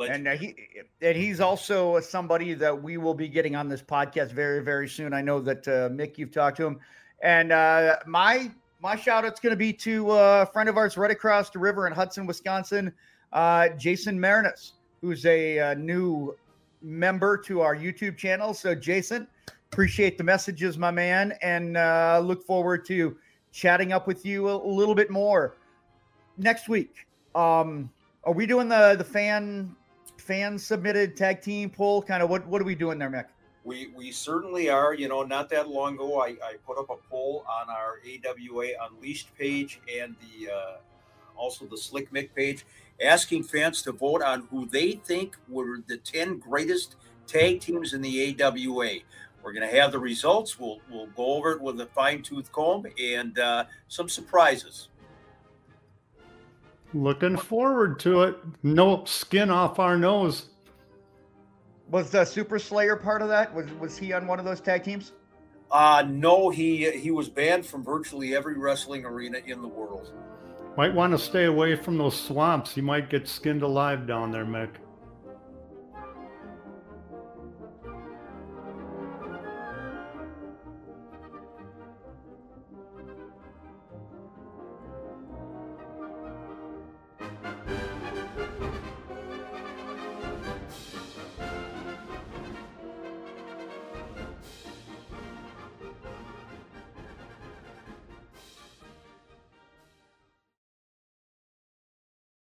And 0.09 0.29
uh, 0.29 0.37
he 0.37 0.55
and 1.03 1.17
he's 1.17 1.41
also 1.41 2.01
somebody 2.01 2.55
that 2.55 2.83
we 2.83 2.97
will 2.97 3.15
be 3.15 3.29
getting 3.29 3.57
on 3.57 3.69
this 3.69 3.83
podcast 3.83 4.33
very 4.33 4.63
very 4.63 4.89
soon. 4.89 5.13
I 5.13 5.23
know 5.23 5.41
that 5.41 5.67
uh, 5.69 5.89
Mick, 5.91 6.19
you've 6.19 6.33
talked 6.33 6.57
to 6.59 6.67
him, 6.67 6.81
and 7.23 7.53
uh, 7.53 7.97
my 8.07 8.51
my 8.81 8.97
shout 8.97 9.25
out's 9.25 9.41
going 9.41 9.51
to 9.51 9.57
be 9.57 9.73
to 9.75 10.11
uh, 10.11 10.47
a 10.49 10.53
friend 10.53 10.69
of 10.69 10.77
ours 10.77 10.97
right 10.97 11.11
across 11.11 11.51
the 11.51 11.59
river 11.59 11.87
in 11.87 11.93
Hudson, 11.93 12.27
Wisconsin, 12.27 12.93
uh, 13.33 13.69
Jason 13.71 14.19
Marinus, 14.19 14.73
who's 15.03 15.27
a, 15.27 15.59
a, 15.59 15.71
uh, 15.71 15.75
new 15.75 16.35
member 16.81 17.37
to 17.37 17.61
our 17.61 17.77
YouTube 17.77 18.17
channel. 18.17 18.55
So 18.55 18.75
Jason, 18.75 19.27
appreciate 19.71 20.17
the 20.17 20.25
messages, 20.25 20.79
my 20.79 20.91
man, 20.91 21.35
and 21.43 21.75
look 22.27 22.45
forward 22.47 22.87
to 22.87 23.17
chatting 23.53 23.93
up 23.93 24.07
with 24.07 24.25
you 24.25 24.49
a, 24.49 24.57
a 24.57 24.73
little 24.73 24.95
bit 24.95 25.11
more 25.11 25.57
next 26.39 26.69
week. 26.69 27.07
Um, 27.35 27.91
are 28.25 28.33
we 28.33 28.47
doing 28.47 28.69
the 28.69 28.97
the 28.97 29.05
fan 29.05 29.75
fan 30.31 30.57
submitted 30.57 31.17
tag 31.17 31.43
team 31.43 31.69
poll? 31.69 32.01
Kind 32.01 32.23
of 32.23 32.31
what 32.31 32.47
what 32.47 32.63
are 32.63 32.65
we 32.65 32.77
doing 32.77 32.99
there, 32.99 33.11
Mick? 33.11 33.27
We 33.65 33.89
we 33.97 34.13
certainly 34.13 34.71
are. 34.71 34.95
You 34.95 35.09
know, 35.09 35.23
not 35.23 35.49
that 35.51 35.69
long 35.69 35.95
ago, 35.95 36.21
I, 36.21 36.29
I 36.29 36.55
put 36.65 36.79
up 36.79 36.89
a 36.89 36.97
poll 37.11 37.45
on 37.49 37.69
our 37.69 37.99
AWA 38.07 38.69
Unleashed 38.89 39.37
page 39.37 39.81
and 39.93 40.15
the 40.21 40.53
uh, 40.53 40.77
also 41.37 41.65
the 41.67 41.77
Slick 41.77 42.13
Mick 42.13 42.33
page, 42.33 42.65
asking 43.05 43.43
fans 43.43 43.83
to 43.83 43.93
vote 43.93 44.23
on 44.23 44.47
who 44.53 44.67
they 44.67 44.93
think 44.93 45.37
were 45.49 45.83
the 45.89 45.97
ten 45.97 46.39
greatest 46.39 46.95
tag 47.27 47.61
teams 47.61 47.93
in 47.93 48.01
the 48.01 48.41
AWA. 48.41 49.01
We're 49.43 49.53
going 49.53 49.69
to 49.69 49.81
have 49.81 49.91
the 49.91 49.99
results. 49.99 50.61
We'll 50.61 50.79
we'll 50.89 51.09
go 51.09 51.27
over 51.35 51.53
it 51.53 51.61
with 51.61 51.81
a 51.81 51.87
fine 51.87 52.23
tooth 52.23 52.53
comb 52.53 52.87
and 53.03 53.37
uh, 53.37 53.65
some 53.89 54.09
surprises. 54.09 54.91
Looking 56.93 57.37
forward 57.37 57.99
to 58.01 58.23
it. 58.23 58.37
No 58.63 59.05
skin 59.05 59.51
off 59.51 59.79
our 59.79 59.97
nose. 59.97 60.51
Was 61.91 62.11
the 62.11 62.25
Super 62.25 62.59
Slayer 62.59 62.97
part 62.97 63.23
of 63.23 63.29
that? 63.29 63.55
Was 63.55 63.67
was 63.79 63.97
he 63.97 64.13
on 64.13 64.27
one 64.27 64.39
of 64.39 64.45
those 64.45 64.61
tag 64.61 64.85
teams? 64.85 65.13
Uh 65.71 66.05
no, 66.09 66.51
he 66.51 66.91
he 66.91 67.11
was 67.11 67.29
banned 67.29 67.65
from 67.65 67.85
virtually 67.85 68.35
every 68.35 68.57
wrestling 68.59 69.05
arena 69.05 69.39
in 69.47 69.63
the 69.63 69.69
world. 69.69 70.13
Might 70.77 70.95
want 70.95 71.13
to 71.13 71.19
stay 71.19 71.45
away 71.45 71.77
from 71.77 71.99
those 71.99 72.19
swamps. 72.19 72.77
You 72.77 72.83
might 72.83 73.11
get 73.11 73.27
skinned 73.29 73.63
alive 73.63 74.07
down 74.07 74.31
there, 74.31 74.45
Mick. 74.45 74.71